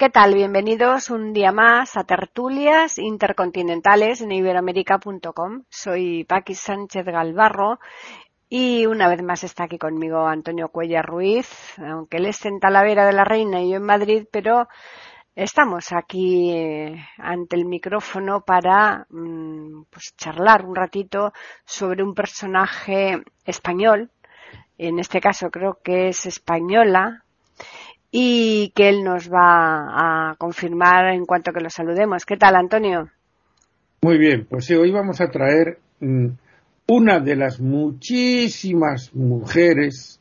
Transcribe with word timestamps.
¿Qué 0.00 0.08
tal? 0.08 0.32
Bienvenidos 0.34 1.10
un 1.10 1.34
día 1.34 1.52
más 1.52 1.98
a 1.98 2.04
Tertulias 2.04 2.98
Intercontinentales 2.98 4.22
en 4.22 4.32
iberoamérica.com. 4.32 5.64
Soy 5.68 6.24
Paqui 6.24 6.54
Sánchez 6.54 7.04
Galvarro 7.04 7.80
y 8.48 8.86
una 8.86 9.10
vez 9.10 9.22
más 9.22 9.44
está 9.44 9.64
aquí 9.64 9.76
conmigo 9.76 10.26
Antonio 10.26 10.70
Cuellar 10.70 11.04
Ruiz, 11.04 11.78
aunque 11.78 12.16
él 12.16 12.24
esté 12.24 12.48
en 12.48 12.60
Talavera 12.60 13.04
de 13.04 13.12
la 13.12 13.24
Reina 13.24 13.60
y 13.60 13.72
yo 13.72 13.76
en 13.76 13.82
Madrid, 13.82 14.24
pero 14.32 14.68
estamos 15.34 15.92
aquí 15.92 16.50
eh, 16.50 16.96
ante 17.18 17.56
el 17.56 17.66
micrófono 17.66 18.40
para 18.40 19.06
mm, 19.10 19.82
pues, 19.90 20.14
charlar 20.16 20.64
un 20.64 20.76
ratito 20.76 21.34
sobre 21.66 22.02
un 22.02 22.14
personaje 22.14 23.22
español, 23.44 24.10
en 24.78 24.98
este 24.98 25.20
caso 25.20 25.50
creo 25.50 25.78
que 25.84 26.08
es 26.08 26.24
española, 26.24 27.22
y 28.10 28.72
que 28.74 28.88
él 28.88 29.04
nos 29.04 29.30
va 29.32 30.30
a 30.30 30.34
confirmar 30.36 31.14
en 31.14 31.26
cuanto 31.26 31.52
que 31.52 31.60
lo 31.60 31.70
saludemos. 31.70 32.24
¿Qué 32.24 32.36
tal, 32.36 32.56
Antonio? 32.56 33.08
Muy 34.02 34.18
bien, 34.18 34.46
pues 34.48 34.64
sí, 34.64 34.74
hoy 34.74 34.90
vamos 34.90 35.20
a 35.20 35.30
traer 35.30 35.78
mm, 36.00 36.26
una 36.88 37.20
de 37.20 37.36
las 37.36 37.60
muchísimas 37.60 39.14
mujeres 39.14 40.20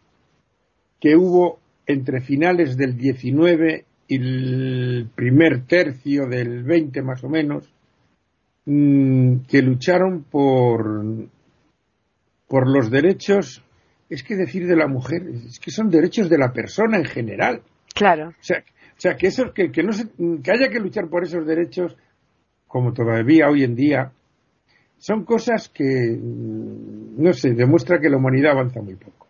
que 1.00 1.16
hubo 1.16 1.60
entre 1.88 2.22
finales 2.22 2.78
del 2.78 2.96
19 2.98 3.86
y 4.08 4.16
el 4.16 5.10
primer 5.16 5.66
tercio 5.66 6.28
del 6.28 6.64
20 6.64 7.02
más 7.02 7.24
o 7.24 7.30
menos, 7.30 7.72
mm, 8.66 9.38
que 9.48 9.62
lucharon 9.62 10.24
por, 10.24 11.06
por 12.48 12.68
los 12.68 12.92
derechos, 12.92 13.64
es 14.10 14.24
que 14.24 14.36
decir 14.36 14.68
de 14.68 14.76
la 14.76 14.88
mujer, 14.88 15.24
es 15.48 15.60
que 15.60 15.72
son 15.72 15.90
derechos 15.90 16.30
de 16.30 16.38
la 16.38 16.52
persona 16.52 16.98
en 16.98 17.06
general. 17.06 17.62
Claro. 17.94 18.30
O 18.30 18.44
sea, 18.44 18.60
o 18.60 19.02
sea 19.02 19.16
que, 19.16 19.28
eso, 19.28 19.54
que, 19.54 19.72
que, 19.72 19.84
no 19.84 19.94
se, 19.94 20.08
que 20.44 20.52
haya 20.52 20.70
que 20.70 20.80
luchar 20.80 21.08
por 21.08 21.24
esos 21.24 21.46
derechos, 21.46 21.96
como 22.68 22.94
todavía 22.94 23.50
hoy 23.50 23.64
en 23.64 23.76
día, 23.76 24.12
son 24.98 25.24
cosas 25.24 25.70
que, 25.70 25.84
mm, 25.84 27.24
no 27.24 27.34
sé, 27.34 27.54
demuestra 27.54 28.00
que 28.00 28.10
la 28.10 28.18
humanidad 28.18 28.52
avanza 28.52 28.82
muy 28.82 28.96
poco. 28.96 29.28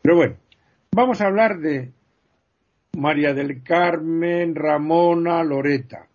Pero 0.00 0.16
bueno, 0.16 0.36
vamos 0.92 1.20
a 1.20 1.26
hablar 1.26 1.58
de 1.58 1.90
María 2.96 3.34
del 3.34 3.62
Carmen 3.62 4.54
Ramona 4.54 5.42
Loreta, 5.42 6.06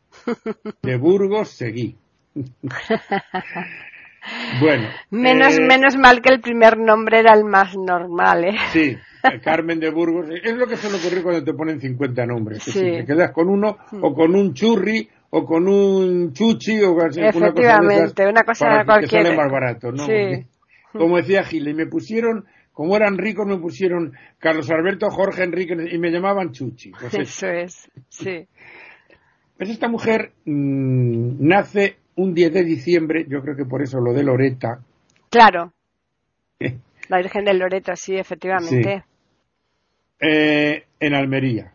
de 0.82 0.98
Burgos 0.98 1.50
Seguí. 1.50 1.96
bueno. 4.60 4.90
Menos, 5.12 5.58
eh, 5.58 5.62
menos 5.62 5.98
mal 5.98 6.22
que 6.22 6.34
el 6.34 6.42
primer 6.42 6.78
nombre 6.78 7.20
era 7.20 7.34
el 7.34 7.44
más 7.44 7.76
normal, 7.76 8.46
¿eh? 8.46 8.58
Sí, 8.72 8.98
Carmen 9.44 9.80
de 9.80 9.90
Burgos. 9.90 10.28
Es 10.44 10.56
lo 10.56 10.68
que 10.68 10.78
suele 10.78 10.98
ocurrir 10.98 11.24
cuando 11.24 11.44
te 11.44 11.54
ponen 11.54 11.80
50 11.80 12.26
nombres. 12.26 12.64
que 12.66 12.72
Sí. 12.72 12.80
si 12.80 12.86
te 12.86 13.06
quedas 13.06 13.32
con 13.32 13.50
uno, 13.50 13.78
o 14.02 14.14
con 14.14 14.36
un 14.36 14.54
churri, 14.54 15.08
o 15.30 15.46
con 15.46 15.68
un 15.68 16.34
chuchi, 16.34 16.82
o 16.82 16.96
con 16.96 17.06
una 17.06 17.10
cosa 17.10 17.22
de 17.22 17.28
esas, 17.30 17.42
Efectivamente, 17.42 18.28
una 18.28 18.44
cosa 18.44 18.66
para 18.66 18.80
que 18.82 18.86
cualquiera. 18.86 19.24
sale 19.26 19.38
más 19.38 19.52
barato, 19.52 19.92
¿no? 19.92 20.06
Sí. 20.06 20.46
Como 20.94 21.18
decía 21.18 21.44
Gil, 21.44 21.68
y 21.68 21.74
me 21.74 21.88
pusieron, 21.88 22.46
como 22.72 22.96
eran 22.96 23.18
ricos, 23.18 23.46
me 23.46 23.58
pusieron 23.58 24.14
Carlos 24.40 24.70
Alberto, 24.72 25.10
Jorge 25.10 25.44
Enrique, 25.44 25.76
y 25.92 25.98
me 25.98 26.10
llamaban 26.12 26.52
chuchi. 26.52 26.92
Pues 27.00 27.14
eso. 27.16 27.22
Eso 27.22 27.48
es, 27.48 27.92
sí. 28.10 28.48
Pues 29.58 29.70
esta 29.70 29.88
mujer 29.90 30.32
mm, 30.46 31.46
nace 31.48 31.98
un 32.16 32.34
10 32.34 32.54
de 32.54 32.64
diciembre, 32.64 33.26
yo 33.28 33.42
creo 33.42 33.56
que 33.58 33.66
por 33.66 33.82
eso 33.82 34.00
lo 34.00 34.14
de 34.14 34.24
Loreta, 34.24 34.80
Claro, 35.30 35.74
la 37.10 37.18
Virgen 37.18 37.44
del 37.44 37.60
Loreto, 37.60 37.94
sí, 37.96 38.16
efectivamente. 38.16 39.04
Eh, 40.20 40.84
en 41.00 41.14
Almería. 41.14 41.74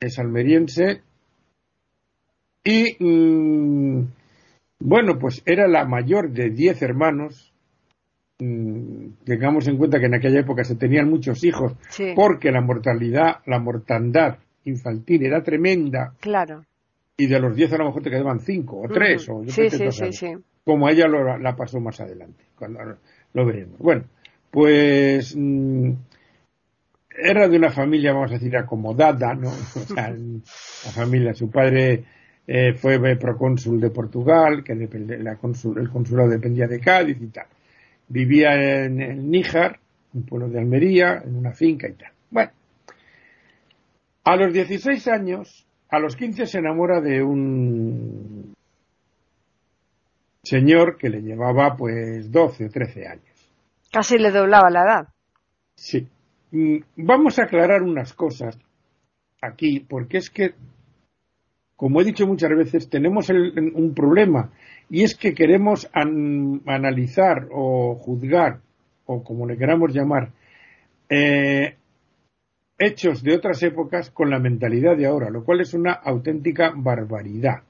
Es 0.00 0.18
almeriense 0.18 1.02
y 2.64 2.96
mm, 3.02 4.06
bueno 4.80 5.18
pues 5.18 5.42
era 5.46 5.66
la 5.68 5.84
mayor 5.84 6.30
de 6.30 6.50
diez 6.50 6.82
hermanos 6.82 7.46
Mm, 8.42 9.16
tengamos 9.26 9.68
en 9.68 9.76
cuenta 9.76 10.00
que 10.00 10.06
en 10.06 10.14
aquella 10.14 10.40
época 10.40 10.64
se 10.64 10.74
tenían 10.74 11.10
muchos 11.10 11.44
hijos 11.44 11.74
Sí, 11.90 12.12
porque 12.16 12.50
la 12.50 12.62
mortalidad 12.62 13.40
la 13.44 13.58
mortandad 13.58 14.38
infantil 14.64 15.26
era 15.26 15.42
tremenda 15.42 16.14
claro. 16.20 16.64
y 17.18 17.26
de 17.26 17.38
los 17.38 17.54
diez 17.54 17.70
a 17.74 17.76
lo 17.76 17.84
mejor 17.84 18.02
te 18.02 18.08
quedaban 18.08 18.40
cinco 18.40 18.80
o 18.80 18.88
tres 18.88 19.28
Ujú. 19.28 19.40
o 19.40 19.44
yo 19.44 19.52
Sí, 19.52 19.68
sí, 19.68 19.92
sí, 19.92 20.12
sí. 20.14 20.32
como 20.64 20.88
ella 20.88 21.06
lo- 21.06 21.36
la 21.36 21.54
pasó 21.54 21.80
más 21.80 22.00
adelante, 22.00 22.42
cuando 22.58 22.80
lo 23.34 23.44
veremos. 23.44 23.78
Bueno, 23.78 24.04
pues 24.50 25.36
mm, 25.36 25.90
era 27.10 27.48
de 27.48 27.56
una 27.56 27.70
familia, 27.70 28.12
vamos 28.12 28.30
a 28.30 28.34
decir, 28.34 28.56
acomodada, 28.56 29.34
¿no? 29.34 29.48
O 29.76 29.94
sea, 29.94 30.10
la 30.10 30.90
familia, 30.92 31.34
su 31.34 31.50
padre 31.50 32.04
eh, 32.46 32.74
fue 32.74 32.98
procónsul 33.16 33.80
de 33.80 33.90
Portugal, 33.90 34.62
que 34.64 34.74
depende- 34.74 35.18
la 35.18 35.36
cónsul- 35.38 35.78
el 35.80 35.90
consulado 35.90 36.28
dependía 36.30 36.66
de 36.66 36.80
Cádiz 36.80 37.18
y 37.20 37.26
tal. 37.28 37.46
Vivía 38.08 38.84
en 38.84 39.00
el 39.00 39.30
Níjar, 39.30 39.78
un 40.14 40.22
pueblo 40.24 40.48
de 40.48 40.58
Almería, 40.58 41.22
en 41.24 41.36
una 41.36 41.52
finca 41.52 41.88
y 41.88 41.92
tal. 41.92 42.10
Bueno, 42.30 42.50
a 44.24 44.36
los 44.36 44.52
16 44.52 45.06
años, 45.08 45.66
a 45.90 45.98
los 45.98 46.16
15 46.16 46.46
se 46.46 46.58
enamora 46.58 47.00
de 47.00 47.22
un 47.22 48.54
señor 50.42 50.96
que 50.96 51.08
le 51.10 51.20
llevaba 51.22 51.76
pues 51.76 52.30
12 52.32 52.66
o 52.66 52.70
13 52.70 53.06
años. 53.06 53.24
Casi 53.92 54.18
le 54.18 54.30
doblaba 54.30 54.70
la 54.70 54.82
edad. 54.82 55.08
Sí. 55.76 56.08
Vamos 56.96 57.38
a 57.38 57.44
aclarar 57.44 57.82
unas 57.82 58.12
cosas 58.12 58.58
aquí, 59.40 59.80
porque 59.80 60.18
es 60.18 60.30
que, 60.30 60.54
como 61.76 62.00
he 62.00 62.04
dicho 62.04 62.26
muchas 62.26 62.50
veces, 62.50 62.90
tenemos 62.90 63.30
el- 63.30 63.72
un 63.74 63.94
problema, 63.94 64.50
y 64.88 65.02
es 65.04 65.14
que 65.16 65.32
queremos 65.34 65.88
an- 65.92 66.60
analizar 66.66 67.48
o 67.52 67.94
juzgar, 67.94 68.60
o 69.06 69.22
como 69.22 69.46
le 69.46 69.56
queramos 69.56 69.92
llamar, 69.94 70.32
eh, 71.08 71.76
hechos 72.78 73.22
de 73.22 73.34
otras 73.36 73.62
épocas 73.62 74.10
con 74.10 74.30
la 74.30 74.38
mentalidad 74.38 74.96
de 74.96 75.06
ahora, 75.06 75.30
lo 75.30 75.44
cual 75.44 75.60
es 75.60 75.74
una 75.74 75.92
auténtica 75.92 76.72
barbaridad. 76.74 77.62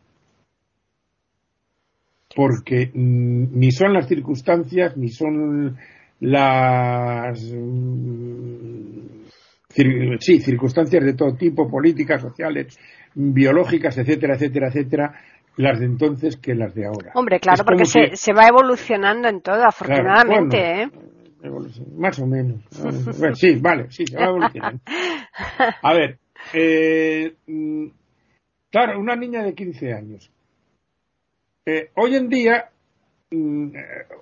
Porque 2.34 2.90
mm, 2.94 3.58
ni 3.58 3.72
son 3.72 3.92
las 3.92 4.06
circunstancias, 4.08 4.96
ni 4.96 5.08
son 5.08 5.76
las 6.20 7.42
mm, 7.53 9.26
sí, 10.20 10.41
circunstancias 10.41 11.04
de 11.04 11.14
todo 11.14 11.34
tipo, 11.34 11.69
políticas, 11.69 12.20
sociales, 12.22 12.78
biológicas, 13.14 13.97
etcétera, 13.98 14.34
etcétera, 14.34 14.69
etcétera, 14.69 15.20
las 15.56 15.78
de 15.81 15.86
entonces 15.86 16.36
que 16.36 16.54
las 16.54 16.75
de 16.75 16.86
ahora. 16.86 17.12
Hombre, 17.14 17.41
claro, 17.41 17.64
porque 17.64 17.84
se, 17.84 18.10
que- 18.10 18.16
se 18.16 18.32
va 18.32 18.47
evolucionando 18.47 19.28
en 19.28 19.41
todo, 19.41 19.64
afortunadamente, 19.64 20.82
¿eh? 20.82 20.91
Más 21.97 22.19
o 22.19 22.26
menos. 22.26 22.60
Bueno, 23.19 23.34
sí, 23.34 23.56
vale, 23.60 23.91
sí, 23.91 24.06
se 24.06 24.16
va 24.16 24.26
evolucionando. 24.26 24.82
A 25.82 25.94
ver, 25.94 26.19
eh, 26.52 27.34
mm, 27.46 27.87
claro, 28.70 29.00
una 29.00 29.17
niña 29.17 29.43
de 29.43 29.55
15 29.55 29.93
años. 29.93 30.31
Eh, 31.67 31.90
hoy 31.96 32.17
en 32.17 32.28
día 32.28 32.70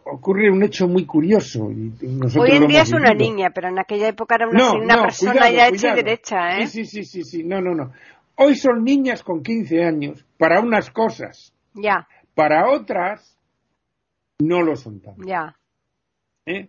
ocurre 0.05 0.51
un 0.51 0.63
hecho 0.63 0.87
muy 0.89 1.07
curioso. 1.07 1.71
Y 1.71 1.93
Hoy 2.39 2.51
en 2.53 2.67
día 2.67 2.83
es 2.83 2.93
una 2.93 3.13
vivido. 3.13 3.31
niña, 3.31 3.51
pero 3.55 3.69
en 3.69 3.79
aquella 3.79 4.09
época 4.09 4.35
era 4.37 4.49
una, 4.49 4.59
No, 4.59 4.73
una 4.75 4.97
no, 4.97 5.03
persona 5.03 5.33
cuidado, 5.33 5.55
ya 5.55 5.69
hecha 5.69 5.93
y 5.93 5.97
derecha, 5.97 6.59
¿eh? 6.59 6.67
Sí, 6.67 6.85
sí, 6.85 7.05
sí, 7.05 7.05
sí, 7.05 7.25
sí, 7.25 7.45
no, 7.45 7.61
no, 7.61 7.75
no. 7.75 7.93
Hoy 8.37 8.55
son 8.55 8.85
niñas 8.85 9.23
con 9.23 9.43
15 9.43 9.83
años 9.85 10.25
para 10.37 10.61
unas 10.61 10.91
cosas, 10.91 11.53
Ya, 11.75 12.07
para 12.35 12.71
otras 12.71 13.37
no 14.39 14.63
lo 14.63 14.77
son 14.77 15.01
tanto. 15.01 15.23
ya. 15.27 15.57
¿eh? 16.47 16.69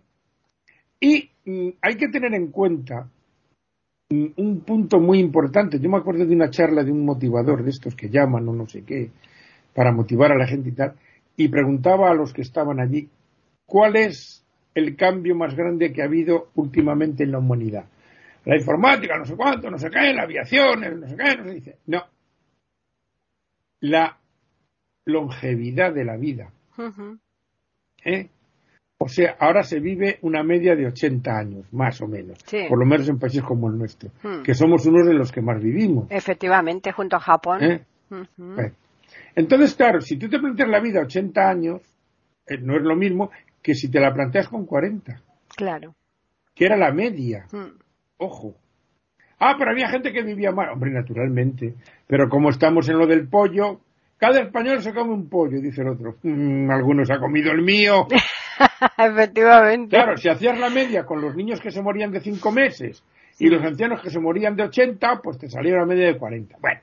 Y 0.98 1.30
mm, 1.44 1.68
hay 1.80 1.96
que 1.96 2.08
tener 2.08 2.34
en 2.34 2.50
cuenta 2.50 3.08
mm, 4.10 4.26
un 4.36 4.60
punto 4.62 4.98
muy 4.98 5.20
importante. 5.20 5.78
Yo 5.78 5.88
me 5.88 5.98
acuerdo 5.98 6.26
de 6.26 6.34
una 6.34 6.50
charla 6.50 6.82
de 6.82 6.90
un 6.90 7.04
motivador 7.04 7.62
de 7.62 7.70
estos 7.70 7.94
que 7.94 8.08
llaman 8.08 8.48
o 8.48 8.52
no 8.52 8.66
sé 8.66 8.82
qué, 8.84 9.10
para 9.74 9.92
motivar 9.92 10.32
a 10.32 10.36
la 10.38 10.46
gente 10.46 10.70
y 10.70 10.72
tal, 10.72 10.94
y 11.40 11.48
preguntaba 11.48 12.10
a 12.10 12.14
los 12.14 12.34
que 12.34 12.42
estaban 12.42 12.80
allí 12.80 13.08
cuál 13.64 13.96
es 13.96 14.44
el 14.74 14.94
cambio 14.94 15.34
más 15.34 15.54
grande 15.54 15.90
que 15.90 16.02
ha 16.02 16.04
habido 16.04 16.50
últimamente 16.54 17.24
en 17.24 17.32
la 17.32 17.38
humanidad. 17.38 17.86
La 18.44 18.58
informática, 18.58 19.16
no 19.16 19.24
sé 19.24 19.36
cuánto, 19.36 19.70
no 19.70 19.78
sé 19.78 19.88
qué, 19.88 20.12
la 20.12 20.24
aviación, 20.24 21.00
no 21.00 21.08
sé 21.08 21.16
qué, 21.16 21.36
no 21.38 21.44
se 21.44 21.54
dice. 21.54 21.76
No. 21.86 22.04
La 23.80 24.18
longevidad 25.06 25.94
de 25.94 26.04
la 26.04 26.18
vida. 26.18 26.52
¿Eh? 28.04 28.28
O 28.98 29.08
sea, 29.08 29.36
ahora 29.40 29.62
se 29.62 29.80
vive 29.80 30.18
una 30.20 30.42
media 30.42 30.76
de 30.76 30.88
80 30.88 31.38
años, 31.38 31.72
más 31.72 32.02
o 32.02 32.06
menos. 32.06 32.36
Por 32.68 32.78
lo 32.78 32.84
menos 32.84 33.08
en 33.08 33.18
países 33.18 33.42
como 33.42 33.70
el 33.70 33.78
nuestro, 33.78 34.10
hmm. 34.22 34.42
que 34.42 34.52
somos 34.52 34.84
uno 34.84 35.06
de 35.06 35.14
los 35.14 35.32
que 35.32 35.40
más 35.40 35.58
vivimos. 35.58 36.06
Efectivamente, 36.10 36.92
junto 36.92 37.16
a 37.16 37.20
Japón. 37.20 37.62
¿Eh? 37.62 37.82
Entonces, 39.40 39.74
claro, 39.74 40.02
si 40.02 40.18
tú 40.18 40.28
te 40.28 40.38
planteas 40.38 40.68
la 40.68 40.80
vida 40.80 41.00
a 41.00 41.04
80 41.04 41.48
años, 41.48 41.80
eh, 42.46 42.58
no 42.58 42.76
es 42.76 42.82
lo 42.82 42.94
mismo 42.94 43.30
que 43.62 43.74
si 43.74 43.90
te 43.90 43.98
la 43.98 44.12
planteas 44.12 44.48
con 44.48 44.66
40. 44.66 45.18
Claro. 45.56 45.94
Que 46.54 46.66
era 46.66 46.76
la 46.76 46.92
media. 46.92 47.46
Hmm. 47.50 47.78
Ojo. 48.18 48.54
Ah, 49.38 49.54
pero 49.58 49.70
había 49.70 49.88
gente 49.88 50.12
que 50.12 50.22
vivía 50.22 50.52
mal. 50.52 50.68
Hombre, 50.68 50.90
naturalmente. 50.90 51.74
Pero 52.06 52.28
como 52.28 52.50
estamos 52.50 52.86
en 52.90 52.98
lo 52.98 53.06
del 53.06 53.28
pollo, 53.28 53.80
cada 54.18 54.40
español 54.40 54.82
se 54.82 54.92
come 54.92 55.14
un 55.14 55.30
pollo, 55.30 55.58
dice 55.58 55.80
el 55.80 55.88
otro. 55.88 56.16
Mm, 56.22 56.70
algunos 56.70 57.10
ha 57.10 57.18
comido 57.18 57.50
el 57.50 57.62
mío. 57.62 58.08
Efectivamente. 58.98 59.96
Claro, 59.96 60.18
si 60.18 60.28
hacías 60.28 60.58
la 60.58 60.68
media 60.68 61.06
con 61.06 61.22
los 61.22 61.34
niños 61.34 61.62
que 61.62 61.70
se 61.70 61.80
morían 61.80 62.12
de 62.12 62.20
5 62.20 62.52
meses 62.52 63.02
y 63.38 63.48
los 63.48 63.64
ancianos 63.64 64.02
que 64.02 64.10
se 64.10 64.20
morían 64.20 64.54
de 64.54 64.64
80, 64.64 65.20
pues 65.22 65.38
te 65.38 65.48
salía 65.48 65.76
la 65.76 65.86
media 65.86 66.08
de 66.08 66.18
40. 66.18 66.58
Bueno, 66.60 66.80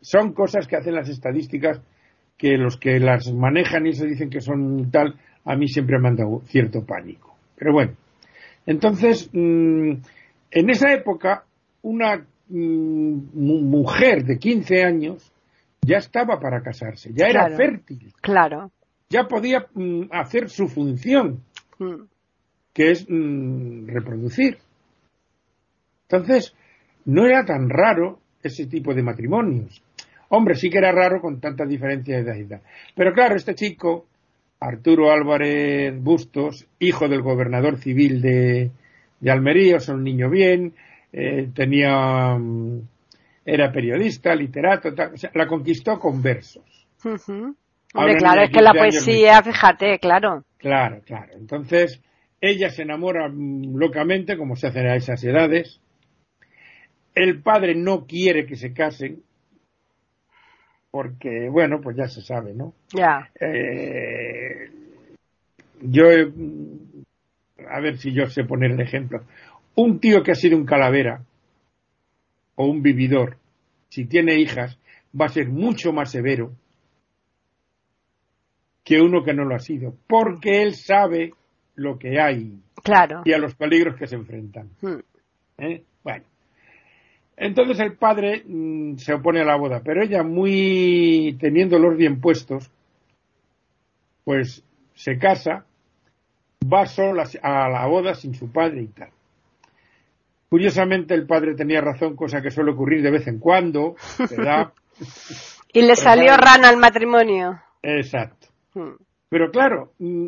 son 0.00 0.32
cosas 0.32 0.66
que 0.66 0.76
hacen 0.76 0.94
las 0.94 1.08
estadísticas 1.08 1.80
que 2.36 2.56
los 2.56 2.78
que 2.78 2.98
las 2.98 3.30
manejan 3.32 3.86
y 3.86 3.92
se 3.92 4.06
dicen 4.06 4.30
que 4.30 4.40
son 4.40 4.90
tal, 4.90 5.14
a 5.44 5.56
mí 5.56 5.68
siempre 5.68 5.98
me 5.98 6.08
han 6.08 6.16
dado 6.16 6.40
cierto 6.46 6.84
pánico. 6.86 7.36
Pero 7.56 7.74
bueno, 7.74 7.92
entonces, 8.64 9.28
mm, 9.32 9.92
en 10.50 10.70
esa 10.70 10.92
época, 10.92 11.44
una 11.82 12.26
mm, 12.48 13.34
mujer 13.34 14.24
de 14.24 14.38
15 14.38 14.82
años 14.82 15.32
ya 15.82 15.98
estaba 15.98 16.40
para 16.40 16.62
casarse, 16.62 17.12
ya 17.12 17.26
era 17.26 17.48
fértil. 17.56 18.12
Claro. 18.20 18.70
Ya 19.10 19.24
podía 19.24 19.66
mm, 19.74 20.04
hacer 20.10 20.48
su 20.48 20.68
función, 20.68 21.42
que 22.72 22.90
es 22.90 23.06
reproducir. 23.06 24.58
Entonces, 26.08 26.54
no 27.04 27.26
era 27.26 27.44
tan 27.44 27.68
raro 27.68 28.20
ese 28.42 28.66
tipo 28.66 28.94
de 28.94 29.02
matrimonios. 29.02 29.82
Hombre, 30.32 30.54
sí 30.54 30.70
que 30.70 30.78
era 30.78 30.92
raro 30.92 31.20
con 31.20 31.40
tanta 31.40 31.66
diferencia 31.66 32.22
de 32.22 32.40
edad. 32.40 32.60
Pero 32.94 33.12
claro, 33.12 33.34
este 33.34 33.54
chico, 33.56 34.06
Arturo 34.60 35.10
Álvarez 35.10 35.92
Bustos, 36.00 36.68
hijo 36.78 37.08
del 37.08 37.20
gobernador 37.20 37.78
civil 37.78 38.22
de, 38.22 38.70
Almería, 39.28 39.78
es 39.78 39.88
un 39.88 40.04
niño 40.04 40.30
bien, 40.30 40.72
eh, 41.12 41.48
tenía, 41.52 42.36
mm, 42.38 42.80
era 43.44 43.72
periodista, 43.72 44.32
literato, 44.36 44.90
la 45.34 45.46
conquistó 45.48 45.98
con 45.98 46.22
versos. 46.22 46.86
Hombre, 47.92 48.16
claro, 48.16 48.42
es 48.42 48.50
que 48.50 48.62
la 48.62 48.72
poesía, 48.72 49.42
fíjate, 49.42 49.98
claro. 49.98 50.44
Claro, 50.58 51.00
claro. 51.04 51.32
Entonces, 51.34 52.00
ella 52.40 52.70
se 52.70 52.82
enamora 52.82 53.28
mm, 53.28 53.74
locamente, 53.76 54.36
como 54.36 54.54
se 54.54 54.68
hace 54.68 54.78
a 54.80 54.94
esas 54.94 55.24
edades. 55.24 55.80
El 57.16 57.42
padre 57.42 57.74
no 57.74 58.06
quiere 58.06 58.46
que 58.46 58.54
se 58.54 58.72
casen, 58.72 59.24
porque, 60.90 61.48
bueno, 61.50 61.80
pues 61.80 61.96
ya 61.96 62.08
se 62.08 62.20
sabe, 62.20 62.52
¿no? 62.52 62.74
Ya. 62.92 63.30
Eh, 63.40 64.70
yo, 65.82 66.04
a 67.68 67.80
ver 67.80 67.98
si 67.98 68.12
yo 68.12 68.26
sé 68.26 68.44
poner 68.44 68.72
el 68.72 68.80
ejemplo. 68.80 69.24
Un 69.76 70.00
tío 70.00 70.22
que 70.22 70.32
ha 70.32 70.34
sido 70.34 70.56
un 70.56 70.66
calavera 70.66 71.22
o 72.56 72.66
un 72.66 72.82
vividor, 72.82 73.38
si 73.88 74.04
tiene 74.06 74.38
hijas, 74.38 74.78
va 75.18 75.26
a 75.26 75.30
ser 75.30 75.48
mucho 75.48 75.92
más 75.92 76.10
severo 76.10 76.52
que 78.84 79.00
uno 79.00 79.22
que 79.22 79.32
no 79.32 79.44
lo 79.44 79.54
ha 79.54 79.60
sido, 79.60 79.94
porque 80.06 80.62
él 80.62 80.74
sabe 80.74 81.32
lo 81.76 81.98
que 81.98 82.20
hay 82.20 82.60
claro. 82.82 83.22
y 83.24 83.32
a 83.32 83.38
los 83.38 83.54
peligros 83.54 83.96
que 83.96 84.06
se 84.06 84.16
enfrentan. 84.16 84.70
Hmm. 84.80 84.98
¿Eh? 85.58 85.84
Bueno, 86.02 86.24
entonces 87.40 87.80
el 87.80 87.94
padre 87.94 88.44
mm, 88.46 88.96
se 88.98 89.14
opone 89.14 89.40
a 89.40 89.46
la 89.46 89.56
boda, 89.56 89.80
pero 89.82 90.02
ella, 90.02 90.22
muy 90.22 91.38
teniéndolos 91.40 91.96
bien 91.96 92.20
puestos, 92.20 92.70
pues 94.24 94.62
se 94.94 95.18
casa, 95.18 95.64
va 96.70 96.84
sola 96.84 97.26
a 97.42 97.68
la 97.70 97.86
boda 97.86 98.14
sin 98.14 98.34
su 98.34 98.52
padre 98.52 98.82
y 98.82 98.86
tal. 98.88 99.08
Curiosamente 100.50 101.14
el 101.14 101.26
padre 101.26 101.54
tenía 101.54 101.80
razón, 101.80 102.14
cosa 102.14 102.42
que 102.42 102.50
suele 102.50 102.72
ocurrir 102.72 103.02
de 103.02 103.10
vez 103.10 103.26
en 103.26 103.38
cuando, 103.38 103.96
y 105.72 105.80
le 105.80 105.96
salió 105.96 106.36
rana 106.36 106.68
al 106.68 106.76
matrimonio. 106.76 107.58
Exacto. 107.82 108.48
Hmm. 108.74 108.96
Pero 109.30 109.50
claro, 109.50 109.94
mm, 109.98 110.26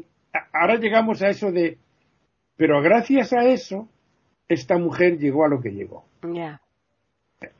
ahora 0.54 0.76
llegamos 0.76 1.20
a 1.20 1.28
eso 1.28 1.52
de, 1.52 1.76
pero 2.56 2.80
gracias 2.80 3.34
a 3.34 3.44
eso, 3.44 3.86
esta 4.48 4.78
mujer 4.78 5.18
llegó 5.18 5.44
a 5.44 5.48
lo 5.48 5.60
que 5.60 5.72
llegó. 5.72 6.06
Ya. 6.22 6.61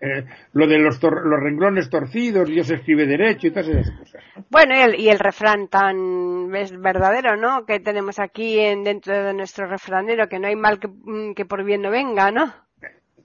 Eh, 0.01 0.25
lo 0.53 0.67
de 0.67 0.79
los, 0.79 1.03
los 1.03 1.41
renglones 1.41 1.91
torcidos, 1.91 2.49
Dios 2.49 2.71
escribe 2.71 3.07
derecho 3.07 3.47
y 3.47 3.51
todas 3.51 3.69
esas 3.69 3.91
cosas. 3.99 4.23
Bueno, 4.51 4.75
y 4.97 5.09
el, 5.09 5.19
refrán 5.19 5.69
tan 5.69 6.55
es 6.55 6.79
verdadero, 6.79 7.37
¿no? 7.37 7.65
Que 7.65 7.81
tenemos 7.81 8.19
aquí 8.19 8.59
en, 8.59 8.85
dentro 8.85 9.25
de 9.25 9.35
nuestro 9.35 9.67
refranero, 9.67 10.29
que 10.29 10.39
no 10.39 10.49
hay 10.49 10.57
mal 10.57 10.79
que, 10.79 10.89
mm, 10.89 11.35
por 11.49 11.65
bien 11.65 11.83
no 11.83 11.91
venga, 11.91 12.31
¿no? 12.31 12.53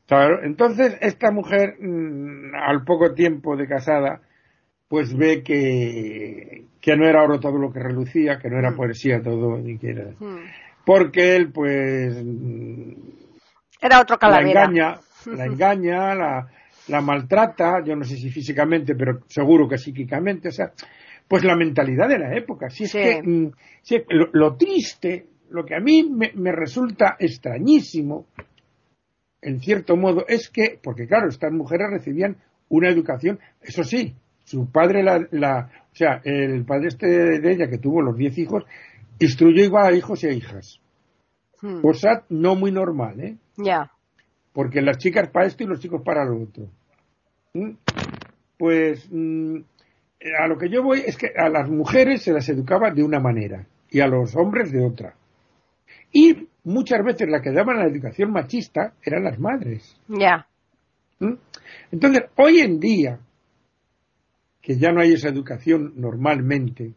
Claro, 0.07 0.44
entonces 0.44 0.98
esta 1.01 1.31
mujer, 1.31 1.75
mm, 1.80 2.56
al 2.56 2.83
poco 2.83 3.13
tiempo 3.13 3.56
de 3.57 3.68
casada, 3.68 4.21
pues 4.88 5.15
ve 5.15 5.44
que, 5.44 6.65
que 6.80 6.95
no 6.95 7.06
era 7.06 7.24
oro 7.24 7.39
todo 7.39 7.57
lo 7.57 7.71
que 7.71 7.80
relucía, 7.80 8.39
que 8.39 8.50
no 8.50 8.57
era 8.57 8.71
mm. 8.71 8.77
poesía 8.77 9.21
todo, 9.21 9.57
ni 9.57 9.77
que 9.77 9.89
era. 9.89 10.06
Porque 10.86 11.36
él, 11.36 11.51
pues. 11.51 12.15
Era 13.81 14.00
otro 14.00 14.18
calavera. 14.18 14.54
La 14.54 14.62
engaña, 14.62 15.00
la 15.25 15.46
engaña, 15.46 16.16
la, 16.16 16.48
la 16.88 17.02
maltrata, 17.02 17.84
yo 17.84 17.96
no 17.96 18.04
sé 18.04 18.16
si 18.16 18.30
físicamente, 18.30 18.96
pero 18.96 19.22
seguro 19.28 19.68
que 19.68 19.78
psíquicamente, 19.78 20.50
o 20.50 20.52
sea, 20.52 20.72
pues 21.28 21.44
la 21.44 21.56
mentalidad 21.56 22.08
de 22.08 22.19
la 22.19 22.36
época. 22.36 22.69
Si 22.69 22.86
es 22.86 22.94
que 22.94 23.22
mm, 23.22 23.52
lo, 24.34 24.56
triste, 24.56 25.28
lo 25.50 25.66
que 25.66 25.75
a 25.75 25.80
mí 25.80 26.10
me, 26.10 26.52
resulta 26.52 27.18
extrañísimo, 27.19 28.28
en 29.42 29.60
cierto 29.60 29.96
modo, 29.96 30.25
es 30.28 30.50
que, 30.50 30.80
porque 30.81 31.07
claro, 31.07 31.28
estas 31.28 31.52
mujeres 31.52 31.88
recibían 31.92 32.38
una 32.69 32.90
educación, 32.90 33.40
eso 33.62 33.83
sí, 33.83 34.16
su 34.44 34.71
padre 34.71 35.04
la, 35.04 35.28
la 35.31 35.69
o 35.92 35.95
sea, 35.95 36.21
el 36.24 36.64
padre 36.66 36.88
este 36.88 37.07
de 37.07 37.52
ella 37.52 37.69
que 37.69 37.78
tuvo 37.78 38.02
los 38.02 38.18
diez 38.18 38.38
hijos, 38.38 38.64
instruyó 39.19 39.64
igual 39.64 39.94
a 39.94 39.97
hijos 39.97 40.24
y 40.24 40.28
a 40.28 40.31
hijas. 40.31 40.80
Hmm. 41.62 41.81
Cosa 41.81 42.24
no 42.30 42.56
muy 42.56 42.71
normal, 42.71 43.19
¿eh? 43.19 43.36
Ya 43.57 43.92
porque 44.57 44.81
las 44.81 44.97
chicas 44.97 45.30
para 45.30 45.45
esto 45.45 45.64
y 45.64 45.68
los 45.68 45.80
chicos 45.80 46.02
para 46.04 46.26
lo 46.26 46.42
otro. 46.42 46.68
¿Mm? 47.54 47.73
Pues 48.57 49.07
mm, 49.11 49.57
a 50.40 50.47
lo 50.47 50.57
que 50.57 50.68
yo 50.68 50.81
voy 50.81 51.04
es 51.06 51.16
que 51.16 51.28
a 51.37 51.47
las 51.47 51.69
mujeres 51.69 52.23
se 52.23 52.33
las 52.33 52.49
educaba 52.49 52.90
de 52.90 53.04
una 53.04 53.19
manera 53.19 53.68
y 53.92 53.99
a 53.99 54.07
los 54.07 54.35
hombres 54.35 54.71
de 54.71 54.83
otra. 54.83 55.14
Y 56.11 56.47
muchas 56.64 57.06
veces 57.06 57.30
la 57.30 57.40
que 57.40 57.52
daban 57.52 57.78
la 57.78 57.85
educación 57.85 58.31
machista 58.31 58.95
eran 59.04 59.26
las 59.26 59.37
madres. 59.37 59.95
Ya. 60.07 60.47
¿Mm? 61.19 61.35
Entonces, 61.92 62.23
hoy 62.35 62.61
en 62.61 62.80
día, 62.80 63.19
que 64.59 64.76
ya 64.76 64.92
no 64.92 65.02
hay 65.02 65.14
esa 65.14 65.30
educación 65.30 65.94
normalmente 65.97 66.95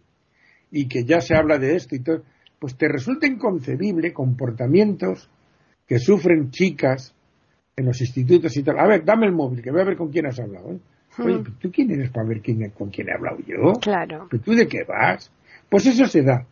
y 0.71 0.88
que 0.88 1.05
ya 1.05 1.21
se 1.21 1.37
habla 1.37 1.59
de 1.59 1.76
esto 1.76 1.95
y 1.95 2.02
todo, 2.02 2.23
pues 2.59 2.75
te 2.79 2.88
resulta 2.88 3.26
inconcebible 3.26 4.14
comportamientos 4.14 5.29
que 5.87 5.99
sufren 5.99 6.50
chicas 6.52 7.14
en 7.81 7.87
los 7.87 8.01
institutos 8.01 8.57
y 8.57 8.63
tal. 8.63 8.79
A 8.79 8.87
ver, 8.87 9.05
dame 9.05 9.27
el 9.27 9.33
móvil, 9.33 9.63
que 9.63 9.71
voy 9.71 9.81
a 9.81 9.85
ver 9.85 9.97
con 9.97 10.11
quién 10.11 10.27
has 10.27 10.39
hablado. 10.39 10.73
¿eh? 10.73 10.79
Oye, 11.19 11.43
¿tú 11.59 11.71
quién 11.73 11.91
eres 11.91 12.11
para 12.11 12.29
ver 12.29 12.41
quién, 12.41 12.71
con 12.71 12.91
quién 12.91 13.09
he 13.09 13.13
hablado 13.13 13.39
yo? 13.47 13.73
Claro. 13.81 14.29
¿Pero 14.31 14.43
tú 14.43 14.53
de 14.53 14.69
qué 14.69 14.85
vas? 14.85 15.31
Pues 15.69 15.87
eso 15.87 16.07
se 16.07 16.23
da. 16.23 16.47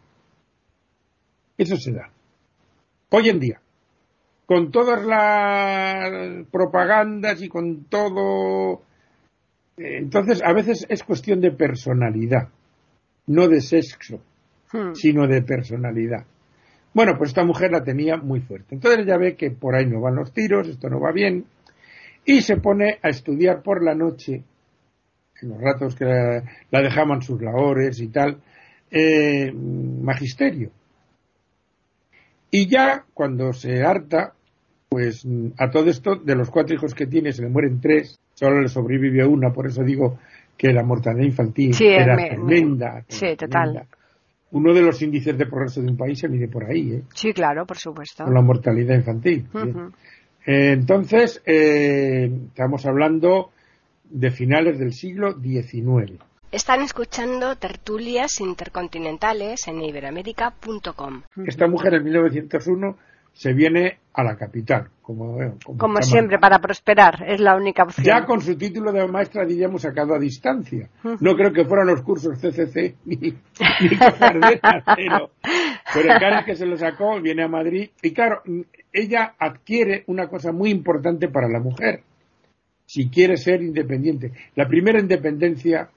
Eso 1.57 1.77
se 1.77 1.93
da. 1.93 2.11
Hoy 3.11 3.29
en 3.29 3.41
día. 3.41 3.61
Con 4.47 4.71
todas 4.71 5.05
las 5.05 6.47
propagandas 6.51 7.43
y 7.43 7.49
con 7.49 7.85
todo. 7.85 8.83
Eh, 9.77 9.99
entonces, 9.99 10.43
a 10.43 10.53
veces 10.53 10.87
es 10.89 11.03
cuestión 11.03 11.41
de 11.41 11.51
personalidad. 11.53 12.49
No 13.27 13.47
de 13.49 13.61
sexo, 13.61 14.21
hmm. 14.73 14.95
sino 14.95 15.27
de 15.27 15.43
personalidad. 15.43 16.25
Bueno, 16.99 17.17
pues 17.17 17.31
esta 17.31 17.45
mujer 17.45 17.71
la 17.71 17.85
tenía 17.85 18.17
muy 18.17 18.41
fuerte. 18.41 18.75
Entonces 18.75 19.05
ella 19.05 19.17
ve 19.17 19.37
que 19.37 19.53
por 19.53 19.77
ahí 19.77 19.87
no 19.87 20.01
van 20.01 20.17
los 20.17 20.33
tiros, 20.33 20.67
esto 20.67 20.91
no 20.91 20.99
va 20.99 21.13
bien, 21.13 21.45
y 22.25 22.41
se 22.41 22.57
pone 22.57 22.99
a 23.01 23.09
estudiar 23.09 23.63
por 23.63 23.85
la 23.85 23.95
noche, 23.95 24.43
en 25.41 25.49
los 25.49 25.61
ratos 25.61 25.95
que 25.95 26.05
la, 26.05 26.83
dejaban 26.83 27.23
sus 27.23 27.41
labores 27.41 28.01
y 28.01 28.09
tal, 28.09 28.39
eh, 28.91 29.53
magisterio. 29.53 30.73
Y 32.51 32.67
ya 32.69 33.05
cuando 33.15 33.53
se 33.53 33.85
harta, 33.85 34.33
pues 34.89 35.25
a 35.57 35.71
todo 35.71 35.89
esto, 35.91 36.17
de 36.17 36.35
los 36.35 36.51
cuatro 36.51 36.75
hijos 36.75 36.97
que 36.97 37.07
tiene, 37.07 37.31
se 37.33 37.43
le 37.43 37.49
mueren 37.49 37.81
tres, 37.81 38.19
solo 38.35 38.61
le 38.61 38.67
sobrevive 38.67 39.25
una, 39.25 39.53
por 39.53 39.69
eso 39.69 39.85
digo 39.85 40.19
que 40.57 40.73
la 40.73 40.83
mortalidad 40.83 41.27
infantil 41.27 41.75
Sí, 41.75 41.87
era 41.87 42.17
me- 42.17 42.23
me- 42.23 42.29
tremenda, 42.31 43.05
sí, 43.07 43.37
tremenda. 43.37 43.83
total. 43.85 43.98
Uno 44.51 44.73
de 44.73 44.83
los 44.83 45.03
índices 45.03 45.37
de 45.37 45.47
progreso 45.47 45.83
de 45.83 45.91
un 45.91 45.97
país 45.97 46.19
se 46.19 46.29
mide 46.29 46.49
por 46.49 46.65
ahí, 46.65 46.93
¿eh? 46.93 47.03
Sí, 47.15 47.33
claro, 47.33 47.67
por 47.67 47.77
supuesto. 47.77 48.25
con 48.25 48.35
la 48.35 48.41
mortalidad 48.41 48.95
infantil. 48.95 49.47
Eh, 50.47 50.73
Entonces, 50.73 51.43
eh, 51.45 52.31
estamos 52.49 52.87
hablando 52.87 53.51
de 54.09 54.31
finales 54.31 54.79
del 54.79 54.93
siglo 54.93 55.35
XIX. 55.39 56.19
Están 56.51 56.81
escuchando 56.81 57.57
tertulias 57.57 58.41
intercontinentales 58.41 59.69
en 59.69 59.83
iberoamérica.com. 59.83 61.23
Esta 61.47 61.67
mujer 61.69 61.95
en 61.95 62.05
1901 62.05 62.97
se 63.39 63.53
viene 63.53 64.01
a 64.15 64.25
la 64.25 64.37
capital, 64.37 64.89
como, 65.01 65.41
eh, 65.41 65.53
Como 65.65 66.03
siempre, 66.03 66.41
para 66.41 66.59
prosperar, 66.59 67.23
es 67.25 67.41
la 67.41 67.55
única 67.55 67.85
opción. 67.85 68.05
Ya 68.05 68.27
con 68.27 68.41
su 68.41 68.59
título 68.59 68.91
de 68.91 69.07
maestra, 69.07 69.47
diríamos, 69.47 69.83
sacado 69.83 70.13
a 70.13 70.19
distancia. 70.19 70.91
No 71.21 71.37
creo 71.37 71.53
que 71.53 71.65
fueran 71.65 71.87
los 71.87 72.03
cursos 72.03 72.37
CCC 72.41 72.97
ni, 73.05 73.15
ni 73.17 73.87
esas, 73.93 74.15
pero, 74.97 75.31
pero 75.95 76.13
el 76.13 76.45
que 76.45 76.57
se 76.57 76.67
lo 76.67 76.77
sacó, 76.77 77.21
viene 77.21 77.45
a 77.45 77.49
Madrid. 77.49 77.91
Y 78.03 78.13
claro, 78.13 78.43
ella 78.93 79.37
adquiere 79.39 80.03
una 80.09 80.27
cosa 80.27 80.51
muy 80.51 80.71
importante 80.71 81.29
para 81.29 81.49
la 81.49 81.61
mujer, 81.61 82.03
si 82.87 83.09
quiere 83.09 83.37
ser 83.37 83.63
independiente. 83.63 84.33
La 84.57 84.67
primera 84.67 84.99
independencia, 84.99 85.89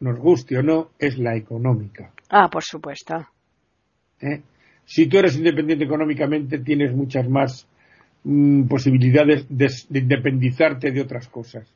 nos 0.00 0.18
guste 0.18 0.56
o 0.56 0.62
no, 0.62 0.92
es 0.98 1.18
la 1.18 1.36
económica. 1.36 2.12
Ah, 2.30 2.48
por 2.48 2.64
supuesto. 2.64 3.26
¿eh? 4.22 4.40
Si 4.92 5.06
tú 5.06 5.16
eres 5.16 5.38
independiente 5.38 5.86
económicamente, 5.86 6.58
tienes 6.58 6.92
muchas 6.94 7.26
más 7.26 7.66
mm, 8.24 8.64
posibilidades 8.64 9.46
de, 9.48 9.70
de 9.88 9.98
independizarte 10.00 10.90
de 10.90 11.00
otras 11.00 11.28
cosas. 11.28 11.66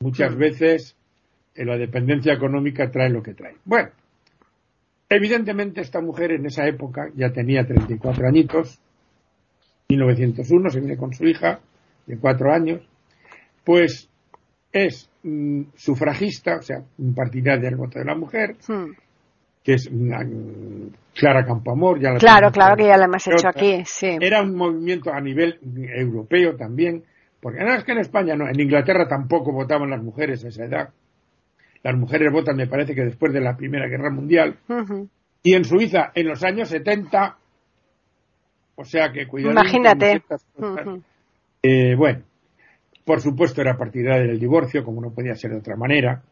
Muchas 0.00 0.36
veces 0.36 0.94
eh, 1.54 1.64
la 1.64 1.78
dependencia 1.78 2.34
económica 2.34 2.90
trae 2.90 3.08
lo 3.08 3.22
que 3.22 3.32
trae. 3.32 3.54
Bueno, 3.64 3.88
evidentemente 5.08 5.80
esta 5.80 6.02
mujer 6.02 6.32
en 6.32 6.44
esa 6.44 6.68
época 6.68 7.08
ya 7.16 7.32
tenía 7.32 7.66
34 7.66 8.28
añitos, 8.28 8.78
1901, 9.88 10.68
se 10.68 10.80
viene 10.80 10.98
con 10.98 11.14
su 11.14 11.24
hija 11.24 11.60
de 12.04 12.18
cuatro 12.18 12.52
años, 12.52 12.86
pues 13.64 14.10
es 14.70 15.08
mm, 15.22 15.62
sufragista, 15.74 16.56
o 16.56 16.62
sea, 16.62 16.84
partidaria 17.16 17.70
del 17.70 17.76
voto 17.76 17.98
de 17.98 18.04
la 18.04 18.14
mujer, 18.14 18.56
Hmm. 18.68 18.92
Que 19.64 19.74
es 19.74 19.90
Clara 21.14 21.44
Campoamor. 21.46 21.98
Ya 21.98 22.10
la 22.10 22.18
Claro, 22.18 22.52
claro 22.52 22.76
que 22.76 22.84
ya 22.84 22.98
lo 22.98 23.04
hemos 23.04 23.26
hecho 23.26 23.48
aquí, 23.48 23.82
sí. 23.86 24.18
Era 24.20 24.42
un 24.42 24.54
movimiento 24.54 25.12
a 25.12 25.20
nivel 25.20 25.58
europeo 25.74 26.54
también, 26.54 27.02
porque 27.40 27.64
no 27.64 27.74
es 27.74 27.82
que 27.82 27.92
en 27.92 27.98
España 27.98 28.36
no, 28.36 28.46
en 28.46 28.60
Inglaterra 28.60 29.08
tampoco 29.08 29.52
votaban 29.52 29.90
las 29.90 30.02
mujeres 30.02 30.44
a 30.44 30.48
esa 30.48 30.64
edad. 30.64 30.90
Las 31.82 31.96
mujeres 31.96 32.30
votan, 32.30 32.56
me 32.56 32.66
parece 32.66 32.94
que 32.94 33.04
después 33.04 33.32
de 33.32 33.40
la 33.40 33.56
Primera 33.56 33.88
Guerra 33.88 34.10
Mundial. 34.10 34.58
Y 35.42 35.54
en 35.54 35.64
Suiza, 35.64 36.12
en 36.14 36.28
los 36.28 36.42
años 36.42 36.68
70, 36.68 37.36
o 38.76 38.84
sea 38.84 39.12
que 39.12 39.26
cuidado. 39.26 39.52
Imagínate. 39.52 40.20
cosas. 40.20 40.46
Eh, 41.62 41.94
bueno, 41.96 42.22
por 43.04 43.20
supuesto 43.20 43.60
era 43.60 43.76
partidaria 43.76 44.26
del 44.26 44.38
divorcio, 44.38 44.84
como 44.84 45.00
no 45.00 45.10
podía 45.10 45.34
ser 45.34 45.52
de 45.52 45.58
otra 45.58 45.76
manera, 45.76 46.22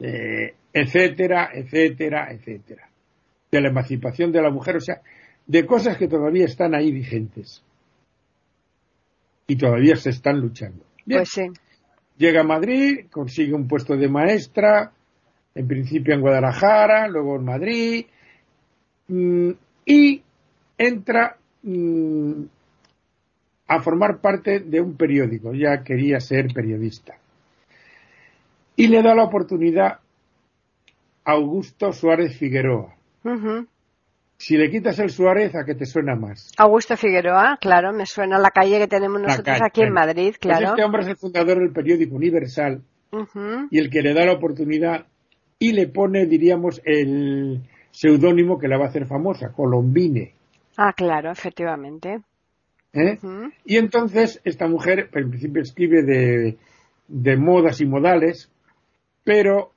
eh, 0.00 0.54
etcétera, 0.74 1.50
etcétera, 1.54 2.32
etcétera. 2.32 2.88
De 3.50 3.60
la 3.60 3.68
emancipación 3.68 4.32
de 4.32 4.42
la 4.42 4.50
mujer, 4.50 4.76
o 4.76 4.80
sea, 4.80 5.00
de 5.46 5.64
cosas 5.64 5.96
que 5.96 6.08
todavía 6.08 6.46
están 6.46 6.74
ahí 6.74 6.90
vigentes. 6.90 7.62
Y 9.46 9.56
todavía 9.56 9.94
se 9.96 10.10
están 10.10 10.40
luchando. 10.40 10.84
Bien, 11.06 11.20
Pues 11.20 11.30
sí. 11.30 11.42
llega 12.18 12.40
a 12.40 12.44
Madrid, 12.44 13.06
consigue 13.10 13.54
un 13.54 13.68
puesto 13.68 13.96
de 13.96 14.08
maestra, 14.08 14.90
en 15.54 15.68
principio 15.68 16.14
en 16.14 16.20
Guadalajara, 16.20 17.06
luego 17.08 17.36
en 17.36 17.44
Madrid, 17.44 18.06
mm, 19.06 19.50
y 19.86 20.22
entra 20.76 21.36
mm, 21.62 22.42
a 23.68 23.80
formar 23.80 24.20
parte 24.20 24.60
de 24.60 24.80
un 24.80 24.96
periódico, 24.96 25.54
ya 25.54 25.84
quería 25.84 26.18
ser 26.20 26.48
periodista. 26.52 27.14
Y 28.76 28.88
le 28.88 29.02
da 29.02 29.14
la 29.14 29.24
oportunidad 29.24 30.00
Augusto 31.24 31.92
Suárez 31.92 32.36
Figueroa. 32.38 32.94
Si 34.36 34.56
le 34.56 34.70
quitas 34.70 34.98
el 34.98 35.10
Suárez, 35.10 35.54
¿a 35.54 35.64
qué 35.64 35.74
te 35.74 35.86
suena 35.86 36.14
más? 36.16 36.52
Augusto 36.58 36.96
Figueroa, 36.96 37.56
claro, 37.60 37.92
me 37.92 38.04
suena 38.04 38.38
la 38.38 38.50
calle 38.50 38.78
que 38.78 38.88
tenemos 38.88 39.20
nosotros 39.20 39.58
aquí 39.62 39.82
en. 39.82 39.92
Madrid, 39.92 40.28
Pues 40.28 40.38
claro. 40.38 40.68
este 40.70 40.84
hombre 40.84 41.02
es 41.02 41.08
el 41.08 41.16
fundador 41.16 41.58
del 41.60 41.72
periódico 41.72 42.16
Universal 42.16 42.82
y 43.70 43.78
el 43.78 43.90
que 43.90 44.02
le 44.02 44.12
da 44.12 44.26
la 44.26 44.32
oportunidad 44.32 45.06
y 45.58 45.72
le 45.72 45.86
pone, 45.86 46.26
diríamos, 46.26 46.82
el 46.84 47.62
seudónimo 47.92 48.58
que 48.58 48.68
la 48.68 48.76
va 48.76 48.86
a 48.86 48.88
hacer 48.88 49.06
famosa, 49.06 49.52
Colombine. 49.52 50.34
Ah, 50.76 50.92
claro, 50.92 51.30
efectivamente. 51.30 52.20
¿eh? 52.92 53.18
Y 53.64 53.76
entonces 53.76 54.40
esta 54.44 54.66
mujer, 54.66 55.08
en 55.14 55.30
principio, 55.30 55.62
escribe 55.62 56.02
de, 56.02 56.58
de 57.06 57.36
modas 57.36 57.80
y 57.80 57.86
modales, 57.86 58.50
pero 59.22 59.70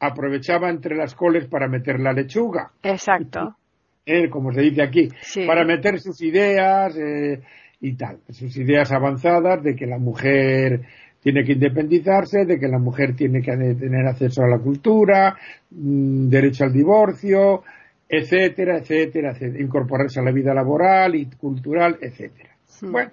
aprovechaba 0.00 0.70
entre 0.70 0.96
las 0.96 1.14
coles 1.14 1.46
para 1.46 1.68
meter 1.68 1.98
la 2.00 2.12
lechuga, 2.12 2.70
Exacto. 2.82 3.56
¿eh? 4.06 4.28
como 4.30 4.52
se 4.52 4.62
dice 4.62 4.82
aquí, 4.82 5.08
Sí. 5.20 5.46
para 5.46 5.64
meter 5.64 5.98
sus 6.00 6.20
ideas 6.22 6.96
eh, 6.96 7.40
y 7.80 7.94
tal, 7.94 8.18
sus 8.30 8.56
ideas 8.56 8.90
avanzadas 8.92 9.62
de 9.62 9.74
que 9.74 9.86
la 9.86 9.98
mujer 9.98 10.82
tiene 11.20 11.44
que 11.44 11.52
independizarse, 11.52 12.44
de 12.44 12.58
que 12.58 12.68
la 12.68 12.78
mujer 12.78 13.14
tiene 13.16 13.42
que 13.42 13.52
tener 13.52 14.06
acceso 14.06 14.42
a 14.42 14.48
la 14.48 14.58
cultura, 14.58 15.36
mm, 15.70 16.28
derecho 16.28 16.64
al 16.64 16.72
divorcio, 16.72 17.64
etcétera, 18.08 18.78
etcétera, 18.78 19.32
etcétera, 19.32 19.60
incorporarse 19.62 20.20
a 20.20 20.22
la 20.22 20.32
vida 20.32 20.54
laboral 20.54 21.14
y 21.16 21.26
cultural, 21.26 21.98
etcétera. 22.00 22.50
Bueno, 22.82 23.10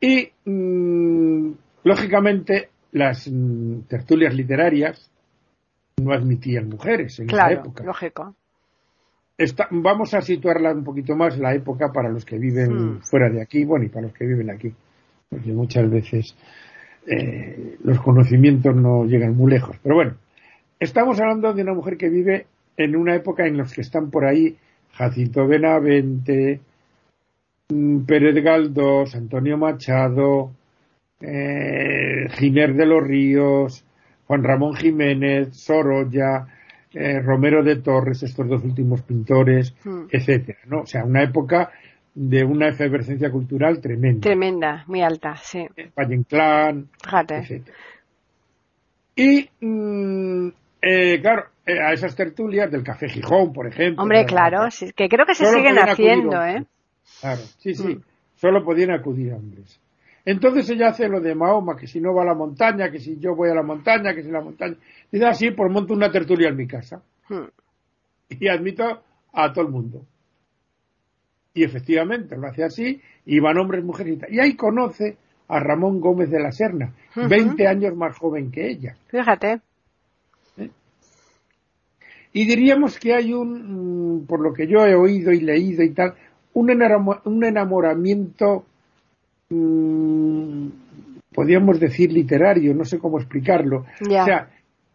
y 0.00 0.28
mm, 0.44 1.52
lógicamente 1.84 2.70
las 2.92 3.28
mm, 3.30 3.82
tertulias 3.88 4.34
literarias 4.34 5.11
no 6.02 6.12
admitían 6.12 6.68
mujeres 6.68 7.18
en 7.18 7.26
esa 7.26 7.36
Claro, 7.36 7.60
época. 7.60 7.84
lógico. 7.84 8.34
Está- 9.38 9.68
vamos 9.70 10.12
a 10.14 10.20
situarla 10.20 10.72
un 10.72 10.84
poquito 10.84 11.16
más 11.16 11.38
la 11.38 11.54
época 11.54 11.90
para 11.92 12.08
los 12.10 12.24
que 12.24 12.38
viven 12.38 12.96
Hmm. 12.96 13.00
fuera 13.02 13.28
de 13.30 13.40
aquí, 13.42 13.64
bueno, 13.64 13.84
y 13.84 13.88
para 13.88 14.06
los 14.06 14.12
que 14.14 14.26
viven 14.26 14.50
aquí, 14.50 14.72
porque 15.28 15.52
muchas 15.52 15.90
veces 15.90 16.36
eh, 17.06 17.78
los 17.82 18.00
conocimientos 18.00 18.76
no 18.76 19.04
llegan 19.04 19.36
muy 19.36 19.50
lejos. 19.50 19.76
Pero 19.82 19.96
bueno, 19.96 20.14
estamos 20.78 21.18
hablando 21.18 21.52
de 21.52 21.62
una 21.62 21.74
mujer 21.74 21.96
que 21.96 22.08
vive 22.08 22.46
en 22.76 22.94
una 22.94 23.16
época 23.16 23.44
en 23.46 23.56
la 23.56 23.64
que 23.64 23.80
están 23.80 24.08
por 24.10 24.24
ahí 24.24 24.56
Jacinto 24.92 25.46
Benavente, 25.48 26.60
mm, 27.70 28.00
Pérez 28.04 28.44
Galdós, 28.44 29.16
Antonio 29.16 29.56
Machado, 29.58 30.52
eh, 31.20 32.28
Giner 32.38 32.74
de 32.74 32.86
los 32.86 33.02
Ríos, 33.02 33.84
Juan 34.32 34.44
Ramón 34.44 34.74
Jiménez, 34.76 35.54
Sorolla, 35.54 36.46
eh, 36.94 37.20
Romero 37.20 37.62
de 37.62 37.76
Torres, 37.76 38.22
estos 38.22 38.48
dos 38.48 38.64
últimos 38.64 39.02
pintores, 39.02 39.74
Hmm. 39.84 40.04
etcétera, 40.10 40.58
¿no? 40.68 40.80
O 40.80 40.86
sea, 40.86 41.04
una 41.04 41.22
época 41.22 41.70
de 42.14 42.42
una 42.42 42.68
efervescencia 42.68 43.30
cultural 43.30 43.78
tremenda. 43.82 44.22
Tremenda, 44.22 44.84
muy 44.86 45.02
alta, 45.02 45.36
sí. 45.36 45.66
Valle 45.94 46.14
Inclán, 46.14 46.88
Fíjate. 47.04 47.36
etcétera. 47.40 47.76
Y, 49.16 49.50
mm, 49.60 50.48
eh, 50.80 51.20
claro, 51.20 51.44
eh, 51.66 51.78
a 51.78 51.92
esas 51.92 52.16
tertulias 52.16 52.70
del 52.70 52.82
Café 52.82 53.10
Gijón, 53.10 53.52
por 53.52 53.66
ejemplo. 53.66 54.02
Hombre, 54.02 54.24
claro, 54.24 54.70
sí, 54.70 54.92
que 54.96 55.10
creo 55.10 55.26
que 55.26 55.34
se 55.34 55.44
Solo 55.44 55.58
siguen 55.58 55.76
haciendo. 55.78 56.42
¿eh? 56.42 56.64
Claro, 57.20 57.42
sí, 57.58 57.74
sí, 57.74 57.96
Mm. 57.96 58.02
solo 58.36 58.64
podían 58.64 58.92
acudir 58.92 59.34
hombres. 59.34 59.78
Entonces 60.24 60.68
ella 60.70 60.88
hace 60.88 61.08
lo 61.08 61.20
de 61.20 61.34
Mahoma, 61.34 61.76
que 61.76 61.86
si 61.86 62.00
no 62.00 62.14
va 62.14 62.22
a 62.22 62.26
la 62.26 62.34
montaña, 62.34 62.90
que 62.90 63.00
si 63.00 63.18
yo 63.18 63.34
voy 63.34 63.50
a 63.50 63.54
la 63.54 63.62
montaña, 63.62 64.14
que 64.14 64.22
si 64.22 64.30
la 64.30 64.40
montaña. 64.40 64.76
Dice 65.10 65.26
así, 65.26 65.50
pues 65.50 65.70
monto 65.70 65.94
una 65.94 66.10
tertulia 66.12 66.48
en 66.48 66.56
mi 66.56 66.66
casa. 66.66 67.02
Hmm. 67.28 67.46
Y 68.28 68.48
admito 68.48 69.02
a 69.32 69.52
todo 69.52 69.64
el 69.64 69.70
mundo. 69.70 70.06
Y 71.54 71.64
efectivamente 71.64 72.36
lo 72.36 72.46
hace 72.46 72.64
así, 72.64 73.00
y 73.26 73.40
van 73.40 73.58
hombres, 73.58 73.84
mujeres 73.84 74.14
y 74.14 74.16
tal. 74.18 74.32
Y 74.32 74.40
ahí 74.40 74.54
conoce 74.54 75.16
a 75.48 75.60
Ramón 75.60 76.00
Gómez 76.00 76.30
de 76.30 76.40
la 76.40 76.52
Serna, 76.52 76.94
Ujú. 77.16 77.28
20 77.28 77.66
años 77.66 77.94
más 77.94 78.16
joven 78.16 78.50
que 78.50 78.68
ella. 78.70 78.96
Fíjate. 79.08 79.60
Y 82.34 82.46
diríamos 82.46 82.98
que 82.98 83.14
hay 83.14 83.34
un, 83.34 84.22
mm, 84.22 84.26
por 84.26 84.40
lo 84.40 84.54
que 84.54 84.66
yo 84.66 84.86
he 84.86 84.94
oído 84.94 85.32
y 85.32 85.40
leído 85.40 85.82
y 85.82 85.90
tal, 85.90 86.14
un 86.54 87.44
enamoramiento, 87.44 88.64
mm, 89.54 90.68
podríamos 91.34 91.78
decir 91.80 92.12
literario, 92.12 92.74
no 92.74 92.84
sé 92.84 92.98
cómo 92.98 93.18
explicarlo. 93.18 93.84
Ya. 94.00 94.22
O 94.22 94.26
sea, 94.26 94.48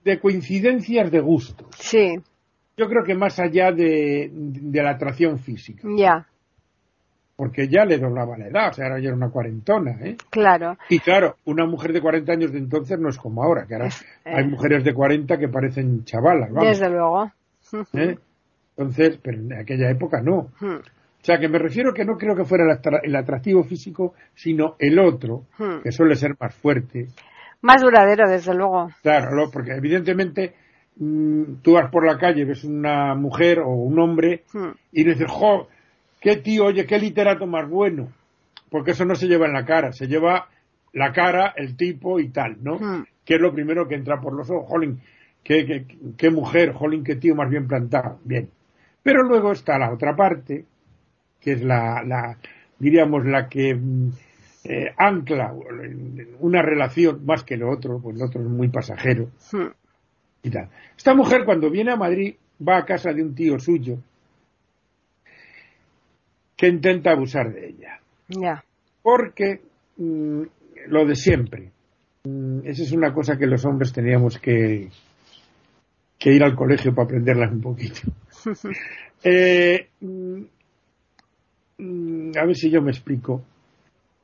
de 0.04 0.20
coincidencias 0.20 1.12
de 1.12 1.20
gustos. 1.20 1.68
Sí, 1.78 2.16
Yo 2.78 2.88
creo 2.88 3.04
que 3.04 3.16
más 3.16 3.40
allá 3.40 3.72
de, 3.72 4.30
de 4.32 4.84
la 4.84 4.92
atracción 4.92 5.40
física. 5.40 5.88
ya. 5.98 6.26
porque 7.36 7.68
ya 7.68 7.86
le 7.86 8.00
doblaba 8.00 8.36
la 8.38 8.48
edad, 8.48 8.70
o 8.70 8.74
sea, 8.74 8.86
ahora 8.86 9.00
ya 9.00 9.10
era 9.10 9.16
una 9.16 9.30
cuarentona, 9.30 9.92
¿eh? 10.02 10.18
Claro. 10.32 10.76
Y 10.90 10.98
claro, 11.00 11.36
una 11.46 11.68
mujer 11.68 11.94
de 11.94 12.02
40 12.02 12.32
años 12.32 12.52
de 12.52 12.58
entonces 12.58 12.98
no 13.00 13.10
es 13.10 13.18
como 13.18 13.44
ahora, 13.44 13.68
que 13.68 13.76
ahora 13.76 13.90
hay 14.26 14.44
eh. 14.44 14.48
mujeres 14.48 14.84
de 14.84 14.94
40 14.94 15.38
que 15.38 15.48
parecen 15.48 16.04
chavalas, 16.04 16.52
vamos. 16.52 16.70
Desde 16.70 16.90
luego. 16.90 17.32
¿eh? 17.94 18.18
Entonces, 18.76 19.20
pero 19.22 19.38
en 19.38 19.54
aquella 19.54 19.90
época 19.92 20.22
no. 20.22 20.50
Hmm. 20.60 20.82
O 21.28 21.30
sea, 21.30 21.40
que 21.40 21.50
me 21.50 21.60
refiero 21.60 21.94
que 21.94 22.06
no 22.06 22.18
creo 22.18 22.38
que 22.38 22.46
fuera 22.46 22.64
el 22.64 22.70
atra- 22.72 23.02
el 23.04 23.14
atractivo 23.14 23.62
físico, 23.66 24.14
sino 24.34 24.78
el 24.80 24.98
otro, 24.98 25.44
Hmm. 25.58 25.82
que 25.84 25.92
suele 25.92 26.16
ser 26.16 26.38
más 26.40 26.56
fuerte. 26.56 27.08
Más 27.62 27.82
duradero, 27.82 28.30
desde 28.30 28.54
luego. 28.56 28.88
Claro, 29.04 29.50
porque 29.52 29.74
evidentemente 29.74 30.54
mm, 30.96 31.56
tú 31.62 31.74
vas 31.74 31.92
por 31.92 32.06
la 32.06 32.18
calle, 32.18 32.46
ves 32.46 32.64
una 32.64 33.14
mujer 33.14 33.60
o 33.60 33.68
un 33.72 34.00
hombre 34.00 34.46
Hmm. 34.54 34.70
y 34.94 35.04
dices, 35.04 35.28
jo, 35.30 35.68
qué 36.22 36.38
tío, 36.38 36.64
oye, 36.68 36.86
qué 36.86 36.98
literato 36.98 37.46
más 37.46 37.70
bueno. 37.70 38.08
Porque 38.72 38.92
eso 38.92 39.04
no 39.04 39.14
se 39.16 39.28
lleva 39.28 39.48
en 39.48 39.54
la 39.54 39.66
cara, 39.66 39.92
se 39.92 40.08
lleva 40.08 40.48
la 40.94 41.12
cara, 41.12 41.54
el 41.58 41.76
tipo 41.76 42.22
y 42.22 42.30
tal, 42.30 42.56
¿no? 42.64 42.76
Hmm. 42.80 43.06
Que 43.26 43.36
es 43.36 43.42
lo 43.42 43.54
primero 43.54 43.86
que 43.90 43.96
entra 43.96 44.22
por 44.22 44.32
los 44.34 44.50
ojos. 44.50 44.66
Jolín, 44.70 45.02
qué, 45.44 45.66
qué, 45.66 45.86
qué 46.18 46.30
mujer, 46.30 46.72
jolín, 46.72 47.04
qué 47.04 47.18
tío 47.18 47.36
más 47.36 47.50
bien 47.50 47.68
plantado. 47.68 48.18
Bien. 48.24 48.50
Pero 49.04 49.24
luego 49.24 49.52
está 49.52 49.78
la 49.78 49.92
otra 49.92 50.16
parte, 50.16 50.64
que 51.40 51.54
es 51.54 51.62
la, 51.64 52.04
la 52.04 52.38
diríamos, 52.80 53.26
la 53.26 53.48
que 53.48 53.74
mm, 53.76 54.10
eh, 54.66 54.94
ancla 54.98 55.54
una 56.40 56.62
relación 56.62 57.26
más 57.26 57.44
que 57.44 57.58
lo 57.58 57.70
otro, 57.72 58.00
pues 58.02 58.18
lo 58.18 58.26
otro 58.26 58.42
es 58.42 58.48
muy 58.48 58.68
pasajero 58.70 59.30
Hmm. 59.52 59.68
y 60.44 60.50
tal. 60.50 60.70
Esta 60.98 61.14
mujer 61.16 61.46
cuando 61.46 61.70
viene 61.70 61.92
a 61.92 61.96
Madrid 61.96 62.36
va 62.68 62.78
a 62.78 62.86
casa 62.86 63.14
de 63.14 63.24
un 63.24 63.34
tío 63.34 63.60
suyo 63.60 63.98
que 66.56 66.68
intenta 66.68 67.12
abusar 67.12 67.54
de 67.54 67.68
ella. 67.70 68.00
Ya. 68.28 68.64
Porque 69.02 69.62
mm, 69.98 70.42
lo 70.88 71.06
de 71.06 71.16
siempre. 71.16 71.72
Mm, 72.24 72.60
esa 72.66 72.84
es 72.84 72.92
una 72.92 73.14
cosa 73.14 73.38
que 73.38 73.46
los 73.46 73.64
hombres 73.64 73.94
teníamos 73.94 74.40
que, 74.40 74.90
que 76.18 76.34
ir 76.34 76.44
al 76.44 76.56
colegio 76.56 76.94
para 76.94 77.06
aprenderlas 77.06 77.52
un 77.52 77.62
poquito. 77.62 78.02
Eh, 79.24 79.88
mm, 80.00 80.08
mm, 80.08 80.48
a 81.80 82.46
ver 82.46 82.56
si 82.56 82.70
yo 82.70 82.82
me 82.82 82.92
explico. 82.92 83.44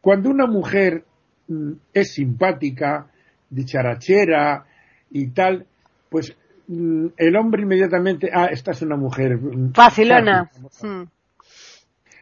Cuando 0.01 0.29
una 0.29 0.48
mujer 0.48 1.03
mm, 1.48 1.72
es 1.93 2.13
simpática, 2.13 3.07
dicharachera 3.50 4.65
y 5.12 5.27
tal, 5.27 5.65
pues 6.10 6.36
mm, 6.67 7.07
el 7.17 7.36
hombre 7.36 7.63
inmediatamente, 7.63 8.29
ah, 8.33 8.48
esta 8.51 8.72
es 8.72 8.81
una 8.81 8.98
mujer 8.98 9.38
mm, 9.38 9.74
Facilona. 9.74 10.50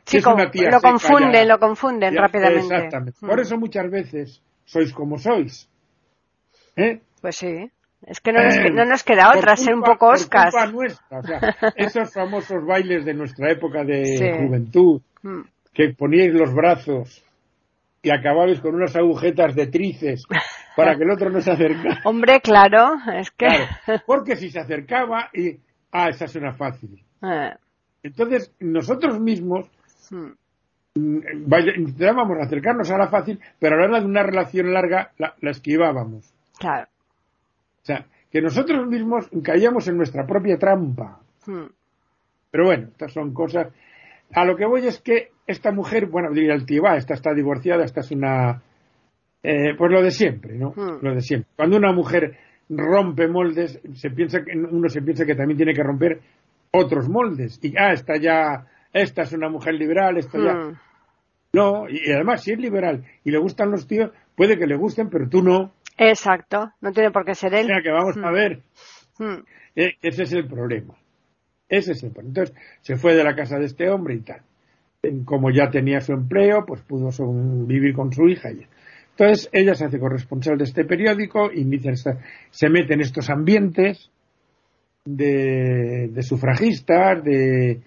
Sí, 0.03 0.17
es 0.17 0.25
una 0.25 0.51
tía 0.51 0.69
lo 0.71 0.81
confunden, 0.81 1.47
lo 1.47 1.57
confunden 1.59 2.15
rápidamente. 2.15 2.75
Exactamente. 2.75 3.19
Por 3.21 3.39
eso 3.39 3.57
muchas 3.57 3.89
veces 3.89 4.41
sois 4.65 4.91
como 4.93 5.17
sois. 5.17 5.69
¿Eh? 6.75 6.99
Pues 7.21 7.35
sí. 7.37 7.71
Es 8.05 8.19
que 8.19 8.33
no 8.33 8.43
nos, 8.43 8.57
Eh, 8.57 8.71
no 8.73 8.83
nos 8.83 9.03
queda 9.03 9.31
otra, 9.37 9.55
ser 9.55 9.75
un 9.75 9.83
poco 9.83 10.07
por 10.07 10.15
oscas. 10.15 10.51
culpa 10.51 10.65
nuestra, 10.71 11.19
o 11.19 11.23
sea, 11.23 11.55
esos 11.75 12.11
famosos 12.11 12.65
bailes 12.65 13.05
de 13.05 13.13
nuestra 13.13 13.51
época 13.51 13.83
de 13.83 14.03
Sí. 14.17 14.25
juventud, 14.43 15.01
Hmm. 15.23 15.41
que 15.73 15.93
poníais 15.93 16.33
los 16.33 16.53
brazos 16.53 17.23
y 18.01 18.09
acababais 18.09 18.59
con 18.59 18.73
unas 18.75 18.95
agujetas 18.95 19.53
de 19.55 19.67
trices 19.67 20.23
para 20.75 20.95
que 20.95 21.03
el 21.03 21.11
otro 21.11 21.29
no 21.29 21.39
se 21.41 21.51
acercara. 21.51 22.01
Hombre, 22.05 22.41
claro, 22.41 22.95
es 23.15 23.29
que... 23.31 23.45
Claro, 23.47 24.01
porque 24.07 24.35
si 24.35 24.49
se 24.49 24.59
acercaba 24.59 25.29
y, 25.33 25.59
ah, 25.91 26.09
esa 26.09 26.27
suena 26.27 26.53
fácil. 26.53 27.03
Eh, 27.21 27.51
Entonces, 28.03 28.51
nosotros 28.59 29.19
mismos 29.19 29.69
hmm. 30.09 30.31
mm, 30.95 31.19
vaya- 31.45 31.75
intentábamos 31.77 32.37
acercarnos 32.41 32.89
a 32.89 32.97
la 32.97 33.07
fácil, 33.09 33.39
pero 33.59 33.75
a 33.75 33.79
la 33.79 33.85
hora 33.85 33.99
de 33.99 34.05
una 34.07 34.23
relación 34.23 34.73
larga 34.73 35.11
la, 35.19 35.35
la 35.39 35.51
esquivábamos. 35.51 36.33
Claro. 36.57 36.87
O 37.83 37.85
sea, 37.85 38.05
que 38.31 38.41
nosotros 38.41 38.87
mismos 38.87 39.29
caíamos 39.43 39.87
en 39.87 39.97
nuestra 39.97 40.25
propia 40.25 40.57
trampa. 40.57 41.19
Hmm. 41.45 41.67
Pero 42.49 42.65
bueno, 42.65 42.87
estas 42.87 43.13
son 43.13 43.33
cosas. 43.33 43.67
A 44.33 44.45
lo 44.45 44.55
que 44.55 44.65
voy 44.65 44.85
es 44.87 44.99
que 45.01 45.29
esta 45.47 45.71
mujer, 45.71 46.07
bueno, 46.07 46.29
diría 46.31 46.53
el 46.53 46.65
tío, 46.65 46.83
va, 46.83 46.95
esta 46.97 47.13
está 47.13 47.33
divorciada, 47.33 47.83
esta 47.83 48.01
es 48.01 48.11
una. 48.11 48.61
eh, 49.43 49.73
pues 49.77 49.91
lo 49.91 50.01
de 50.01 50.11
siempre, 50.11 50.57
¿no? 50.57 50.71
Hmm. 50.75 50.99
Lo 51.01 51.13
de 51.15 51.21
siempre. 51.21 51.49
Cuando 51.55 51.77
una 51.77 51.91
mujer 51.91 52.37
rompe 52.69 53.27
moldes, 53.27 53.79
se 53.93 54.09
piensa 54.11 54.43
que 54.43 54.51
uno 54.57 54.87
se 54.87 55.01
piensa 55.01 55.25
que 55.25 55.35
también 55.35 55.57
tiene 55.57 55.73
que 55.73 55.83
romper 55.83 56.21
otros 56.71 57.09
moldes. 57.09 57.59
Y 57.61 57.75
ah, 57.77 57.91
esta 57.91 58.17
ya, 58.17 58.65
esta 58.93 59.23
es 59.23 59.33
una 59.33 59.49
mujer 59.49 59.73
liberal, 59.73 60.17
esta 60.17 60.37
ya. 60.37 60.53
Hmm. 60.53 60.77
No, 61.53 61.89
y 61.89 62.09
además, 62.11 62.43
si 62.43 62.53
es 62.53 62.59
liberal 62.59 63.03
y 63.25 63.31
le 63.31 63.37
gustan 63.37 63.71
los 63.71 63.85
tíos, 63.85 64.11
puede 64.35 64.57
que 64.57 64.67
le 64.67 64.77
gusten, 64.77 65.09
pero 65.09 65.27
tú 65.27 65.43
no. 65.43 65.73
Exacto, 65.97 66.71
no 66.79 66.91
tiene 66.93 67.11
por 67.11 67.25
qué 67.25 67.35
ser 67.35 67.53
O 67.53 67.57
él. 67.57 67.67
sea, 67.67 67.81
que 67.83 67.91
vamos 67.91 68.15
a 68.23 68.31
ver. 68.31 68.61
Hmm. 69.19 69.43
Eh, 69.75 69.93
ese 70.01 70.23
es 70.23 70.31
el 70.33 70.47
problema. 70.47 70.93
Ese 71.71 71.93
es 71.93 72.03
el 72.03 72.11
problema. 72.11 72.29
Entonces, 72.41 72.55
se 72.81 72.97
fue 72.97 73.15
de 73.15 73.23
la 73.23 73.33
casa 73.35 73.57
de 73.57 73.65
este 73.65 73.89
hombre 73.89 74.15
y 74.15 74.19
tal. 74.19 74.41
Como 75.25 75.49
ya 75.49 75.69
tenía 75.71 76.01
su 76.01 76.11
empleo, 76.11 76.65
pues 76.67 76.81
pudo 76.81 77.09
vivir 77.65 77.95
con 77.95 78.11
su 78.11 78.27
hija. 78.27 78.51
y- 78.51 78.67
Entonces, 79.17 79.49
ella 79.53 79.73
se 79.73 79.85
hace 79.85 79.97
corresponsal 79.99 80.57
de 80.57 80.65
este 80.65 80.83
periódico, 80.85 81.51
inicia 81.51 81.91
esta- 81.91 82.19
se 82.51 82.69
mete 82.69 82.93
en 82.93 83.01
estos 83.01 83.29
ambientes 83.29 84.11
de, 85.05 86.09
de 86.11 86.23
sufragistas, 86.23 87.23
de, 87.23 87.79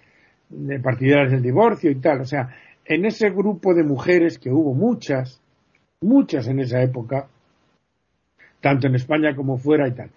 de 0.49 0.79
partidarias 0.79 1.31
del 1.31 1.41
divorcio 1.43 1.89
y 1.91 1.95
tal. 2.01 2.21
O 2.21 2.25
sea, 2.25 2.49
en 2.85 3.05
ese 3.05 3.29
grupo 3.29 3.73
de 3.73 3.83
mujeres 3.83 4.37
que 4.39 4.49
hubo 4.49 4.73
muchas, 4.73 5.41
muchas 6.01 6.47
en 6.47 6.59
esa 6.59 6.81
época, 6.81 7.27
tanto 8.61 8.87
en 8.87 8.95
España 8.95 9.35
como 9.35 9.57
fuera 9.57 9.87
y 9.87 9.91
tal. 9.93 10.09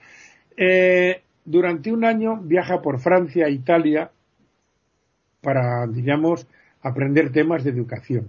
Eh, 0.57 1.23
durante 1.51 1.91
un 1.93 2.05
año 2.05 2.37
viaja 2.43 2.81
por 2.83 2.99
Francia 3.01 3.47
e 3.47 3.53
Italia 3.53 4.11
para, 5.41 5.87
digamos, 5.87 6.47
aprender 6.83 7.33
temas 7.33 7.65
de 7.65 7.71
educación. 7.71 8.29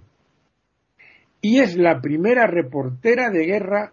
Y 1.42 1.60
es 1.60 1.76
la 1.76 2.00
primera 2.00 2.46
reportera 2.46 3.30
de 3.30 3.44
guerra 3.46 3.92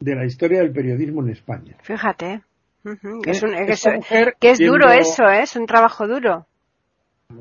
de 0.00 0.14
la 0.16 0.24
historia 0.24 0.60
del 0.60 0.72
periodismo 0.72 1.22
en 1.22 1.30
España. 1.30 1.76
Fíjate. 1.82 2.42
Que 2.82 2.90
¿Eh? 2.90 3.20
es, 3.26 3.42
un- 3.42 3.54
es- 3.54 3.86
mujer, 3.86 4.34
que 4.40 4.50
es 4.50 4.58
duro 4.58 4.88
siendo- 4.88 5.00
eso, 5.00 5.24
¿eh? 5.28 5.42
es 5.42 5.54
un 5.56 5.66
trabajo 5.66 6.08
duro. 6.08 6.46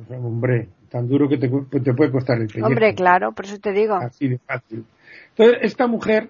Hombre, 0.09 0.69
tan 0.89 1.07
duro 1.07 1.27
que 1.27 1.37
te, 1.37 1.49
te 1.49 1.93
puede 1.93 2.11
costar 2.11 2.39
el 2.39 2.47
pellejo. 2.47 2.67
Hombre, 2.67 2.93
claro, 2.93 3.31
por 3.31 3.45
eso 3.45 3.57
te 3.59 3.71
digo. 3.71 3.95
Así 3.95 4.27
de 4.27 4.37
fácil. 4.37 4.85
Entonces, 5.29 5.57
esta 5.63 5.87
mujer 5.87 6.29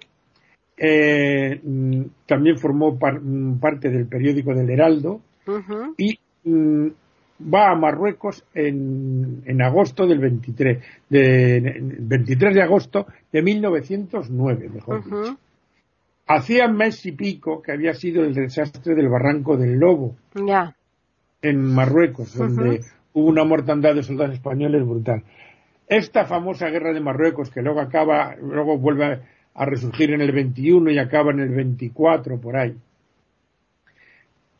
eh, 0.77 1.59
mm, 1.63 2.01
también 2.25 2.57
formó 2.57 2.97
par- 2.97 3.21
mm, 3.21 3.59
parte 3.59 3.89
del 3.89 4.07
periódico 4.07 4.53
del 4.53 4.69
Heraldo 4.69 5.21
y 5.97 6.17
mm, 6.43 6.87
va 7.53 7.71
a 7.71 7.75
Marruecos 7.75 8.43
en, 8.53 9.41
en 9.45 9.61
agosto 9.61 10.05
del 10.07 10.19
23, 10.19 10.77
de, 11.09 11.77
23 11.81 12.53
de 12.55 12.61
agosto 12.61 13.07
de 13.31 13.41
1909, 13.41 14.69
mejor 14.73 15.03
dicho. 15.03 15.15
Ujú. 15.21 15.37
Hacía 16.27 16.67
mes 16.67 17.05
y 17.05 17.11
pico 17.11 17.61
que 17.61 17.71
había 17.73 17.93
sido 17.93 18.23
el 18.23 18.33
desastre 18.33 18.95
del 18.95 19.09
Barranco 19.09 19.57
del 19.57 19.77
Lobo 19.79 20.15
en 21.41 21.61
Marruecos, 21.73 22.35
donde 22.37 22.81
hubo 23.13 23.27
una 23.27 23.43
mortandad 23.43 23.95
de 23.95 24.03
soldados 24.03 24.35
españoles 24.35 24.85
brutal. 24.85 25.23
Esta 25.87 26.25
famosa 26.25 26.69
guerra 26.69 26.93
de 26.93 27.01
Marruecos, 27.01 27.49
que 27.49 27.61
luego 27.61 27.81
acaba, 27.81 28.35
luego 28.35 28.77
vuelve 28.77 29.19
a, 29.53 29.65
resurgir 29.65 30.11
en 30.11 30.21
el 30.21 30.31
21 30.31 30.91
y 30.91 30.99
acaba 30.99 31.31
en 31.31 31.39
el 31.41 31.49
24 31.49 32.39
por 32.39 32.57
ahí, 32.57 32.75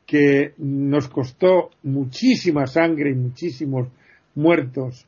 que 0.06 0.54
nos 0.58 1.08
costó 1.08 1.70
muchísima 1.84 2.68
sangre 2.68 3.12
y 3.12 3.16
muchísimos 3.16 3.88
muertos 4.36 5.08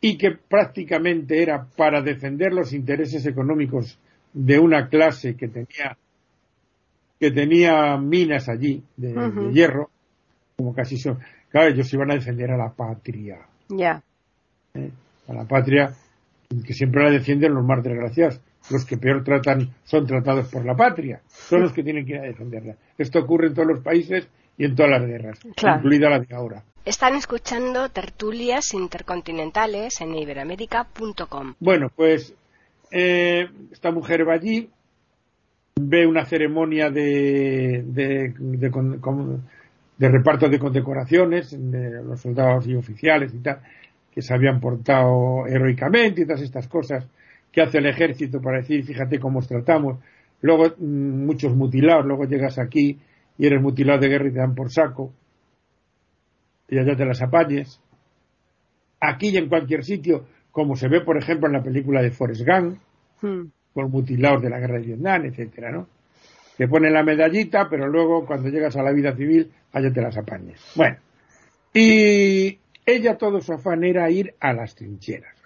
y 0.00 0.16
que 0.16 0.32
prácticamente 0.48 1.42
era 1.42 1.66
para 1.76 2.02
defender 2.02 2.52
los 2.52 2.72
intereses 2.72 3.26
económicos 3.26 3.98
de 4.32 4.58
una 4.58 4.88
clase 4.88 5.36
que 5.36 5.48
tenía 5.48 5.96
que 7.18 7.30
tenía 7.30 7.98
minas 7.98 8.48
allí 8.48 8.82
de, 8.96 9.52
hierro, 9.52 9.90
como 10.56 10.74
casi 10.74 10.96
son. 10.96 11.18
Claro, 11.50 11.68
ellos 11.68 11.92
iban 11.92 12.10
a 12.10 12.14
defender 12.14 12.50
a 12.50 12.56
la 12.56 12.70
patria, 12.70 13.40
Ya. 13.68 14.02
¿eh? 14.72 14.90
a 15.28 15.34
la 15.34 15.44
patria 15.44 15.92
que 16.64 16.72
siempre 16.72 17.04
la 17.04 17.10
defienden 17.10 17.54
los 17.54 17.64
más 17.64 17.82
desgraciados. 17.84 18.40
Los 18.70 18.84
que 18.84 18.96
peor 18.96 19.24
tratan 19.24 19.70
son 19.84 20.06
tratados 20.06 20.48
por 20.48 20.64
la 20.64 20.74
patria, 20.76 21.20
son 21.28 21.62
los 21.62 21.72
que 21.72 21.82
tienen 21.82 22.06
que 22.06 22.12
ir 22.12 22.18
a 22.20 22.22
defenderla. 22.22 22.76
Esto 22.96 23.18
ocurre 23.18 23.48
en 23.48 23.54
todos 23.54 23.68
los 23.68 23.80
países 23.80 24.28
y 24.56 24.64
en 24.64 24.74
todas 24.76 24.92
las 24.92 25.06
guerras, 25.06 25.38
Claro. 25.56 25.78
incluida 25.78 26.08
la 26.10 26.20
de 26.20 26.34
ahora. 26.34 26.62
Están 26.84 27.14
escuchando 27.14 27.88
tertulias 27.90 28.72
intercontinentales 28.74 30.00
en 30.00 30.14
iberamérica.com. 30.14 31.54
Bueno, 31.60 31.90
pues 31.94 32.34
eh, 32.90 33.48
esta 33.72 33.90
mujer 33.90 34.26
va 34.28 34.34
allí, 34.34 34.70
ve 35.76 36.06
una 36.06 36.24
ceremonia 36.24 36.90
de, 36.90 37.82
de, 37.86 38.34
de 38.38 38.70
con- 38.70 38.98
con- 39.00 39.42
de 39.98 40.08
reparto 40.08 40.48
de 40.48 40.58
condecoraciones, 40.58 41.50
de 41.50 42.02
los 42.02 42.20
soldados 42.20 42.66
y 42.66 42.74
oficiales 42.74 43.34
y 43.34 43.38
tal, 43.38 43.60
que 44.12 44.22
se 44.22 44.32
habían 44.32 44.58
portado 44.60 45.46
heroicamente 45.46 46.22
y 46.22 46.24
todas 46.24 46.40
estas 46.40 46.66
cosas 46.68 47.06
que 47.52 47.62
hace 47.62 47.78
el 47.78 47.86
ejército 47.86 48.40
para 48.40 48.58
decir, 48.58 48.84
fíjate 48.84 49.18
cómo 49.18 49.40
os 49.40 49.48
tratamos. 49.48 49.98
Luego, 50.40 50.74
mm, 50.78 51.26
muchos 51.26 51.54
mutilados, 51.54 52.06
luego 52.06 52.24
llegas 52.24 52.58
aquí 52.58 52.98
y 53.38 53.46
eres 53.46 53.60
mutilado 53.60 54.00
de 54.00 54.08
guerra 54.08 54.28
y 54.28 54.32
te 54.32 54.38
dan 54.38 54.54
por 54.54 54.70
saco. 54.70 55.12
Y 56.68 56.78
allá 56.78 56.96
te 56.96 57.04
las 57.04 57.20
apañes. 57.22 57.80
Aquí 59.00 59.30
y 59.30 59.36
en 59.36 59.48
cualquier 59.48 59.84
sitio, 59.84 60.26
como 60.52 60.76
se 60.76 60.88
ve, 60.88 61.00
por 61.00 61.16
ejemplo, 61.16 61.46
en 61.46 61.54
la 61.54 61.62
película 61.62 62.02
de 62.02 62.10
Forrest 62.10 62.46
Gump, 62.46 62.78
hmm. 63.22 63.50
con 63.72 63.90
mutilados 63.90 64.42
de 64.42 64.50
la 64.50 64.58
guerra 64.58 64.78
de 64.78 64.86
Vietnam, 64.86 65.24
etcétera, 65.24 65.70
¿no? 65.72 65.88
Te 66.56 66.68
ponen 66.68 66.92
la 66.92 67.02
medallita, 67.02 67.68
pero 67.70 67.88
luego, 67.88 68.26
cuando 68.26 68.50
llegas 68.50 68.76
a 68.76 68.82
la 68.82 68.92
vida 68.92 69.16
civil, 69.16 69.50
allá 69.72 69.90
te 69.90 70.02
las 70.02 70.16
apañes. 70.18 70.60
Bueno. 70.76 70.98
Y 71.72 72.58
ella 72.84 73.16
todo 73.16 73.40
su 73.40 73.52
afán 73.52 73.84
era 73.84 74.10
ir 74.10 74.34
a 74.40 74.52
las 74.52 74.74
trincheras, 74.74 75.39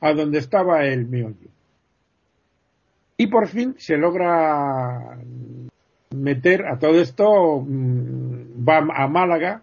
a 0.00 0.12
donde 0.12 0.38
estaba 0.38 0.84
el 0.86 1.06
meollo. 1.06 1.48
Y 3.16 3.26
por 3.26 3.48
fin 3.48 3.74
se 3.78 3.96
logra 3.96 5.18
meter 6.14 6.66
a 6.66 6.78
todo 6.78 7.00
esto, 7.00 7.60
mm, 7.60 8.66
va 8.66 8.78
a 8.78 9.06
Málaga 9.08 9.62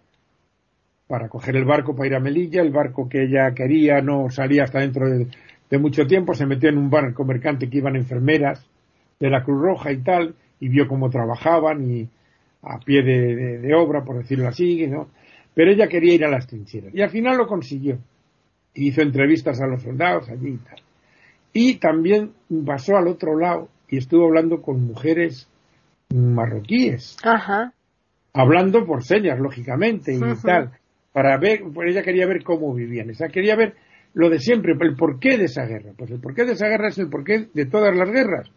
para 1.07 1.29
coger 1.29 1.55
el 1.55 1.65
barco 1.65 1.95
para 1.95 2.07
ir 2.07 2.15
a 2.15 2.19
Melilla, 2.19 2.61
el 2.61 2.71
barco 2.71 3.07
que 3.09 3.23
ella 3.23 3.53
quería 3.53 4.01
no 4.01 4.29
salía 4.29 4.63
hasta 4.63 4.79
dentro 4.79 5.09
de, 5.09 5.77
mucho 5.79 6.05
tiempo, 6.05 6.33
se 6.33 6.45
metió 6.45 6.69
en 6.69 6.77
un 6.77 6.89
barco 6.89 7.25
mercante 7.25 7.69
que 7.69 7.77
iban 7.77 7.95
enfermeras 7.95 8.65
de 9.19 9.29
la 9.29 9.43
Cruz 9.43 9.61
Roja 9.61 9.91
y 9.91 9.97
tal, 9.97 10.35
y 10.59 10.69
vio 10.69 10.87
cómo 10.87 11.09
trabajaban 11.09 11.89
y 11.89 12.09
a 12.61 12.79
pie 12.79 13.01
de, 13.03 13.73
obra, 13.75 14.03
por 14.03 14.17
decirlo 14.17 14.47
así, 14.47 14.87
¿no? 14.87 15.09
Pero 15.53 15.71
ella 15.71 15.87
quería 15.87 16.13
ir 16.13 16.25
a 16.25 16.29
las 16.29 16.47
trincheras. 16.47 16.93
Y 16.93 17.01
al 17.01 17.09
final 17.09 17.37
lo 17.37 17.47
consiguió. 17.47 17.97
Hizo 18.79 19.01
entrevistas 19.01 19.59
a 19.61 19.67
los 19.67 19.81
soldados 19.81 20.29
allí 20.29 20.49
y 20.49 20.57
tal. 20.57 20.81
Y 21.51 21.75
también 21.75 22.31
pasó 22.65 22.95
al 22.95 23.07
otro 23.07 23.37
lado 23.37 23.69
y 23.89 23.97
estuvo 23.97 24.25
hablando 24.25 24.61
con 24.61 24.85
mujeres 24.85 25.49
marroquíes. 26.13 27.17
Ajá. 27.23 27.73
Hablando 28.33 28.85
por 28.85 29.03
señas, 29.03 29.39
lógicamente, 29.39 30.13
y 30.13 30.19
tal. 30.43 30.71
Para 31.11 31.37
ver, 31.37 31.63
pues 31.73 31.89
ella 31.89 32.03
quería 32.03 32.27
ver 32.27 32.43
cómo 32.43 32.73
vivían. 32.75 33.09
O 33.09 33.13
sea, 33.13 33.29
quería 33.29 33.55
ver 33.55 33.73
lo 34.13 34.29
de 34.29 34.39
siempre, 34.39 34.73
el 34.79 34.95
porqué 34.95 35.37
de 35.37 35.45
esa 35.45 35.65
guerra. 35.65 35.91
Pues 35.97 36.11
el 36.11 36.19
porqué 36.19 36.45
de 36.45 36.53
esa 36.53 36.67
guerra 36.67 36.89
es 36.89 36.97
el 36.99 37.09
porqué 37.09 37.47
de 37.53 37.65
todas 37.65 37.95
las 37.95 38.09
guerras, 38.09 38.51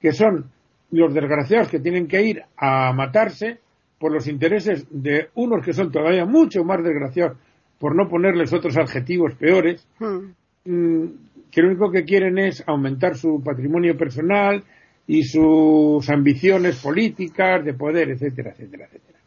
que 0.00 0.12
son 0.12 0.50
los 0.90 1.14
desgraciados 1.14 1.68
que 1.68 1.78
tienen 1.78 2.08
que 2.08 2.22
ir 2.22 2.42
a 2.56 2.92
matarse 2.92 3.60
por 3.98 4.12
los 4.12 4.26
intereses 4.26 4.86
de 4.90 5.28
unos 5.34 5.64
que 5.64 5.72
son 5.72 5.92
todavía 5.92 6.24
mucho 6.24 6.64
más 6.64 6.82
desgraciados, 6.82 7.38
por 7.82 7.96
no 7.96 8.08
ponerles 8.08 8.52
otros 8.52 8.76
adjetivos 8.76 9.34
peores, 9.34 9.84
hmm. 9.98 10.70
mm, 10.70 11.06
que 11.50 11.62
lo 11.62 11.70
único 11.70 11.90
que 11.90 12.04
quieren 12.04 12.38
es 12.38 12.62
aumentar 12.64 13.16
su 13.16 13.42
patrimonio 13.44 13.96
personal 13.96 14.62
y 15.04 15.24
sus 15.24 16.08
ambiciones 16.08 16.80
políticas, 16.80 17.64
de 17.64 17.74
poder, 17.74 18.10
etcétera, 18.10 18.52
etcétera, 18.52 18.84
etcétera. 18.84 19.18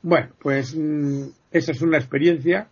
Bueno, 0.00 0.28
pues 0.40 0.74
mm, 0.74 1.24
esa 1.52 1.72
es 1.72 1.82
una 1.82 1.98
experiencia 1.98 2.68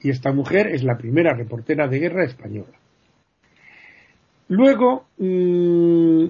y 0.00 0.08
esta 0.08 0.32
mujer 0.32 0.68
es 0.68 0.82
la 0.82 0.96
primera 0.96 1.34
reportera 1.34 1.86
de 1.86 1.98
guerra 1.98 2.24
española. 2.24 2.78
Luego 4.48 5.08
mm, 5.18 6.24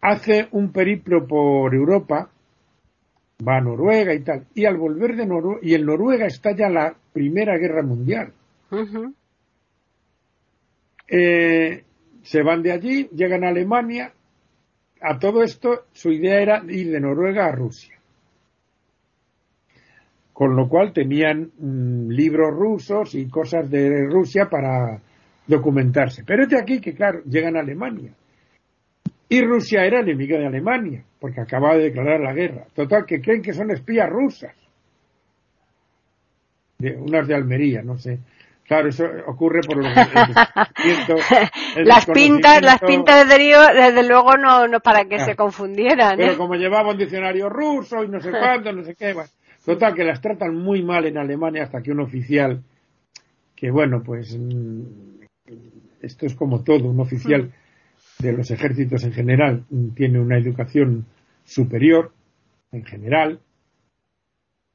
hace 0.00 0.48
un 0.50 0.72
periplo 0.72 1.24
por 1.24 1.72
Europa 1.72 2.30
va 3.46 3.58
a 3.58 3.60
Noruega 3.60 4.14
y 4.14 4.20
tal. 4.20 4.46
Y 4.54 4.64
al 4.64 4.76
volver 4.76 5.16
de 5.16 5.26
Noruega, 5.26 5.60
y 5.62 5.74
en 5.74 5.86
Noruega 5.86 6.26
está 6.26 6.54
ya 6.54 6.68
la 6.68 6.94
Primera 7.12 7.56
Guerra 7.58 7.82
Mundial. 7.82 8.32
Eh, 11.08 11.84
se 12.22 12.42
van 12.42 12.62
de 12.62 12.72
allí, 12.72 13.08
llegan 13.12 13.44
a 13.44 13.48
Alemania. 13.48 14.12
A 15.00 15.18
todo 15.18 15.42
esto, 15.42 15.84
su 15.92 16.10
idea 16.10 16.40
era 16.40 16.62
ir 16.68 16.90
de 16.90 17.00
Noruega 17.00 17.46
a 17.46 17.52
Rusia. 17.52 17.94
Con 20.32 20.56
lo 20.56 20.68
cual 20.68 20.92
tenían 20.92 21.50
mm, 21.58 22.08
libros 22.08 22.54
rusos 22.54 23.14
y 23.14 23.28
cosas 23.28 23.70
de 23.70 24.06
Rusia 24.06 24.48
para 24.50 25.00
documentarse. 25.46 26.24
Pero 26.24 26.44
es 26.44 26.48
de 26.48 26.60
aquí 26.60 26.80
que, 26.80 26.94
claro, 26.94 27.22
llegan 27.24 27.56
a 27.56 27.60
Alemania. 27.60 28.12
Y 29.28 29.42
Rusia 29.42 29.84
era 29.84 30.00
enemiga 30.00 30.38
de 30.38 30.46
Alemania, 30.46 31.02
porque 31.18 31.40
acababa 31.40 31.76
de 31.76 31.84
declarar 31.84 32.20
la 32.20 32.32
guerra. 32.32 32.66
Total, 32.74 33.04
que 33.04 33.20
creen 33.20 33.42
que 33.42 33.52
son 33.52 33.72
espías 33.72 34.08
rusas. 34.08 34.54
De, 36.78 36.94
unas 36.94 37.26
de 37.26 37.34
Almería, 37.34 37.82
no 37.82 37.98
sé. 37.98 38.20
Claro, 38.64 38.88
eso 38.88 39.04
ocurre 39.26 39.60
por 39.66 39.78
lo 39.78 39.84
las 41.84 42.06
pintas, 42.06 42.62
las 42.62 42.80
pintas 42.80 43.28
de 43.28 43.38
Río, 43.38 43.60
desde 43.72 44.06
luego 44.06 44.36
no, 44.36 44.66
no 44.66 44.80
para 44.80 45.04
que 45.04 45.20
se 45.20 45.36
confundieran. 45.36 46.16
Pero 46.16 46.32
¿eh? 46.32 46.36
como 46.36 46.56
llevaba 46.56 46.90
un 46.90 46.98
diccionario 46.98 47.48
ruso 47.48 48.02
y 48.02 48.08
no 48.08 48.20
sé 48.20 48.30
cuánto, 48.30 48.72
no 48.72 48.82
sé 48.82 48.96
qué, 48.96 49.14
total 49.64 49.94
que 49.94 50.04
las 50.04 50.20
tratan 50.20 50.56
muy 50.56 50.82
mal 50.82 51.06
en 51.06 51.16
Alemania 51.16 51.62
hasta 51.62 51.80
que 51.80 51.92
un 51.92 52.00
oficial, 52.00 52.60
que 53.54 53.70
bueno, 53.70 54.02
pues 54.04 54.36
mm, 54.36 54.82
esto 56.02 56.26
es 56.26 56.34
como 56.34 56.64
todo, 56.64 56.88
un 56.88 56.98
oficial 57.00 57.44
mm 57.44 57.65
de 58.18 58.32
los 58.32 58.50
ejércitos 58.50 59.04
en 59.04 59.12
general 59.12 59.64
tiene 59.94 60.20
una 60.20 60.38
educación 60.38 61.06
superior, 61.44 62.12
en 62.72 62.84
general, 62.84 63.40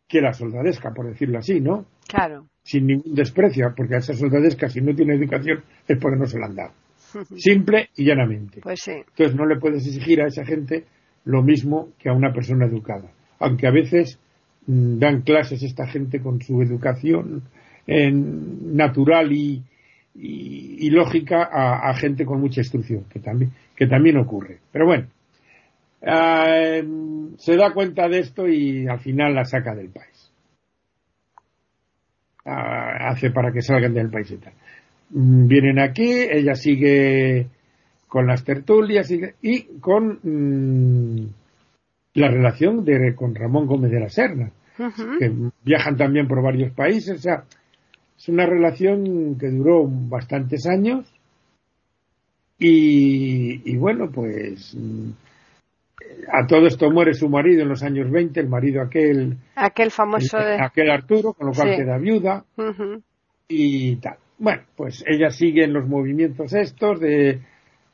que 0.08 0.22
la 0.22 0.34
soldadesca, 0.34 0.92
por 0.94 1.08
decirlo 1.08 1.40
así, 1.40 1.60
¿no? 1.60 1.86
Claro. 2.08 2.48
Sin 2.64 2.88
ningún 2.88 3.16
desprecio, 3.16 3.74
porque 3.76 3.96
a 3.96 4.00
esa 4.00 4.14
soldadesca, 4.14 4.68
si 4.70 4.82
no 4.82 4.94
tiene 4.94 5.16
educación, 5.16 5.64
es 5.88 5.98
porque 5.98 6.20
no 6.20 6.26
se 6.26 6.40
la 6.40 6.48
han 6.48 6.56
dado. 6.56 6.74
Simple 7.38 7.90
y 7.96 8.06
llanamente. 8.06 8.62
Pues 8.62 8.82
sí. 8.82 8.92
Entonces 8.92 9.36
no 9.36 9.46
le 9.46 9.60
puedes 9.60 9.86
exigir 9.86 10.22
a 10.22 10.28
esa 10.28 10.46
gente 10.46 10.86
lo 11.26 11.42
mismo 11.44 11.90
que 11.98 12.10
a 12.10 12.14
una 12.14 12.34
persona 12.34 12.66
educada. 12.66 13.12
Aunque 13.40 13.68
a 13.68 13.72
veces 13.72 14.20
mm, 14.68 15.00
dan 15.00 15.22
clases 15.22 15.64
esta 15.64 15.88
gente 15.88 16.22
con 16.22 16.42
su 16.42 16.62
educación 16.62 17.44
en 17.88 18.76
natural 18.76 19.32
y, 19.32 19.64
y, 20.14 20.90
lógica 20.90 21.50
a, 21.52 21.94
gente 21.96 22.26
con 22.26 22.42
mucha 22.42 22.62
instrucción, 22.62 23.06
que 23.10 23.20
también, 23.20 23.52
que 23.76 23.88
también 23.88 24.18
ocurre. 24.18 24.60
Pero 24.72 24.86
bueno, 24.86 25.08
eh, 26.02 26.84
se 27.38 27.56
da 27.56 27.74
cuenta 27.74 28.08
de 28.10 28.20
esto 28.20 28.48
y 28.48 28.88
al 28.88 29.00
final 29.00 29.36
la 29.36 29.46
saca 29.46 29.74
del 29.74 29.90
país. 29.90 30.32
Ah, 32.46 33.10
hace 33.10 33.30
para 33.30 33.52
que 33.52 33.62
salgan 33.62 33.94
del 33.94 34.10
país 34.10 34.32
y 34.32 34.38
tal. 34.38 34.54
Mm, 35.12 35.48
vienen 35.48 35.80
aquí, 35.80 36.12
ella 36.12 36.56
sigue 36.56 37.48
con 38.08 38.28
las 38.28 38.44
tertulias 38.44 39.10
y, 39.12 39.80
con 39.80 40.20
mm, 40.24 41.28
la 42.16 42.28
relación 42.30 42.84
de, 42.84 43.16
con 43.16 43.36
Ramón 43.36 43.68
Gómez 43.68 43.92
de 43.92 44.00
la 44.00 44.10
Serna, 44.10 44.52
que 44.78 45.32
viajan 45.64 45.96
también 45.96 46.28
por 46.28 46.42
varios 46.42 46.74
países. 46.74 47.20
O 47.20 47.22
sea, 47.22 47.44
es 48.22 48.30
una 48.30 48.46
relación 48.46 49.36
que 49.40 49.50
duró 49.50 49.84
bastantes 49.88 50.68
años 50.68 51.12
y, 52.60 53.76
bueno, 53.78 54.12
pues 54.14 54.76
mm, 54.76 55.10
a 56.32 56.46
todo 56.46 56.68
esto 56.68 56.92
muere 56.92 57.16
su 57.16 57.28
marido 57.28 57.64
en 57.64 57.70
los 57.70 57.82
años 57.82 58.12
20, 58.12 58.40
el 58.40 58.48
marido 58.48 58.84
aquel. 58.84 59.38
Aquel 59.56 59.90
famoso 59.90 60.38
de. 60.38 60.64
Aquel 60.64 60.92
Arturo, 60.92 61.34
con 61.34 61.48
lo 61.48 61.54
cual 61.54 61.76
queda 61.76 61.98
viuda 61.98 62.46
y 63.48 63.96
tal. 63.96 64.18
Bueno, 64.38 64.62
pues 64.76 65.04
ella 65.08 65.32
sigue 65.32 65.64
en 65.64 65.74
los 65.74 65.88
movimientos 65.88 66.54
estos 66.54 67.00
de, 67.00 67.40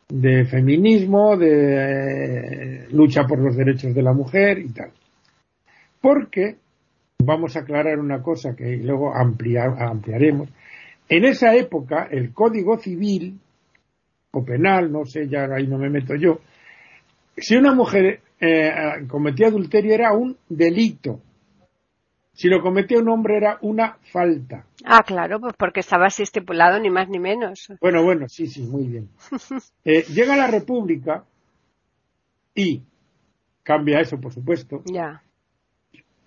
de 0.10 0.44
feminismo, 0.44 1.38
de 1.38 2.88
lucha 2.92 3.24
por 3.24 3.40
los 3.40 3.56
derechos 3.56 3.96
de 3.96 4.04
la 4.04 4.12
mujer 4.12 4.60
y 4.60 4.74
tal. 4.74 4.92
Porque 6.02 6.58
vamos 7.28 7.58
a 7.58 7.60
aclarar 7.60 8.00
una 8.00 8.24
cosa 8.24 8.56
que 8.56 8.78
luego 8.78 9.14
ampliaremos. 9.14 10.50
En 11.10 11.26
esa 11.26 11.54
época, 11.56 12.08
el 12.10 12.32
Código 12.34 12.78
Civil 12.78 13.38
o 14.32 14.46
penal, 14.46 14.92
no 14.92 15.06
sé, 15.06 15.28
ya 15.28 15.44
ahí 15.54 15.68
no 15.68 15.78
me 15.78 15.90
meto 15.90 16.16
yo, 16.16 16.40
si 17.36 17.56
una 17.58 17.74
mujer 17.74 18.22
eh, 18.40 18.72
cometía 19.10 19.48
adulterio 19.48 19.94
era 19.94 20.14
un 20.14 20.38
delito. 20.48 21.20
Si 22.34 22.48
lo 22.48 22.62
cometía 22.62 23.00
un 23.00 23.10
hombre 23.10 23.38
era 23.38 23.58
una 23.62 23.98
falta. 24.12 24.66
Ah, 24.86 25.04
claro, 25.06 25.40
pues 25.40 25.54
porque 25.58 25.82
estaba 25.82 26.06
así 26.06 26.24
estipulado, 26.24 26.80
ni 26.80 26.90
más 26.90 27.10
ni 27.10 27.20
menos. 27.20 27.68
Bueno, 27.82 28.04
bueno, 28.04 28.30
sí, 28.30 28.48
sí, 28.48 28.62
muy 28.62 28.88
bien. 28.88 29.10
Eh, 29.84 30.04
llega 30.14 30.36
la 30.36 30.48
República 30.48 31.24
y 32.54 32.84
cambia 33.64 34.02
eso, 34.02 34.20
por 34.20 34.34
supuesto. 34.34 34.84
Ya. 34.86 35.24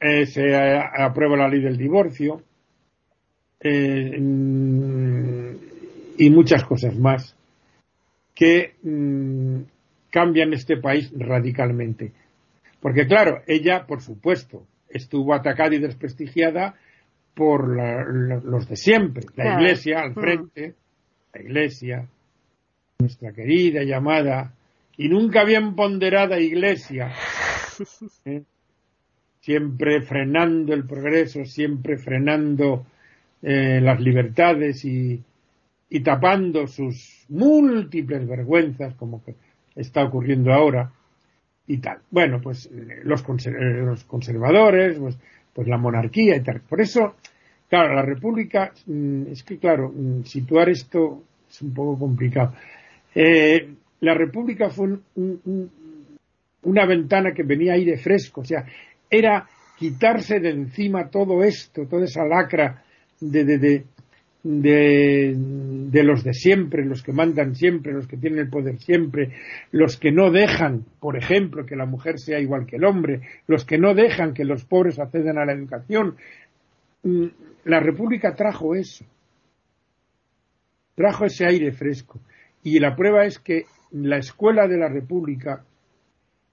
Eh, 0.00 0.24
se 0.24 0.56
aprueba 0.56 1.36
la 1.36 1.48
ley 1.48 1.60
del 1.60 1.76
divorcio 1.76 2.40
eh, 3.60 4.18
mm, 4.18 5.50
y 6.16 6.30
muchas 6.30 6.64
cosas 6.64 6.96
más 6.98 7.36
que 8.34 8.76
mm, 8.82 9.60
cambian 10.08 10.54
este 10.54 10.78
país 10.78 11.12
radicalmente. 11.14 12.12
Porque 12.80 13.06
claro, 13.06 13.42
ella, 13.46 13.86
por 13.86 14.00
supuesto, 14.00 14.66
estuvo 14.88 15.34
atacada 15.34 15.74
y 15.74 15.80
desprestigiada 15.80 16.74
por 17.34 17.68
los 17.68 18.68
de 18.68 18.76
siempre, 18.76 19.26
la 19.36 19.54
iglesia 19.54 20.00
al 20.00 20.10
mm. 20.12 20.14
frente, 20.14 20.74
la 21.34 21.42
iglesia, 21.42 22.08
nuestra 22.98 23.32
querida 23.32 23.82
llamada 23.82 24.54
y 24.96 25.08
nunca 25.08 25.44
bien 25.44 25.74
ponderada 25.74 26.38
iglesia, 26.40 27.12
¿eh? 28.24 28.42
Siempre 29.40 30.02
frenando 30.02 30.74
el 30.74 30.86
progreso, 30.86 31.44
siempre 31.44 31.96
frenando 31.96 32.86
eh, 33.42 33.80
las 33.80 34.00
libertades 34.00 34.84
y, 34.84 35.22
y 35.88 36.00
tapando 36.00 36.66
sus 36.66 37.24
múltiples 37.28 38.26
vergüenzas, 38.28 38.94
como 38.94 39.24
que 39.24 39.34
está 39.74 40.04
ocurriendo 40.04 40.52
ahora, 40.52 40.92
y 41.70 41.78
tal. 41.78 41.98
Bueno, 42.10 42.40
pues 42.40 42.66
eh, 42.66 43.00
los, 43.04 43.24
los 43.26 44.04
conservadores, 44.04 44.98
pues, 44.98 45.16
pues, 45.54 45.68
la 45.68 45.78
monarquía 45.78 46.36
y 46.36 46.42
tal. 46.42 46.60
Por 46.62 46.80
eso, 46.80 47.14
claro, 47.68 47.94
la 47.94 48.02
república, 48.02 48.72
mm, 48.86 49.28
es 49.28 49.44
que 49.44 49.58
claro, 49.58 49.92
mm, 49.94 50.24
situar 50.24 50.68
esto 50.68 51.22
es 51.48 51.62
un 51.62 51.72
poco 51.72 51.98
complicado. 51.98 52.54
Eh, 53.14 53.68
la 54.00 54.14
república 54.14 54.70
fue 54.70 54.98
una 56.62 56.86
ventana 56.86 57.32
que 57.32 57.42
venía 57.44 57.74
aire 57.74 57.96
fresco, 57.98 58.40
o 58.40 58.44
sea, 58.44 58.64
era 59.10 59.48
quitarse 59.76 60.40
de 60.40 60.50
encima 60.50 61.08
todo 61.08 61.42
esto, 61.42 61.86
toda 61.86 62.04
esa 62.04 62.24
lacra 62.24 62.84
de, 63.20 63.44
de, 63.44 63.84
de, 64.42 66.02
los 66.02 66.24
de 66.24 66.32
siempre, 66.32 66.84
los 66.84 67.02
que 67.02 67.12
mandan 67.12 67.54
siempre, 67.54 67.92
los 67.92 68.06
que 68.06 68.16
tienen 68.16 68.40
el 68.40 68.50
poder 68.50 68.78
siempre, 68.78 69.32
los 69.72 69.98
que 69.98 70.12
no 70.12 70.30
dejan, 70.30 70.84
por 71.00 71.16
ejemplo, 71.16 71.66
que 71.66 71.76
la 71.76 71.86
mujer 71.86 72.18
sea 72.18 72.40
igual 72.40 72.66
que 72.66 72.76
el 72.76 72.84
hombre, 72.84 73.20
los 73.46 73.64
que 73.64 73.78
no 73.78 73.94
dejan 73.94 74.32
que 74.32 74.44
los 74.44 74.64
pobres 74.64 74.98
accedan 74.98 75.38
a 75.38 75.44
la 75.44 75.52
educación. 75.52 76.16
Mm, 77.02 77.26
la 77.64 77.80
República 77.80 78.34
trajo 78.34 78.74
eso, 78.74 79.04
trajo 80.94 81.24
ese 81.26 81.46
aire 81.46 81.72
fresco. 81.72 82.20
Y 82.62 82.78
la 82.78 82.94
prueba 82.94 83.24
es 83.24 83.38
que 83.38 83.64
la 83.92 84.18
escuela 84.18 84.68
de 84.68 84.78
la 84.78 84.88
República 84.88 85.64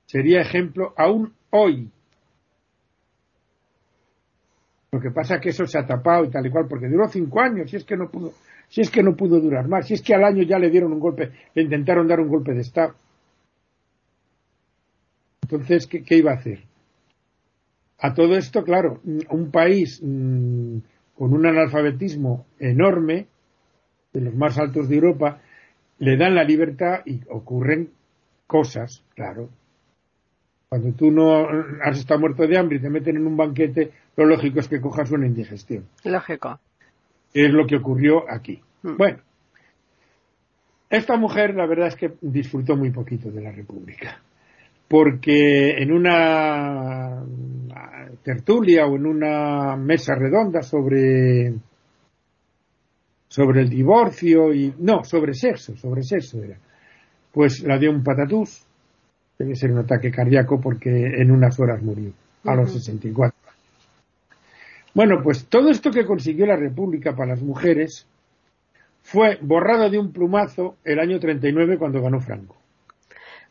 sería 0.06 0.42
ejemplo 0.42 0.94
aún 0.98 1.34
hoy 1.50 1.92
lo 4.92 5.00
que 5.00 5.12
pasa 5.12 5.36
es 5.36 5.42
que 5.42 5.50
eso 5.50 5.66
se 5.66 5.78
ha 5.78 5.86
tapado 5.86 6.26
y 6.26 6.30
tal 6.30 6.46
y 6.46 6.50
cual, 6.50 6.68
porque 6.68 6.88
duró 6.88 7.08
cinco 7.10 7.42
años, 7.42 7.70
si 7.70 7.78
es 7.78 7.84
que 7.84 7.98
no 7.98 8.10
pudo, 8.10 8.34
si 8.70 8.82
es 8.82 8.90
que 8.90 9.04
no 9.04 9.16
pudo 9.16 9.40
durar 9.40 9.68
más, 9.68 9.88
si 9.88 9.94
es 9.94 10.02
que 10.02 10.16
al 10.16 10.24
año 10.24 10.44
ya 10.44 10.58
le 10.58 10.70
dieron 10.70 10.94
un 10.94 11.00
golpe, 11.00 11.32
le 11.54 11.64
intentaron 11.64 12.08
dar 12.08 12.20
un 12.20 12.30
golpe 12.30 12.54
de 12.54 12.62
Estado. 12.62 12.96
Entonces, 15.42 15.88
¿qué, 15.88 16.16
iba 16.16 16.32
a 16.32 16.36
hacer? 16.36 16.64
A 18.00 18.14
todo 18.14 18.36
esto, 18.36 18.64
claro, 18.64 19.02
un 19.30 19.52
país 19.52 20.02
mm, 20.04 20.78
con 21.16 21.34
un 21.34 21.46
analfabetismo 21.46 22.46
enorme, 22.60 23.28
de 24.14 24.22
los 24.22 24.36
más 24.36 24.58
altos 24.58 24.88
de 24.90 24.96
Europa, 24.96 25.42
le 26.00 26.18
dan 26.18 26.36
la 26.36 26.44
libertad 26.44 27.02
y 27.06 27.22
ocurren 27.30 27.92
cosas, 28.46 29.04
claro. 29.16 29.50
Cuando 30.70 30.92
tú 30.94 31.12
no 31.12 31.48
has 31.82 31.98
estado 31.98 32.20
muerto 32.20 32.46
de 32.46 32.58
hambre 32.58 32.78
y 32.78 32.82
te 32.82 32.90
meten 32.90 33.16
en 33.16 33.26
un 33.26 33.38
banquete, 33.38 33.92
lo 34.18 34.26
lógico 34.26 34.60
es 34.60 34.68
que 34.68 34.82
cojas 34.82 35.10
una 35.12 35.26
indigestión. 35.26 35.86
Lógico. 36.04 36.60
Es 37.34 37.52
lo 37.52 37.66
que 37.66 37.78
ocurrió 37.78 38.30
aquí. 38.30 38.60
Mm. 38.84 38.98
Bueno, 38.98 39.20
esta 40.90 41.16
mujer 41.16 41.56
la 41.56 41.66
verdad 41.68 41.88
es 41.88 41.96
que 41.96 42.14
disfrutó 42.20 42.76
muy 42.76 42.92
poquito 42.92 43.32
de 43.32 43.42
la 43.42 43.52
República, 43.52 44.22
porque 44.90 45.78
en 45.78 45.94
una 45.94 47.24
tertulia 48.24 48.86
o 48.88 48.98
en 48.98 49.06
una 49.06 49.78
mesa 49.78 50.16
redonda 50.16 50.62
sobre 50.62 51.54
sobre 53.30 53.62
el 53.62 53.70
divorcio 53.70 54.54
y 54.54 54.74
no, 54.80 55.04
sobre 55.04 55.34
sexo, 55.34 55.78
sobre 55.78 56.04
sexo 56.04 56.44
era. 56.44 56.58
Pues 57.32 57.62
la 57.64 57.78
dio 57.78 57.92
un 57.92 58.04
patatús, 58.04 58.67
debe 59.38 59.56
ser 59.56 59.72
un 59.72 59.80
ataque 59.80 60.12
cardíaco 60.12 60.60
porque 60.60 61.22
en 61.22 61.32
unas 61.32 61.60
horas 61.60 61.82
murió, 61.82 62.12
a 62.44 62.56
los 62.56 62.72
64. 62.72 63.36
Bueno, 64.94 65.22
pues 65.22 65.46
todo 65.46 65.70
esto 65.70 65.92
que 65.92 66.06
consiguió 66.06 66.46
la 66.48 66.56
República 66.56 67.16
para 67.16 67.32
las 67.32 67.42
mujeres 67.42 68.08
fue 69.04 69.38
borrado 69.42 69.90
de 69.90 70.00
un 70.00 70.12
plumazo 70.12 70.76
el 70.84 71.00
año 71.00 71.20
39 71.20 71.78
cuando 71.78 72.02
ganó 72.02 72.20
Franco. 72.20 72.58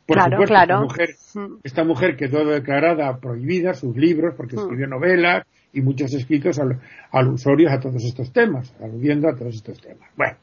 Por 0.07 0.17
claro, 0.17 0.37
supuesto, 0.37 0.53
claro. 0.53 0.75
Esta, 0.75 0.85
mujer, 0.85 1.17
esta 1.65 1.85
mujer 1.85 2.17
quedó 2.17 2.45
declarada 2.45 3.17
prohibida, 3.19 3.75
sus 3.75 3.97
libros, 3.97 4.35
porque 4.37 4.57
escribió 4.57 4.87
novelas 4.87 5.45
y 5.73 5.81
muchos 5.83 6.13
escritos 6.15 6.61
alusorios 7.11 7.73
a 7.73 7.81
todos 7.81 8.05
estos 8.05 8.33
temas, 8.33 8.75
aludiendo 8.81 9.29
a 9.29 9.35
todos 9.35 9.55
estos 9.55 9.81
temas. 9.81 10.09
Bueno, 10.17 10.37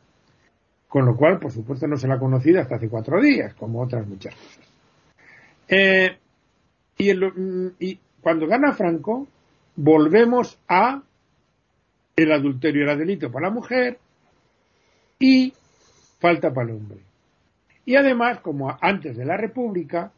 con 0.90 1.06
lo 1.06 1.16
cual, 1.16 1.40
por 1.40 1.52
supuesto, 1.52 1.88
no 1.88 1.96
se 1.98 2.08
la 2.08 2.16
ha 2.16 2.20
conocido 2.20 2.60
hasta 2.60 2.76
hace 2.76 2.90
cuatro 2.90 3.22
días, 3.22 3.54
como 3.54 3.82
otras 3.82 4.06
muchas 4.06 4.36
cosas. 4.36 4.73
Eh, 5.68 6.18
y, 6.98 7.14
mm, 7.14 7.76
y 7.80 8.00
cuando 8.22 8.48
gana 8.48 8.74
Franco, 8.74 9.28
volvemos 9.76 10.60
a 10.68 11.02
el 12.16 12.32
adulterio 12.32 12.84
era 12.84 12.96
delito 12.96 13.32
para 13.32 13.48
la 13.48 13.54
mujer 13.54 13.98
y 15.20 15.54
falta 16.20 16.54
para 16.54 16.70
el 16.70 16.78
hombre. 16.78 17.00
Y 17.86 17.96
además, 17.96 18.40
como 18.40 18.78
antes 18.80 19.18
de 19.18 19.26
la 19.26 19.36
República, 19.36 20.12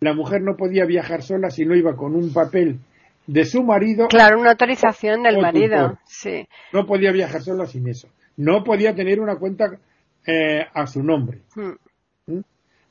la 0.00 0.14
mujer 0.14 0.42
no 0.42 0.56
podía 0.56 0.84
viajar 0.84 1.22
sola 1.22 1.50
si 1.50 1.64
no 1.64 1.74
iba 1.74 1.96
con 1.96 2.14
un 2.14 2.32
papel 2.32 2.78
de 3.26 3.44
su 3.44 3.62
marido. 3.62 4.06
Claro, 4.08 4.40
una 4.40 4.50
autorización 4.50 5.22
del 5.22 5.40
marido. 5.40 5.98
Sí. 6.04 6.46
No 6.72 6.86
podía 6.86 7.10
viajar 7.10 7.42
sola 7.42 7.66
sin 7.66 7.88
eso. 7.88 8.08
No 8.36 8.62
podía 8.62 8.94
tener 8.94 9.20
una 9.20 9.36
cuenta 9.36 9.78
eh, 10.26 10.66
a 10.72 10.86
su 10.86 11.02
nombre. 11.02 11.40
Hmm. 11.54 11.72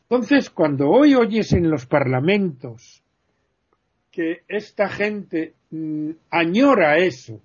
Entonces, 0.09 0.49
cuando 0.49 0.89
hoy 0.89 1.15
oyes 1.15 1.51
en 1.51 1.69
los 1.69 1.85
parlamentos 1.85 3.03
que 4.09 4.43
esta 4.47 4.87
gente 4.87 5.53
mm, 5.69 6.11
añora 6.29 6.97
eso. 6.97 7.41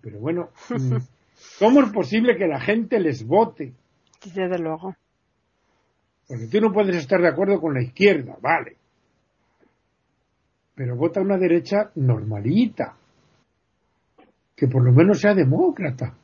Pero 0.00 0.20
bueno, 0.20 0.50
mm, 0.68 0.96
¿cómo 1.58 1.82
es 1.82 1.90
posible 1.90 2.36
que 2.36 2.46
la 2.46 2.60
gente 2.60 3.00
les 3.00 3.26
vote? 3.26 3.74
Desde 4.24 4.58
luego. 4.58 4.94
Porque 6.28 6.46
tú 6.46 6.60
no 6.60 6.72
puedes 6.72 6.94
estar 6.94 7.20
de 7.20 7.28
acuerdo 7.28 7.60
con 7.60 7.74
la 7.74 7.82
izquierda, 7.82 8.36
vale. 8.40 8.76
Pero 10.76 10.94
vota 10.94 11.20
una 11.20 11.36
derecha 11.36 11.90
normalita. 11.96 12.96
Que 14.54 14.68
por 14.68 14.84
lo 14.84 14.92
menos 14.92 15.20
sea 15.20 15.34
demócrata. 15.34 16.16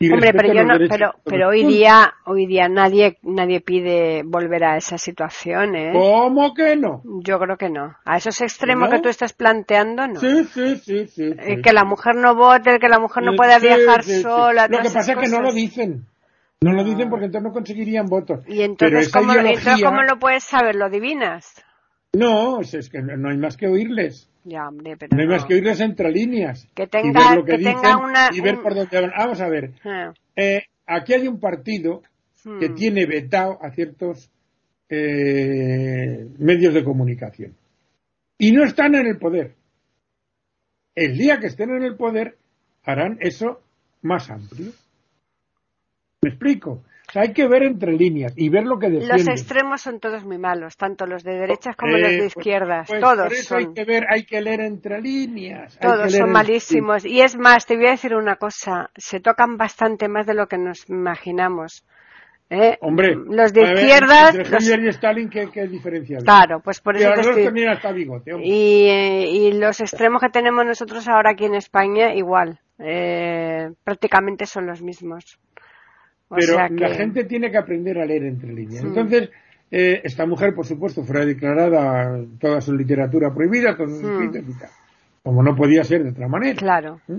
Hombre, 0.00 0.32
pero, 0.32 0.54
yo 0.54 0.64
no, 0.64 0.74
pero, 0.88 1.14
pero 1.24 1.48
hoy 1.48 1.64
día, 1.64 2.14
hoy 2.24 2.46
día 2.46 2.68
nadie, 2.68 3.18
nadie 3.22 3.60
pide 3.60 4.22
volver 4.24 4.64
a 4.64 4.76
esa 4.78 4.96
situación, 4.96 5.76
¿eh? 5.76 5.92
¿Cómo 5.92 6.54
que 6.54 6.74
no? 6.74 7.02
Yo 7.22 7.38
creo 7.38 7.58
que 7.58 7.68
no. 7.68 7.96
A 8.06 8.16
esos 8.16 8.40
extremos 8.40 8.88
que 8.88 9.00
tú 9.00 9.10
estás 9.10 9.34
planteando, 9.34 10.06
no. 10.06 10.18
Sí, 10.18 10.44
sí, 10.44 10.76
sí, 10.76 11.06
sí. 11.06 11.34
Eh, 11.38 11.60
que 11.60 11.72
la 11.74 11.84
mujer 11.84 12.14
no 12.16 12.34
vote, 12.34 12.78
que 12.78 12.88
la 12.88 12.98
mujer 12.98 13.24
no 13.24 13.32
pueda 13.36 13.58
viajar 13.58 14.02
sola. 14.02 14.68
Lo 14.68 14.78
que 14.78 14.88
pasa 14.90 15.12
es 15.12 15.18
que 15.18 15.28
no 15.28 15.42
lo 15.42 15.52
dicen. 15.52 16.06
No 16.62 16.72
lo 16.72 16.82
dicen 16.82 17.10
porque 17.10 17.26
entonces 17.26 17.48
no 17.48 17.52
conseguirían 17.52 18.06
votos. 18.06 18.40
¿Y 18.46 18.62
entonces, 18.62 19.12
¿cómo, 19.12 19.34
entonces 19.34 19.82
¿cómo 19.82 20.02
lo 20.02 20.18
puedes 20.18 20.44
saber? 20.44 20.76
¿Lo 20.76 20.86
adivinas? 20.86 21.62
No, 22.14 22.60
es 22.60 22.88
que 22.88 23.02
no 23.02 23.28
hay 23.28 23.36
más 23.36 23.56
que 23.56 23.66
oírles. 23.66 24.29
Ya, 24.44 24.68
hombre, 24.68 24.96
pero 24.96 25.14
no 25.14 25.22
hay 25.22 25.28
más 25.28 25.44
que 25.44 25.54
oírles 25.54 25.80
entre 25.80 26.10
líneas. 26.10 26.66
Que 26.74 26.86
tenga, 26.86 27.34
lo 27.34 27.44
que, 27.44 27.58
tenga 27.58 27.98
una. 27.98 28.30
Y 28.32 28.40
ver 28.40 28.60
por 28.62 28.74
dónde 28.74 29.00
van. 29.00 29.12
Vamos 29.16 29.40
a 29.40 29.48
ver. 29.48 29.72
Ah. 29.84 30.12
Eh, 30.34 30.62
aquí 30.86 31.12
hay 31.12 31.28
un 31.28 31.38
partido 31.38 32.02
que 32.42 32.70
hmm. 32.70 32.74
tiene 32.74 33.06
vetado 33.06 33.58
a 33.62 33.70
ciertos 33.70 34.30
eh, 34.88 36.26
medios 36.38 36.72
de 36.74 36.84
comunicación. 36.84 37.54
Y 38.38 38.52
no 38.52 38.64
están 38.64 38.94
en 38.94 39.06
el 39.06 39.18
poder. 39.18 39.54
El 40.94 41.16
día 41.16 41.38
que 41.38 41.46
estén 41.46 41.70
en 41.70 41.82
el 41.82 41.96
poder 41.96 42.38
harán 42.84 43.18
eso 43.20 43.60
más 44.02 44.30
amplio. 44.30 44.72
¿Me 46.22 46.30
explico? 46.30 46.82
Hay 47.14 47.32
que 47.32 47.48
ver 47.48 47.62
entre 47.62 47.92
líneas 47.92 48.32
y 48.36 48.48
ver 48.48 48.64
lo 48.64 48.78
que 48.78 48.88
defienden. 48.88 49.18
Los 49.18 49.28
extremos 49.28 49.80
son 49.80 50.00
todos 50.00 50.24
muy 50.24 50.38
malos, 50.38 50.76
tanto 50.76 51.06
los 51.06 51.24
de 51.24 51.32
derechas 51.32 51.76
como 51.76 51.92
los 51.92 52.08
de 52.08 52.16
eh, 52.16 52.18
pues, 52.20 52.36
izquierdas. 52.36 52.88
Pues 52.88 53.00
todos 53.00 53.24
por 53.24 53.32
eso 53.32 53.56
hay 53.56 53.72
que 53.72 53.84
ver, 53.84 54.04
hay 54.08 54.24
que 54.24 54.40
leer 54.40 54.60
entre 54.60 55.00
líneas. 55.00 55.78
Todos 55.78 56.12
son 56.12 56.30
malísimos. 56.30 57.04
Y 57.04 57.20
es 57.20 57.36
más, 57.36 57.66
te 57.66 57.76
voy 57.76 57.86
a 57.86 57.90
decir 57.90 58.14
una 58.14 58.36
cosa, 58.36 58.90
se 58.96 59.20
tocan 59.20 59.56
bastante 59.56 60.08
más 60.08 60.26
de 60.26 60.34
lo 60.34 60.46
que 60.46 60.58
nos 60.58 60.88
imaginamos. 60.88 61.84
¿Eh? 62.52 62.78
Hombre, 62.80 63.14
los 63.14 63.52
de 63.52 63.62
izquierdas. 63.62 64.34
y 64.34 64.88
Stalin, 64.88 65.30
¿qué, 65.30 65.46
diferencia 65.68 66.18
hay? 66.18 66.24
Claro, 66.24 66.60
pues 66.60 66.80
por 66.80 66.96
eso. 66.96 67.12
bigote, 67.94 68.32
y, 68.42 68.88
eh, 68.88 69.30
y, 69.30 69.52
los 69.52 69.80
extremos 69.80 70.20
que 70.20 70.30
tenemos 70.30 70.66
nosotros 70.66 71.06
ahora 71.08 71.30
aquí 71.30 71.44
en 71.44 71.54
España, 71.54 72.12
igual. 72.12 72.58
Eh, 72.80 73.70
prácticamente 73.84 74.46
son 74.46 74.66
los 74.66 74.82
mismos. 74.82 75.38
Pero 76.36 76.56
la 76.68 76.94
gente 76.94 77.24
tiene 77.24 77.50
que 77.50 77.58
aprender 77.58 77.98
a 77.98 78.06
leer 78.06 78.24
entre 78.24 78.52
líneas. 78.52 78.84
Entonces, 78.84 79.30
eh, 79.70 80.00
esta 80.04 80.26
mujer, 80.26 80.54
por 80.54 80.64
supuesto, 80.64 81.02
fuera 81.04 81.24
declarada 81.26 82.24
toda 82.38 82.60
su 82.60 82.72
literatura 82.72 83.34
prohibida, 83.34 83.76
todos 83.76 83.90
sus 83.98 84.02
Hmm. 84.02 84.22
escritos 84.22 84.56
y 84.56 84.58
tal. 84.58 84.70
Como 85.22 85.42
no 85.42 85.54
podía 85.54 85.82
ser 85.84 86.02
de 86.04 86.10
otra 86.10 86.28
manera. 86.28 86.56
Claro. 86.56 87.00
¿Mm? 87.08 87.18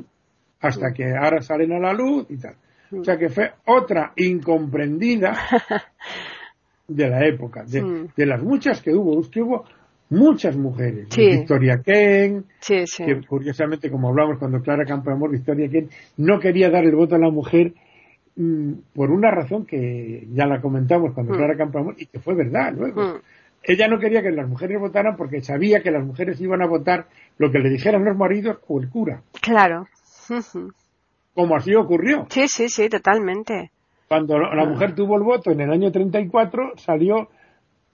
Hasta 0.62 0.92
que 0.94 1.14
ahora 1.16 1.42
salen 1.42 1.72
a 1.74 1.80
la 1.80 1.94
luz 1.94 2.26
y 2.30 2.38
tal. 2.38 2.56
Hmm. 2.90 3.00
O 3.00 3.04
sea 3.04 3.18
que 3.18 3.30
fue 3.30 3.52
otra 3.66 4.14
incomprendida 4.16 5.34
de 6.88 7.10
la 7.10 7.26
época, 7.26 7.64
de, 7.64 8.08
de 8.16 8.26
las 8.26 8.42
muchas 8.42 8.82
que 8.82 8.94
hubo, 8.94 9.20
es 9.22 9.30
que 9.30 9.42
hubo 9.42 9.66
muchas 10.10 10.58
mujeres. 10.58 11.08
Sí. 11.10 11.26
Victoria 11.38 11.82
Ken, 11.84 12.46
sí. 12.60 12.84
que 12.98 13.22
curiosamente, 13.26 13.90
como 13.90 14.10
hablamos 14.10 14.38
cuando 14.40 14.62
Clara 14.62 14.84
Campoamor, 14.86 15.32
Victoria 15.32 15.70
Ken, 15.70 15.90
no 16.18 16.40
quería 16.40 16.70
dar 16.70 16.84
el 16.84 16.96
voto 16.96 17.16
a 17.16 17.20
la 17.20 17.30
mujer 17.30 17.74
mm, 18.36 18.72
por 18.94 19.12
una 19.12 19.32
razón 19.32 19.66
que 19.66 20.28
ya 20.34 20.46
la 20.46 20.62
comentamos 20.62 21.14
cuando 21.14 21.34
Mm. 21.34 21.38
Clara 21.38 21.58
Campoamor, 21.58 21.96
y 21.98 22.06
que 22.08 22.20
fue 22.20 22.36
verdad 22.36 22.74
luego. 22.76 23.02
Mm. 23.02 23.22
Ella 23.64 23.88
no 23.88 24.00
quería 24.00 24.24
que 24.24 24.32
las 24.32 24.48
mujeres 24.50 24.80
votaran 24.80 25.16
porque 25.16 25.42
sabía 25.42 25.82
que 25.82 25.92
las 25.92 26.04
mujeres 26.04 26.42
iban 26.42 26.62
a 26.64 26.68
votar 26.68 27.06
lo 27.38 27.52
que 27.52 27.60
le 27.60 27.70
dijeran 27.70 28.04
los 28.04 28.18
maridos 28.18 28.58
o 28.68 28.80
el 28.82 28.90
cura, 28.90 29.22
Claro. 29.42 29.88
Como 31.34 31.56
así 31.56 31.74
ocurrió. 31.76 32.26
Sí, 32.30 32.48
sí, 32.48 32.68
sí, 32.70 32.90
totalmente. 32.90 33.72
Cuando 34.08 34.38
la 34.38 34.66
mujer 34.66 34.94
tuvo 34.94 35.16
el 35.16 35.24
voto 35.24 35.52
en 35.52 35.62
el 35.62 35.72
año 35.72 35.92
34, 35.92 36.74
salió 36.78 37.30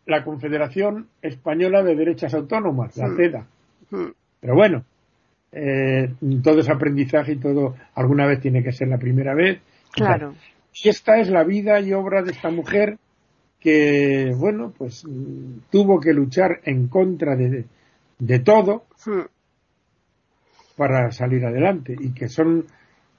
la 0.08 0.24
Confederación 0.24 1.08
Española 1.22 1.84
de 1.84 1.96
Derechas 1.96 2.34
Autónomas, 2.34 2.98
la 2.98 3.10
Mm. 3.10 3.16
CEDA. 3.18 3.46
Mm. 3.92 4.06
Pero 4.40 4.56
bueno, 4.56 4.84
eh, 5.52 6.10
todo 6.44 6.60
es 6.60 6.70
aprendizaje 6.70 7.34
y 7.34 7.38
todo 7.38 7.76
alguna 7.94 8.26
vez 8.26 8.40
tiene 8.42 8.64
que 8.64 8.72
ser 8.72 8.88
la 8.88 8.98
primera 8.98 9.36
vez. 9.36 9.60
Claro. 9.98 10.36
Y 10.84 10.90
esta 10.90 11.18
es 11.20 11.30
la 11.30 11.44
vida 11.44 11.80
y 11.80 11.94
obra 11.94 12.22
de 12.22 12.32
esta 12.32 12.50
mujer 12.50 12.98
que, 13.60 14.32
bueno, 14.36 14.74
pues 14.78 15.04
mm, 15.06 15.60
tuvo 15.72 16.00
que 16.00 16.14
luchar 16.14 16.62
en 16.64 16.88
contra 16.88 17.36
de, 17.36 17.66
de 18.20 18.40
todo 18.40 18.86
Mm. 19.06 19.22
para 20.76 21.12
salir 21.12 21.46
adelante 21.46 21.96
y 22.00 22.14
que 22.14 22.30
son 22.30 22.66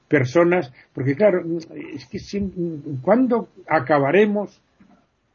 personas, 0.07 0.73
porque 0.95 1.15
claro, 1.17 1.45
es 1.95 2.07
que 2.07 2.19
sin- 2.19 3.01
¿cuándo 3.03 3.49
acabaremos 3.67 4.61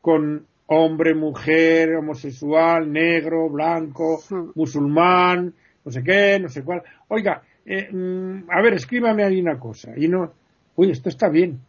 con 0.01 0.45
hombre, 0.67 1.13
mujer, 1.13 1.95
homosexual, 1.95 2.91
negro, 2.91 3.49
blanco, 3.49 4.21
Hmm. 4.29 4.51
musulmán, 4.55 5.53
no 5.85 5.91
sé 5.91 6.01
qué, 6.03 6.39
no 6.39 6.47
sé 6.49 6.63
cuál? 6.63 6.81
Oiga, 7.09 7.43
eh, 7.65 7.89
mm, 7.91 8.49
a 8.49 8.61
ver, 8.61 8.73
escríbame 8.73 9.23
ahí 9.23 9.39
una 9.41 9.59
cosa. 9.59 9.91
Y 9.95 10.07
no, 10.07 10.31
oye, 10.75 10.91
esto 10.91 11.09
está 11.09 11.29
bien. 11.29 11.59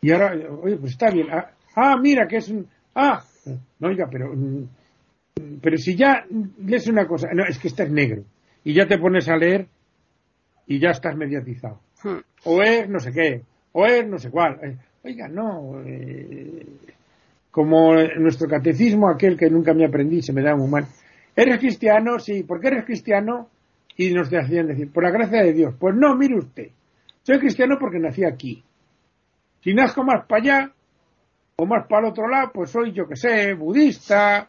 Y 0.00 0.12
ahora, 0.12 0.32
oye, 0.62 0.76
pues 0.76 0.92
está 0.92 1.10
bien. 1.10 1.28
Ah, 1.30 1.50
ah, 1.74 1.96
mira, 2.00 2.26
que 2.26 2.36
es 2.36 2.48
un... 2.48 2.66
Ah, 2.94 3.22
no, 3.78 3.88
oiga, 3.88 4.08
pero... 4.10 4.32
mm, 4.34 4.68
pero 5.62 5.76
si 5.78 5.94
ya 5.96 6.24
lees 6.64 6.88
una 6.88 7.06
cosa, 7.06 7.28
no, 7.32 7.44
es 7.44 7.58
que 7.58 7.68
este 7.68 7.84
es 7.84 7.90
negro, 7.90 8.24
y 8.64 8.74
ya 8.74 8.86
te 8.86 8.98
pones 8.98 9.28
a 9.28 9.36
leer 9.36 9.68
y 10.66 10.80
ya 10.80 10.90
estás 10.90 11.16
mediatizado. 11.16 11.80
Mm. 12.02 12.18
O 12.44 12.62
es 12.62 12.88
no 12.88 12.98
sé 12.98 13.12
qué, 13.12 13.42
o 13.72 13.86
es 13.86 14.06
no 14.06 14.18
sé 14.18 14.30
cuál. 14.30 14.58
Eh, 14.62 14.76
Oiga, 15.04 15.28
no, 15.28 15.80
eh, 15.86 16.66
como 17.50 17.94
nuestro 17.94 18.48
catecismo, 18.48 19.08
aquel 19.08 19.36
que 19.36 19.48
nunca 19.48 19.72
me 19.72 19.86
aprendí, 19.86 20.22
se 20.22 20.32
me 20.32 20.42
da 20.42 20.56
muy 20.56 20.68
mal. 20.68 20.86
¿Eres 21.34 21.58
cristiano? 21.58 22.18
Sí. 22.18 22.42
¿Por 22.42 22.60
qué 22.60 22.68
eres 22.68 22.84
cristiano? 22.84 23.48
Y 23.96 24.12
nos 24.12 24.32
hacían 24.32 24.66
decir, 24.66 24.90
por 24.92 25.04
la 25.04 25.10
gracia 25.10 25.42
de 25.42 25.52
Dios. 25.52 25.74
Pues 25.78 25.94
no, 25.94 26.14
mire 26.16 26.36
usted, 26.36 26.68
soy 27.28 27.40
cristiano 27.40 27.76
porque 27.78 27.98
nací 27.98 28.24
aquí. 28.24 28.64
Si 29.62 29.74
nazco 29.74 30.02
más 30.02 30.24
para 30.26 30.40
allá, 30.40 30.72
o 31.56 31.66
más 31.66 31.86
para 31.86 32.06
el 32.06 32.12
otro 32.12 32.26
lado, 32.26 32.52
pues 32.54 32.70
soy, 32.70 32.92
yo 32.92 33.06
que 33.06 33.16
sé, 33.16 33.52
budista, 33.52 34.48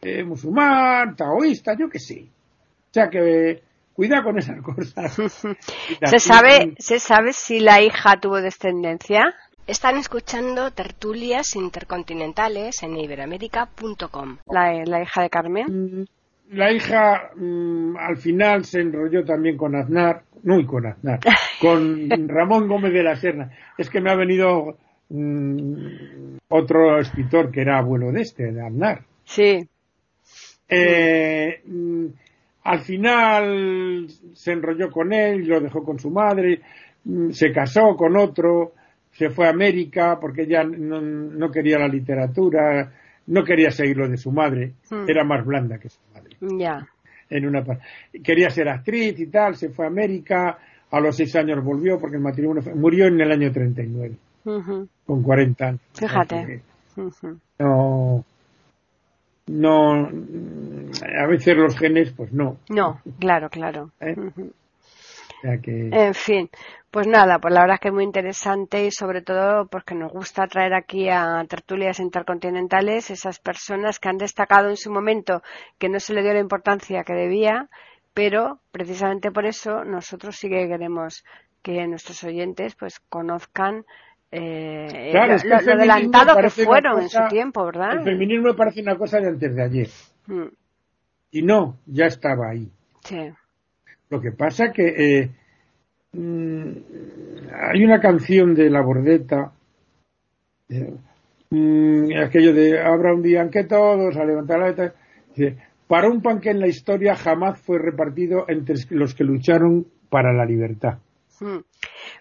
eh, 0.00 0.24
musulmán, 0.24 1.14
taoísta, 1.16 1.76
yo 1.78 1.90
que 1.90 1.98
sé. 1.98 2.22
O 2.22 2.94
sea 2.94 3.10
que, 3.10 3.62
cuidado 3.92 4.24
con 4.24 4.38
esas 4.38 4.58
cosas. 4.62 5.14
¿Se 6.06 6.18
sabe, 6.18 6.74
¿Se 6.78 6.98
sabe 6.98 7.34
si 7.34 7.60
la 7.60 7.82
hija 7.82 8.18
tuvo 8.18 8.40
descendencia? 8.40 9.34
Están 9.66 9.98
escuchando 9.98 10.70
tertulias 10.70 11.54
intercontinentales 11.56 12.82
en 12.82 12.96
iberamérica.com. 12.96 14.38
La, 14.46 14.82
la 14.86 15.02
hija 15.02 15.20
de 15.20 15.28
Carmen. 15.28 15.66
Mm, 15.66 16.04
La 16.54 16.72
hija 16.72 17.30
mm, 17.36 17.96
al 17.96 18.16
final 18.16 18.64
se 18.64 18.80
enrolló 18.80 19.24
también 19.24 19.56
con 19.56 19.74
Aznar, 19.74 20.22
no 20.42 20.58
y 20.58 20.66
con 20.66 20.86
Aznar, 20.86 21.20
con 21.60 22.28
Ramón 22.28 22.68
Gómez 22.68 22.92
de 22.92 23.02
la 23.02 23.16
Serna. 23.16 23.50
Es 23.76 23.90
que 23.90 24.00
me 24.00 24.10
ha 24.10 24.16
venido 24.16 24.76
mm, 25.08 26.36
otro 26.48 26.98
escritor 27.00 27.50
que 27.50 27.62
era 27.62 27.78
abuelo 27.78 28.12
de 28.12 28.22
este, 28.22 28.52
de 28.52 28.64
Aznar. 28.64 29.02
Sí. 29.24 29.68
Eh, 30.68 31.60
mm, 31.66 32.06
al 32.64 32.80
final 32.80 34.06
se 34.32 34.52
enrolló 34.52 34.90
con 34.90 35.12
él, 35.12 35.46
lo 35.46 35.60
dejó 35.60 35.82
con 35.84 35.98
su 35.98 36.10
madre, 36.10 36.60
se 37.30 37.52
casó 37.52 37.94
con 37.96 38.16
otro, 38.16 38.72
se 39.12 39.28
fue 39.30 39.46
a 39.46 39.50
América 39.50 40.18
porque 40.18 40.42
ella 40.42 40.64
no, 40.64 41.00
no 41.00 41.50
quería 41.50 41.78
la 41.78 41.88
literatura, 41.88 42.90
no 43.26 43.44
quería 43.44 43.70
seguir 43.70 43.96
lo 43.96 44.08
de 44.08 44.16
su 44.16 44.32
madre, 44.32 44.72
Hmm. 44.90 45.04
era 45.08 45.24
más 45.24 45.44
blanda 45.44 45.78
que 45.78 45.88
su 45.88 46.00
madre. 46.08 46.13
Ya. 46.40 46.86
En 47.30 47.46
una 47.46 47.64
quería 48.22 48.50
ser 48.50 48.68
actriz 48.68 49.18
y 49.18 49.26
tal, 49.26 49.56
se 49.56 49.70
fue 49.70 49.86
a 49.86 49.88
América, 49.88 50.58
a 50.90 51.00
los 51.00 51.16
seis 51.16 51.34
años 51.36 51.62
volvió 51.64 51.98
porque 51.98 52.16
el 52.16 52.22
matrimonio 52.22 52.62
fue- 52.62 52.74
murió 52.74 53.06
en 53.06 53.20
el 53.20 53.32
año 53.32 53.50
39, 53.50 54.14
Ujú, 54.44 54.88
con 55.06 55.22
40 55.22 55.68
años. 55.68 55.80
Fíjate. 55.94 56.62
No, 57.58 58.24
no, 59.46 59.92
a 61.18 61.26
veces 61.26 61.56
los 61.56 61.76
genes, 61.76 62.12
pues 62.12 62.32
no. 62.32 62.58
No, 62.68 63.00
claro, 63.18 63.48
claro. 63.50 63.90
¿Eh? 64.00 64.14
Sea 65.42 65.58
que, 65.58 65.88
En 65.92 66.14
fin, 66.14 66.50
pues 66.90 67.06
nada, 67.06 67.38
pues 67.38 67.52
la 67.52 67.60
verdad 67.62 67.74
es 67.74 67.80
que 67.80 67.88
es 67.88 67.94
muy 67.94 68.04
interesante 68.04 68.84
y 68.84 68.90
sobre 68.90 69.22
todo 69.22 69.66
porque 69.66 69.94
nos 69.94 70.12
gusta 70.12 70.46
traer 70.46 70.74
aquí 70.74 71.08
a 71.08 71.44
tertulias 71.48 71.98
intercontinentales 71.98 73.10
esas 73.10 73.38
personas 73.40 73.98
que 73.98 74.08
han 74.08 74.18
destacado 74.18 74.68
en 74.68 74.76
su 74.76 74.90
momento 74.92 75.42
que 75.78 75.88
no 75.88 75.98
se 75.98 76.14
le 76.14 76.22
dio 76.22 76.32
la 76.32 76.40
importancia 76.40 77.02
que 77.04 77.14
debía, 77.14 77.68
pero 78.12 78.60
precisamente 78.70 79.30
por 79.32 79.44
eso 79.44 79.84
nosotros 79.84 80.36
sí 80.36 80.48
que 80.48 80.68
queremos 80.68 81.24
que 81.62 81.86
nuestros 81.86 82.22
oyentes 82.24 82.74
pues 82.76 83.00
conozcan 83.08 83.84
eh, 84.30 85.10
Claro, 85.12 85.36
lo, 85.44 85.56
adelantado 85.56 86.36
que 86.40 86.50
fueron 86.50 87.02
en 87.02 87.08
su 87.08 87.20
tiempo, 87.28 87.64
¿verdad? 87.66 87.98
el 87.98 88.04
feminismo 88.04 88.48
me 88.48 88.54
parece 88.54 88.82
una 88.82 88.96
cosa 88.96 89.20
de 89.20 89.28
antes 89.28 89.54
de 89.54 89.62
ayer. 89.62 89.88
Mm, 90.26 90.48
Y 91.30 91.42
no, 91.42 91.78
ya 91.86 92.06
estaba 92.06 92.50
ahí. 92.50 92.68
Sí. 93.04 93.32
Lo 94.14 94.20
que 94.20 94.30
pasa 94.30 94.70
que 94.72 94.86
eh, 94.86 95.30
mm, 96.12 96.68
hay 97.52 97.84
una 97.84 97.98
canción 98.00 98.54
de 98.54 98.70
La 98.70 98.80
Bordeta, 98.80 99.52
eh, 100.68 100.94
mm, 101.50 102.12
aquello 102.24 102.52
de 102.54 102.80
habrá 102.80 103.12
un 103.12 103.22
día 103.22 103.42
en 103.42 103.50
que 103.50 103.64
todos 103.64 104.16
a 104.16 104.24
levantar 104.24 104.60
la 104.60 104.66
veta", 104.66 104.94
dice, 105.34 105.56
para 105.88 106.08
un 106.08 106.22
pan 106.22 106.38
que 106.38 106.50
en 106.50 106.60
la 106.60 106.68
historia 106.68 107.16
jamás 107.16 107.60
fue 107.60 107.80
repartido 107.80 108.44
entre 108.46 108.76
los 108.90 109.16
que 109.16 109.24
lucharon 109.24 109.84
para 110.08 110.32
la 110.32 110.44
libertad. 110.44 110.98
Mm. 111.40 111.58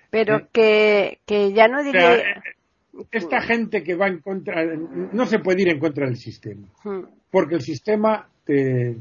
Pero 0.10 0.38
Eh. 0.38 0.47
que, 0.51 1.19
que 1.27 1.53
ya 1.53 1.67
no 1.67 1.82
O 1.82 1.84
sea, 1.84 1.91
diría... 1.91 2.43
esta 3.12 3.39
gente 3.41 3.84
que 3.84 3.93
va 3.93 4.08
en 4.08 4.17
contra, 4.17 4.65
no 4.65 5.27
se 5.27 5.38
puede 5.38 5.62
ir 5.62 5.69
en 5.69 5.79
contra 5.79 6.08
del 6.08 6.15
sistema, 6.17 6.67
Mm. 6.84 7.03
porque 7.29 7.53
el 7.53 7.62
sistema 7.62 8.27
te 8.45 8.95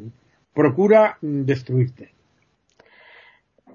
procura 0.55 1.17
destruirte. 1.23 2.11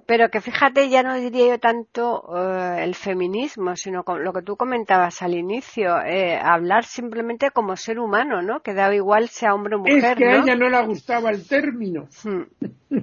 Pero 0.08 0.30
que 0.30 0.39
fíjate, 0.41 0.89
ya 0.89 1.04
no 1.04 1.15
diría 1.15 1.50
yo 1.50 1.60
tanto 1.60 2.24
eh, 2.34 2.84
el 2.84 2.96
feminismo, 2.96 3.76
sino 3.76 4.04
con 4.04 4.24
lo 4.24 4.32
que 4.32 4.41
tú 4.41 4.56
comentabas 4.56 5.22
al 5.22 5.34
inicio, 5.36 6.02
eh, 6.02 6.39
hablar 6.41 6.86
simplemente 6.86 7.52
como 7.52 7.76
ser 7.76 8.00
humano, 8.00 8.41
¿no? 8.41 8.62
Que 8.62 8.74
da 8.74 8.93
igual 8.96 9.28
sea 9.28 9.54
hombre 9.54 9.76
o 9.76 9.80
mujer, 9.80 9.98
es 9.98 10.15
que 10.15 10.26
a 10.26 10.38
¿no? 10.38 10.43
ella 10.46 10.56
no 10.56 10.70
le 10.70 10.86
gustaba 10.86 11.30
el 11.30 11.45
término. 11.45 12.08
Mm, 12.24 12.41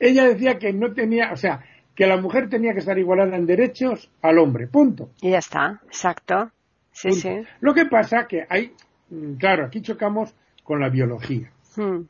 Ella 0.00 0.24
decía 0.28 0.58
que 0.58 0.72
no 0.72 0.92
tenía, 0.92 1.32
o 1.32 1.36
sea, 1.36 1.64
que 1.96 2.06
la 2.06 2.16
mujer 2.18 2.48
tenía 2.48 2.72
que 2.72 2.78
estar 2.80 2.96
igualada 2.98 3.34
en 3.36 3.46
derechos 3.46 4.10
al 4.22 4.38
hombre, 4.38 4.68
punto. 4.68 5.10
Y 5.22 5.30
ya 5.30 5.38
está, 5.38 5.80
exacto. 5.86 6.50
Sí, 6.92 7.08
Punto. 7.08 7.22
sí. 7.22 7.42
Lo 7.60 7.74
que 7.74 7.86
pasa 7.86 8.26
que 8.28 8.44
hay, 8.48 8.72
mm, 9.10 9.34
claro, 9.34 9.64
aquí 9.66 9.80
chocamos 9.82 10.34
con 10.62 10.80
la 10.80 10.88
biología. 10.90 11.50
Mm, 11.76 11.82
Mm, 11.82 11.82
y, 11.82 12.02
mm, 12.02 12.08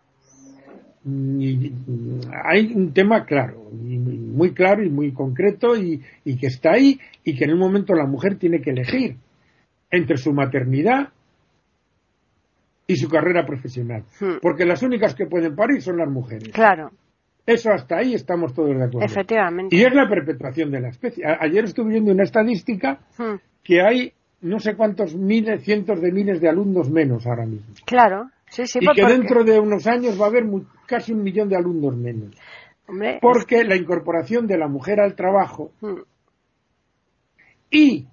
hay 2.44 2.72
un 2.74 2.92
tema 2.92 3.24
claro, 3.24 3.70
y 3.72 3.98
muy 3.98 4.52
claro 4.52 4.82
y 4.84 4.90
muy 4.90 5.12
concreto 5.12 5.76
y, 5.76 6.00
y 6.24 6.36
que 6.36 6.46
está 6.48 6.72
ahí 6.72 6.98
y 7.24 7.36
que 7.36 7.44
en 7.44 7.52
un 7.52 7.58
momento 7.58 7.94
la 7.94 8.06
mujer 8.06 8.36
tiene 8.38 8.60
que 8.60 8.70
elegir 8.70 9.16
entre 9.90 10.16
su 10.16 10.32
maternidad 10.32 11.08
y 12.86 12.96
su 12.96 13.08
carrera 13.08 13.44
profesional. 13.46 14.04
Hmm. 14.20 14.38
Porque 14.40 14.64
las 14.64 14.82
únicas 14.82 15.14
que 15.14 15.26
pueden 15.26 15.54
parir 15.54 15.82
son 15.82 15.98
las 15.98 16.08
mujeres. 16.08 16.48
Claro, 16.50 16.90
Eso 17.46 17.70
hasta 17.70 17.98
ahí 17.98 18.14
estamos 18.14 18.54
todos 18.54 18.70
de 18.76 18.84
acuerdo. 18.84 19.04
efectivamente. 19.06 19.74
Y 19.76 19.80
es 19.82 19.94
la 19.94 20.08
perpetuación 20.08 20.70
de 20.70 20.80
la 20.80 20.88
especie. 20.88 21.24
A- 21.26 21.38
ayer 21.40 21.64
estuve 21.64 21.90
viendo 21.92 22.12
una 22.12 22.24
estadística 22.24 23.00
Mm, 23.18 23.34
que 23.62 23.80
hay 23.82 24.12
no 24.40 24.58
sé 24.60 24.76
cuántos 24.76 25.14
miles, 25.16 25.64
cientos 25.64 26.00
de 26.00 26.12
miles 26.12 26.40
de 26.40 26.48
alumnos 26.48 26.90
menos 26.90 27.26
ahora 27.26 27.44
mismo. 27.44 27.74
Claro, 27.84 28.30
sí, 28.50 28.66
sí. 28.66 28.78
Y 28.80 28.84
pues 28.86 28.96
que 28.96 29.02
porque- 29.02 29.16
dentro 29.18 29.44
de 29.44 29.58
unos 29.58 29.86
años 29.86 30.20
va 30.20 30.26
a 30.26 30.28
haber 30.28 30.44
casi 30.86 31.12
un 31.12 31.22
millón 31.22 31.48
de 31.48 31.56
alumnos 31.56 31.96
menos. 31.96 32.34
Hombre, 32.86 33.18
Porque 33.20 33.64
la 33.64 33.76
incorporación 33.76 34.46
de 34.46 34.56
la 34.56 34.66
mujer 34.68 34.98
al 35.00 35.14
trabajo 35.14 35.72
Mm, 35.80 35.96
y, 37.70 38.06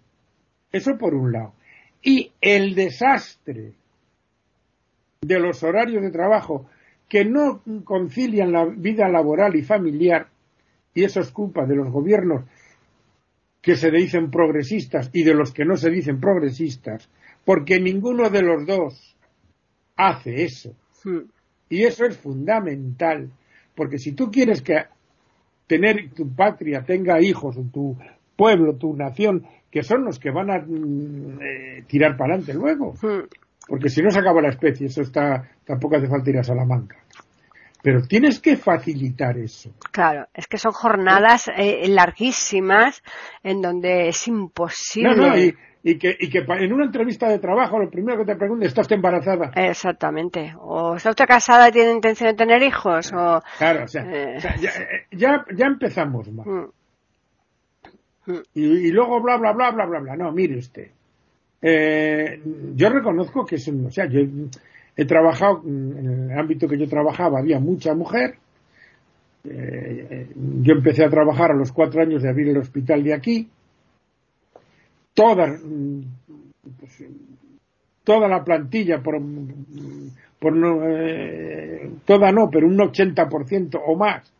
eso 0.71 0.97
por 0.97 1.13
un 1.15 1.31
lado, 1.31 1.53
y 2.01 2.31
el 2.41 2.75
desastre 2.75 3.73
de 5.21 5.39
los 5.39 5.63
horarios 5.63 6.03
de 6.03 6.11
trabajo 6.11 6.67
que 7.07 7.23
no 7.23 7.61
concilian 7.83 8.51
la 8.51 8.65
vida 8.65 9.07
laboral 9.07 9.55
y 9.55 9.63
familiar, 9.63 10.27
y 10.93 11.03
eso 11.03 11.19
es 11.21 11.31
culpa 11.31 11.65
de 11.65 11.75
los 11.75 11.89
gobiernos 11.91 12.43
que 13.61 13.75
se 13.75 13.89
dicen 13.91 14.29
progresistas 14.29 15.09
y 15.13 15.23
de 15.23 15.33
los 15.33 15.51
que 15.53 15.65
no 15.65 15.77
se 15.77 15.89
dicen 15.89 16.19
progresistas, 16.19 17.09
porque 17.45 17.79
ninguno 17.79 18.29
de 18.29 18.41
los 18.41 18.65
dos 18.65 19.14
hace 19.95 20.43
eso. 20.43 20.75
mm, 21.03 21.19
Y 21.69 21.83
eso 21.83 22.05
es 22.05 22.17
fundamental, 22.17 23.29
porque 23.75 23.97
si 23.97 24.13
tú 24.13 24.29
quieres 24.29 24.61
que 24.61 24.85
tener 25.67 26.11
tu 26.13 26.33
patria 26.33 26.83
tenga 26.83 27.19
hijos, 27.21 27.57
tu 27.71 27.97
pueblo, 28.35 28.75
tu 28.75 28.95
nación, 28.95 29.45
que 29.71 29.83
son 29.83 30.05
los 30.05 30.19
que 30.19 30.31
van 30.31 30.51
a 30.51 30.59
mm, 30.59 31.39
eh, 31.41 31.83
tirar 31.87 32.15
para 32.17 32.35
adelante 32.35 32.53
luego, 32.53 32.93
mm. 33.01 33.27
porque 33.67 33.89
si 33.89 34.01
no 34.01 34.11
se 34.11 34.19
acaba 34.19 34.41
la 34.41 34.49
especie, 34.49 34.87
eso 34.87 35.01
está, 35.01 35.49
tampoco 35.65 35.97
hace 35.97 36.07
falta 36.07 36.29
ir 36.29 36.37
a 36.37 36.43
Salamanca. 36.43 36.97
Pero 37.81 38.01
tienes 38.01 38.39
que 38.39 38.57
facilitar 38.57 39.37
eso. 39.37 39.69
Claro, 39.91 40.27
es 40.33 40.47
que 40.47 40.57
son 40.57 40.71
jornadas 40.71 41.51
eh, 41.55 41.87
larguísimas 41.87 43.03
en 43.43 43.61
donde 43.61 44.07
es 44.07 44.27
imposible. 44.27 45.15
No, 45.15 45.27
no, 45.27 45.37
y, 45.37 45.53
y 45.88 45.99
que, 45.99 46.17
y 46.19 46.31
que 46.31 46.39
en 46.39 46.73
una 46.73 46.86
entrevista 46.86 47.29
de 47.29 47.38
trabajo 47.38 47.77
lo 47.77 47.91
primero 47.91 48.17
que 48.17 48.25
te 48.25 48.36
pregunten, 48.36 48.67
¿estás 48.67 48.91
embarazada? 48.91 49.51
Exactamente. 49.53 50.55
O 50.59 50.95
está 50.95 51.11
usted 51.11 51.25
casada 51.27 51.69
y 51.69 51.73
tiene 51.73 51.91
intención 51.91 52.31
de 52.31 52.36
tener 52.36 52.63
hijos, 52.63 53.13
o... 53.13 53.39
Claro, 53.59 53.83
o 53.83 53.88
sea, 53.88 54.01
Eh. 54.03 54.38
o 54.38 54.41
sea, 54.41 54.55
ya, 54.55 54.69
eh, 54.71 55.05
ya, 55.11 55.45
ya 55.55 55.67
empezamos 55.67 56.31
mal. 56.31 56.47
Mm, 58.25 58.31
y, 58.55 58.63
y 58.88 58.91
luego 58.91 59.21
bla 59.21 59.38
bla 59.38 59.53
bla 59.53 59.69
bla 59.69 59.86
bla 59.86 59.99
bla. 59.99 60.15
No, 60.15 60.31
mire 60.31 60.57
usted. 60.57 60.88
Eh, 61.61 62.41
yo 62.73 62.89
reconozco 62.89 63.45
que 63.45 63.57
es 63.57 63.67
un, 63.67 63.86
o 63.86 63.91
sea, 63.91 64.07
yo 64.07 64.21
he 64.97 65.05
trabajado 65.05 65.61
mm, 65.63 65.97
en 65.99 66.31
el 66.31 66.39
ámbito 66.39 66.67
que 66.67 66.79
yo 66.79 66.89
trabajaba 66.89 67.38
había 67.38 67.59
mucha 67.59 67.93
mujer. 67.93 68.38
Eh, 69.47 70.29
yo 70.63 70.73
empecé 70.73 71.05
a 71.05 71.11
trabajar 71.11 71.51
a 71.51 71.55
los 71.55 71.71
cuatro 71.71 72.01
años 72.01 72.23
de 72.23 72.29
abrir 72.29 72.49
el 72.49 72.57
hospital 72.57 73.03
de 73.03 73.13
aquí. 73.13 73.49
Todas, 75.16 75.59
pues, 76.80 77.03
toda 78.03 78.28
la 78.28 78.43
plantilla 78.43 79.01
por, 79.01 79.20
por 80.39 80.55
no, 80.55 80.88
eh, 80.88 81.89
toda 82.05 82.32
no, 82.32 82.49
pero 82.51 82.68
un 82.68 82.78
80% 82.78 83.82
o 83.84 83.95
más 83.97 84.32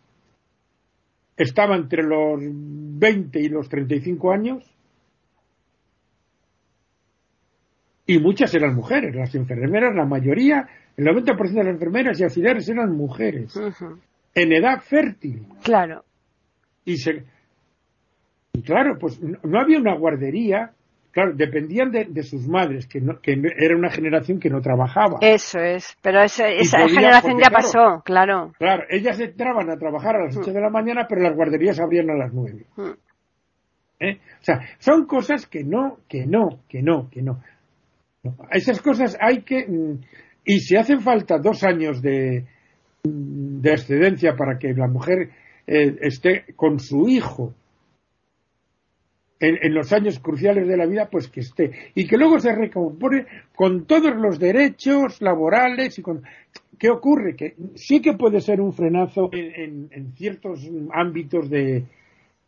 estaba 1.38 1.76
entre 1.76 2.04
los 2.04 2.40
20 2.40 3.40
y 3.40 3.50
los 3.50 3.68
35 3.68 4.32
años. 4.32 4.64
Y 8.08 8.20
muchas 8.20 8.54
eran 8.54 8.76
mujeres, 8.76 9.16
las 9.16 9.34
enfermeras, 9.34 9.96
la 9.96 10.06
mayoría, 10.06 10.68
el 10.96 11.06
90% 11.06 11.50
de 11.50 11.64
las 11.64 11.74
enfermeras 11.74 12.20
y 12.20 12.24
auxiliares 12.24 12.70
eran 12.70 12.92
mujeres. 12.92 13.60
En 14.36 14.54
edad 14.54 14.80
fértil. 14.82 15.48
Claro. 15.64 16.04
y 16.84 16.98
se 16.98 17.24
y 18.58 18.62
claro, 18.62 18.98
pues 19.00 19.22
no, 19.22 19.38
no 19.44 19.60
había 19.60 19.80
una 19.80 19.96
guardería, 19.96 20.72
claro, 21.12 21.34
dependían 21.36 21.92
de, 21.92 22.06
de 22.06 22.24
sus 22.24 22.48
madres, 22.48 22.88
que, 22.88 23.02
no- 23.02 23.20
que 23.22 23.34
era 23.58 23.76
una 23.76 23.90
generación 23.90 24.40
que 24.40 24.50
no 24.50 24.62
trabajaba. 24.62 25.18
Eso 25.22 25.60
es. 25.60 25.96
Pero 26.02 26.22
esa, 26.24 26.48
esa 26.50 26.80
podía, 26.80 26.96
generación 26.96 27.34
porque, 27.34 27.44
ya 27.44 27.50
claro, 27.50 27.64
pasó, 27.64 28.02
claro. 28.06 28.52
Claro, 28.58 28.84
ellas 28.90 29.20
entraban 29.20 29.70
a 29.70 29.78
trabajar 29.78 30.16
a 30.16 30.26
las 30.26 30.38
8 30.38 30.52
de 30.54 30.62
la 30.62 30.70
mañana, 30.70 31.06
pero 31.08 31.22
las 31.22 31.36
guarderías 31.36 31.80
abrían 31.80 32.10
a 32.10 32.16
las 32.16 32.34
9. 32.34 32.66
Mm. 32.78 32.90
¿Eh? 34.00 34.18
O 34.42 34.44
sea, 34.44 34.60
son 34.80 35.06
cosas 35.06 35.48
que 35.48 35.64
no, 35.64 35.98
que 36.10 36.26
no, 36.26 36.60
que 36.68 36.82
no, 36.82 37.10
que 37.10 37.22
no. 37.22 37.42
No, 38.24 38.36
Esas 38.52 38.82
cosas 38.82 39.18
hay 39.22 39.42
que. 39.44 39.66
mm, 39.68 40.02
Y 40.46 40.60
si 40.60 40.76
hacen 40.76 41.00
falta 41.02 41.38
dos 41.40 41.64
años 41.64 42.02
de, 42.02 42.44
mm, 43.06 43.62
de 43.62 43.72
excedencia 43.72 44.36
para 44.36 44.58
que 44.60 44.74
la 44.74 44.88
mujer 44.88 45.30
eh, 45.68 45.96
esté 46.02 46.44
con 46.56 46.80
su 46.80 47.08
hijo 47.08 47.54
en, 49.40 49.58
en 49.62 49.74
los 49.74 49.92
años 49.94 50.20
cruciales 50.20 50.68
de 50.68 50.78
la 50.78 50.86
vida, 50.86 51.10
pues 51.12 51.28
que 51.28 51.42
esté. 51.42 51.72
Y 51.96 52.08
que 52.08 52.18
luego 52.18 52.40
se 52.40 52.54
recompone 52.56 53.26
con 53.56 53.86
todos 53.86 54.16
los 54.16 54.40
derechos 54.40 55.22
laborales 55.22 55.98
y 56.00 56.02
con. 56.02 56.24
¿Qué 56.78 56.90
ocurre? 56.90 57.36
Que 57.36 57.56
sí 57.76 58.02
que 58.02 58.14
puede 58.14 58.42
ser 58.42 58.60
un 58.62 58.74
frenazo 58.74 59.30
en, 59.32 59.56
en- 59.56 59.90
en 59.92 60.14
ciertos 60.14 60.70
ámbitos 60.94 61.50
de, 61.50 61.84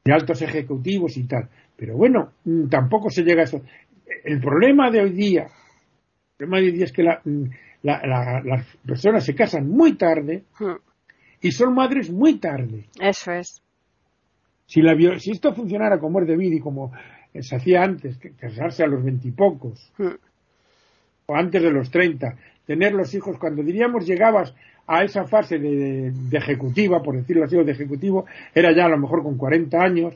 de 0.04 0.14
altos 0.14 0.42
ejecutivos 0.42 1.16
y 1.18 1.24
tal. 1.28 1.48
Pero 1.78 1.96
bueno, 1.96 2.32
mm, 2.44 2.68
tampoco 2.68 3.10
se 3.10 3.24
llega 3.24 3.42
a 3.42 3.46
eso. 3.46 3.62
El 4.24 4.40
problema 4.42 4.90
de 4.92 5.02
hoy 5.02 5.12
día, 5.12 5.44
el 5.44 6.38
problema 6.38 6.58
de 6.60 6.66
hoy 6.66 6.72
día 6.72 6.86
es 6.86 6.92
que 6.92 7.04
la- 7.04 7.22
mm, 7.24 7.44
la- 7.84 8.02
la- 8.06 8.42
las 8.44 8.66
personas 8.86 9.24
se 9.26 9.36
casan 9.36 9.70
muy 9.70 9.96
tarde 9.98 10.44
Mm. 10.60 10.76
y 11.42 11.52
son 11.52 11.74
madres 11.76 12.12
muy 12.12 12.38
tarde. 12.40 12.86
Eso 13.00 13.32
es. 13.32 13.62
Si, 14.68 14.82
la, 14.82 14.96
si 15.20 15.32
esto 15.32 15.54
funcionara 15.54 15.98
como 16.00 16.20
es 16.22 16.28
debido 16.28 16.56
y 16.56 16.60
como 16.60 16.92
eh, 17.34 17.42
se 17.42 17.56
hacía 17.56 17.84
antes, 17.84 18.18
que 18.18 18.32
casarse 18.32 18.84
a 18.84 18.88
los 18.88 19.04
veintipocos 19.04 19.92
o 21.26 21.36
antes 21.36 21.62
de 21.62 21.72
los 21.72 21.90
treinta, 21.90 22.36
tener 22.66 22.94
los 22.94 23.14
hijos, 23.14 23.38
cuando 23.40 23.64
diríamos 23.64 24.06
llegabas 24.06 24.54
a 24.88 25.04
esa 25.04 25.26
fase 25.26 25.58
de, 25.58 26.12
de 26.12 26.38
ejecutiva, 26.38 27.02
por 27.02 27.16
decirlo 27.18 27.46
así, 27.46 27.56
o 27.58 27.64
de 27.64 27.72
ejecutivo, 27.72 28.26
era 28.54 28.74
ya 28.76 28.86
a 28.86 28.90
lo 28.90 28.98
mejor 28.98 29.24
con 29.24 29.38
40 29.38 29.78
años, 29.82 30.14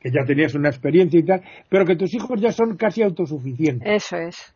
que 0.00 0.10
ya 0.10 0.24
tenías 0.26 0.54
una 0.54 0.68
experiencia 0.68 1.18
y 1.18 1.22
tal, 1.22 1.42
pero 1.68 1.84
que 1.86 1.96
tus 1.96 2.12
hijos 2.14 2.40
ya 2.40 2.52
son 2.52 2.76
casi 2.76 3.02
autosuficientes. 3.02 3.88
Eso 4.04 4.16
es. 4.16 4.54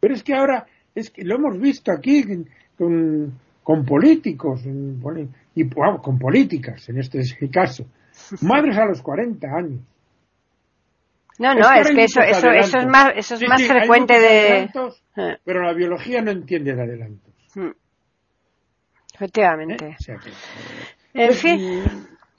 Pero 0.00 0.14
es 0.14 0.22
que 0.22 0.34
ahora, 0.34 0.66
es 0.94 1.10
que 1.10 1.24
lo 1.24 1.36
hemos 1.36 1.58
visto 1.58 1.90
aquí 1.92 2.24
con, 2.76 3.32
con 3.62 3.84
políticos 3.84 4.64
en- 4.64 5.00
y 5.56 5.68
con 5.68 6.18
políticas 6.18 6.88
en 6.88 6.98
este 6.98 7.20
caso. 7.52 7.84
Madres 8.42 8.76
a 8.78 8.84
los 8.86 9.02
40 9.02 9.46
años. 9.48 9.80
No, 11.38 11.54
no, 11.54 11.70
es 11.72 11.90
que 11.90 12.04
eso, 12.04 12.20
eso, 12.22 12.50
eso 12.50 12.78
es 12.78 12.86
más, 12.86 13.12
eso 13.14 13.34
es 13.34 13.40
Sí, 13.40 13.46
más 13.46 13.60
sí, 13.60 13.68
frecuente 13.68 14.18
de... 14.18 14.70
Eh, 15.16 15.36
pero 15.44 15.62
la 15.62 15.74
biología 15.74 16.22
no 16.22 16.30
entiende 16.30 16.74
de 16.74 16.82
adelantos. 16.82 17.34
mm. 17.54 17.66
¿eh? 17.66 17.72
Efectivamente. 19.14 19.96
O 19.98 20.02
sea 20.02 20.16
que- 20.18 20.30
En 21.22 21.30
es 21.30 21.40
fin, 21.40 21.84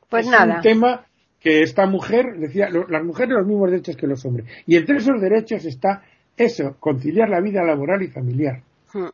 pues 0.09 0.25
es 0.25 0.31
nada. 0.31 0.55
un 0.57 0.61
tema 0.61 1.05
que 1.39 1.61
esta 1.61 1.85
mujer 1.87 2.25
decía 2.37 2.69
lo- 2.69 2.87
las 2.87 3.03
mujeres 3.03 3.33
los 3.33 3.47
mismos 3.47 3.69
derechos 3.71 3.95
que 3.97 4.07
los 4.07 4.23
hombres 4.25 4.47
y 4.65 4.75
entre 4.75 4.97
esos 4.97 5.19
derechos 5.21 5.65
está 5.65 6.03
eso 6.35 6.75
conciliar 6.79 7.29
la 7.29 7.39
vida 7.41 7.63
laboral 7.63 8.01
y 8.03 8.07
familiar 8.07 8.61
Mm. 8.93 9.07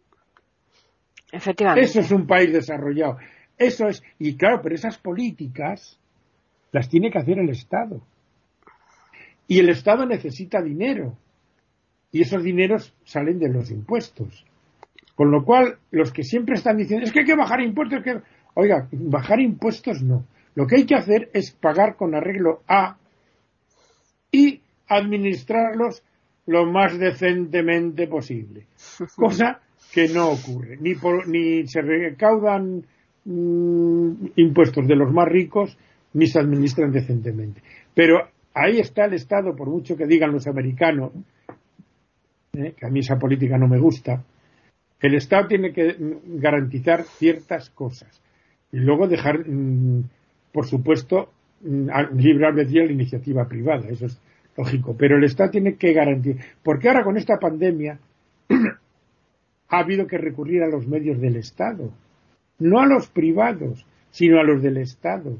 Efectivamente. 1.32 1.86
eso 1.86 2.00
es 2.02 2.12
un 2.12 2.28
país 2.28 2.52
desarrollado 2.54 3.18
eso 3.58 3.88
es 3.88 4.04
y 4.20 4.36
claro 4.38 4.62
pero 4.62 4.76
esas 4.76 4.98
políticas 4.98 6.00
las 6.74 6.90
tiene 6.90 7.10
que 7.10 7.20
hacer 7.20 7.40
el 7.40 7.50
Estado. 7.50 8.02
Y 9.48 9.60
el 9.60 9.70
Estado 9.70 10.06
necesita 10.06 10.62
dinero. 10.62 11.16
Y 12.12 12.22
esos 12.22 12.44
dineros 12.44 12.94
salen 13.06 13.40
de 13.40 13.48
los 13.50 13.72
impuestos. 13.72 14.46
Con 15.16 15.32
lo 15.32 15.46
cual 15.46 15.78
los 15.92 16.12
que 16.12 16.24
siempre 16.24 16.56
están 16.56 16.76
diciendo 16.78 17.06
es 17.06 17.12
que 17.14 17.20
hay 17.20 17.26
que 17.26 17.36
bajar 17.36 17.62
impuestos 17.62 18.04
que 18.04 18.20
oiga 18.56 18.88
bajar 18.92 19.40
impuestos 19.40 20.02
no. 20.04 20.26
Lo 20.56 20.68
que 20.68 20.78
hay 20.78 20.86
que 20.86 20.96
hacer 20.96 21.30
es 21.34 21.52
pagar 21.52 21.96
con 21.96 22.14
arreglo 22.16 22.62
a 22.68 22.98
y 24.32 24.62
administrarlos 24.88 26.04
lo 26.48 26.66
más 26.66 26.98
decentemente 26.98 28.08
posible. 28.08 28.66
Cosa 29.16 29.62
que 29.94 30.08
no 30.10 30.30
ocurre. 30.32 30.78
Ni 30.80 30.96
por- 30.96 31.28
ni 31.28 31.68
se 31.68 31.82
recaudan 31.82 32.84
mm, 33.26 34.12
impuestos 34.36 34.88
de 34.88 34.96
los 34.96 35.12
más 35.14 35.28
ricos 35.28 35.78
ni 36.14 36.28
se 36.28 36.40
administran 36.40 36.92
decentemente 36.92 37.62
pero 37.94 38.28
ahí 38.54 38.80
está 38.80 39.06
el 39.06 39.14
Estado 39.14 39.56
por 39.56 39.70
mucho 39.70 39.96
que 39.96 40.06
digan 40.06 40.32
los 40.32 40.48
americanos 40.48 41.12
¿eh? 42.54 42.74
que 42.78 42.86
a 42.86 42.90
mí 42.90 43.00
esa 43.00 43.18
política 43.18 43.58
no 43.58 43.68
me 43.68 43.80
gusta 43.80 44.24
el 45.02 45.16
Estado 45.16 45.48
tiene 45.48 45.74
que 45.74 45.96
garantizar 46.26 47.04
ciertas 47.04 47.70
cosas 47.70 48.22
y 48.72 48.78
luego 48.78 49.08
dejar 49.08 49.48
mm, 49.48 50.04
por 50.52 50.66
supuesto 50.66 51.32
mm, 51.62 51.90
libre 52.18 52.48
albedrío 52.48 52.84
a 52.84 52.86
la 52.86 52.94
iniciativa 52.94 53.48
privada 53.48 53.88
eso 53.90 54.06
es 54.06 54.22
lógico 54.56 54.96
pero 54.98 55.18
el 55.18 55.24
Estado 55.24 55.52
tiene 55.52 55.76
que 55.76 55.94
garantizar 55.94 56.46
porque 56.64 56.88
ahora 56.88 57.04
con 57.04 57.18
esta 57.18 57.38
pandemia 57.38 58.00
ha 59.74 59.80
habido 59.80 60.06
que 60.06 60.20
recurrir 60.20 60.62
a 60.62 60.68
los 60.68 60.88
medios 60.88 61.20
del 61.20 61.36
Estado, 61.36 61.92
no 62.60 62.80
a 62.80 62.86
los 62.86 63.08
privados, 63.08 63.86
sino 64.12 64.40
a 64.40 64.44
los 64.44 64.62
del 64.62 64.78
Estado. 64.78 65.40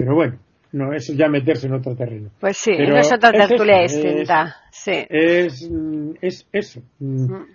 Pero 0.00 0.14
bueno, 0.14 0.38
no, 0.72 0.94
eso 0.94 1.12
ya 1.12 1.28
meterse 1.28 1.66
en 1.66 1.74
otro 1.74 1.94
terreno. 1.94 2.30
Pues 2.40 2.56
sí, 2.56 2.72
Pero 2.74 2.96
es 2.96 3.12
otra 3.12 3.32
tertulia 3.32 3.82
distinta. 3.82 4.56
Es, 4.70 4.78
sí. 4.78 4.92
es, 5.10 5.70
mm, 5.70 6.12
es 6.22 6.48
eso. 6.50 6.80
Mm, 7.00 7.34
mm. 7.34 7.46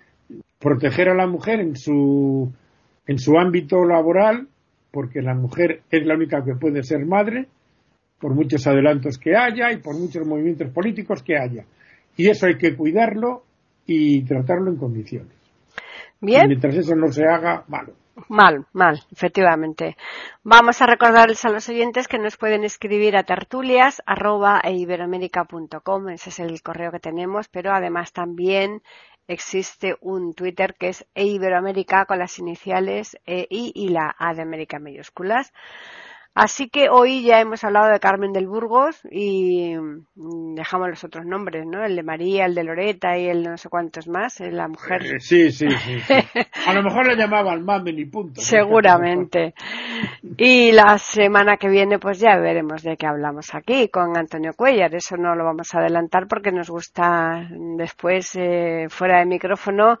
Proteger 0.60 1.08
a 1.08 1.16
la 1.16 1.26
mujer 1.26 1.58
en 1.58 1.74
su, 1.74 2.48
en 3.04 3.18
su 3.18 3.36
ámbito 3.36 3.84
laboral, 3.84 4.46
porque 4.92 5.22
la 5.22 5.34
mujer 5.34 5.82
es 5.90 6.06
la 6.06 6.14
única 6.14 6.44
que 6.44 6.54
puede 6.54 6.84
ser 6.84 7.04
madre, 7.04 7.48
por 8.20 8.32
muchos 8.32 8.64
adelantos 8.68 9.18
que 9.18 9.34
haya 9.34 9.72
y 9.72 9.78
por 9.78 9.98
muchos 9.98 10.24
movimientos 10.24 10.70
políticos 10.70 11.24
que 11.24 11.36
haya. 11.36 11.64
Y 12.16 12.30
eso 12.30 12.46
hay 12.46 12.56
que 12.56 12.76
cuidarlo 12.76 13.42
y 13.86 14.22
tratarlo 14.22 14.70
en 14.70 14.76
condiciones. 14.76 15.32
Bien. 16.20 16.46
mientras 16.46 16.76
eso 16.76 16.94
no 16.94 17.08
se 17.08 17.24
haga, 17.24 17.64
malo. 17.66 17.92
Mal, 18.28 18.66
mal, 18.72 19.02
efectivamente. 19.12 19.94
Vamos 20.42 20.80
a 20.80 20.86
recordarles 20.86 21.44
a 21.44 21.50
los 21.50 21.68
oyentes 21.68 22.08
que 22.08 22.18
nos 22.18 22.38
pueden 22.38 22.64
escribir 22.64 23.14
a 23.14 23.24
tertulias 23.24 24.02
ese 26.08 26.30
es 26.30 26.38
el 26.40 26.62
correo 26.62 26.90
que 26.90 26.98
tenemos, 26.98 27.48
pero 27.48 27.72
además 27.72 28.14
también 28.14 28.82
existe 29.28 29.96
un 30.00 30.32
Twitter 30.32 30.76
que 30.78 30.88
es 30.88 31.06
eiberoamérica 31.14 32.06
con 32.06 32.18
las 32.18 32.38
iniciales 32.38 33.18
E 33.26 33.46
y 33.50 33.88
la 33.90 34.14
A 34.18 34.32
de 34.32 34.42
América 34.42 34.78
mayúsculas. 34.78 35.52
Así 36.36 36.68
que 36.68 36.90
hoy 36.90 37.22
ya 37.22 37.40
hemos 37.40 37.64
hablado 37.64 37.90
de 37.90 37.98
Carmen 37.98 38.30
del 38.34 38.46
Burgos 38.46 39.00
y 39.10 39.74
mm, 39.74 40.54
dejamos 40.54 40.90
los 40.90 41.02
otros 41.02 41.24
nombres, 41.24 41.64
¿no? 41.64 41.82
El 41.82 41.96
de 41.96 42.02
María, 42.02 42.44
el 42.44 42.54
de 42.54 42.62
Loreta 42.62 43.16
y 43.16 43.26
el 43.26 43.42
de 43.42 43.48
no 43.48 43.56
sé 43.56 43.70
cuántos 43.70 44.06
más, 44.06 44.38
eh, 44.42 44.50
la 44.50 44.68
mujer. 44.68 45.06
Eh, 45.06 45.18
sí, 45.18 45.50
sí, 45.50 45.66
sí, 45.70 45.98
A 46.66 46.74
lo 46.74 46.82
mejor 46.82 47.06
le 47.06 47.16
llamaban 47.16 47.64
Mamen 47.64 47.98
y 47.98 48.04
punto. 48.04 48.42
Seguramente. 48.42 49.54
Y 50.36 50.72
la 50.72 50.98
semana 50.98 51.56
que 51.56 51.70
viene 51.70 51.98
pues 51.98 52.20
ya 52.20 52.36
veremos 52.36 52.82
de 52.82 52.98
qué 52.98 53.06
hablamos 53.06 53.54
aquí 53.54 53.88
con 53.88 54.14
Antonio 54.14 54.52
Cuellar. 54.54 54.94
Eso 54.94 55.16
no 55.16 55.34
lo 55.34 55.42
vamos 55.42 55.74
a 55.74 55.78
adelantar 55.78 56.28
porque 56.28 56.52
nos 56.52 56.68
gusta 56.68 57.48
después, 57.78 58.36
eh, 58.36 58.88
fuera 58.90 59.20
de 59.20 59.24
micrófono, 59.24 59.98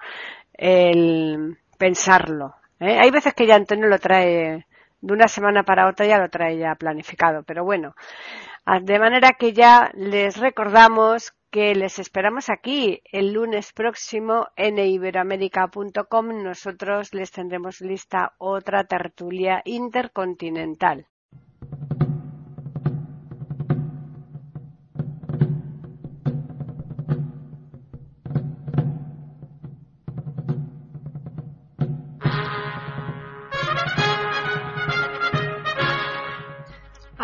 el 0.52 1.56
pensarlo. 1.78 2.56
Hay 2.78 3.10
veces 3.10 3.32
que 3.32 3.46
ya 3.46 3.54
Antonio 3.54 3.86
lo 3.86 3.98
trae 3.98 4.66
de 5.06 5.12
una 5.12 5.28
semana 5.28 5.62
para 5.62 5.86
otra 5.88 6.04
ya 6.04 6.18
lo 6.18 6.28
trae 6.28 6.58
ya 6.58 6.74
planificado. 6.74 7.44
Pero 7.44 7.64
bueno, 7.64 7.94
ah, 8.64 8.80
de 8.80 8.98
manera 8.98 9.34
que 9.38 9.52
ya 9.52 9.90
les 9.94 10.36
recordamos 10.36 11.32
que 11.50 11.76
les 11.76 12.00
esperamos 12.00 12.50
aquí 12.50 13.02
el 13.12 13.32
lunes 13.32 13.72
próximo 13.72 14.48
en 14.56 14.78
iberoamérica.com. 14.78 16.42
Nosotros 16.42 17.14
les 17.14 17.30
tendremos 17.30 17.80
lista 17.80 18.34
otra 18.38 18.82
tertulia 18.84 19.62
intercontinental. 19.64 21.06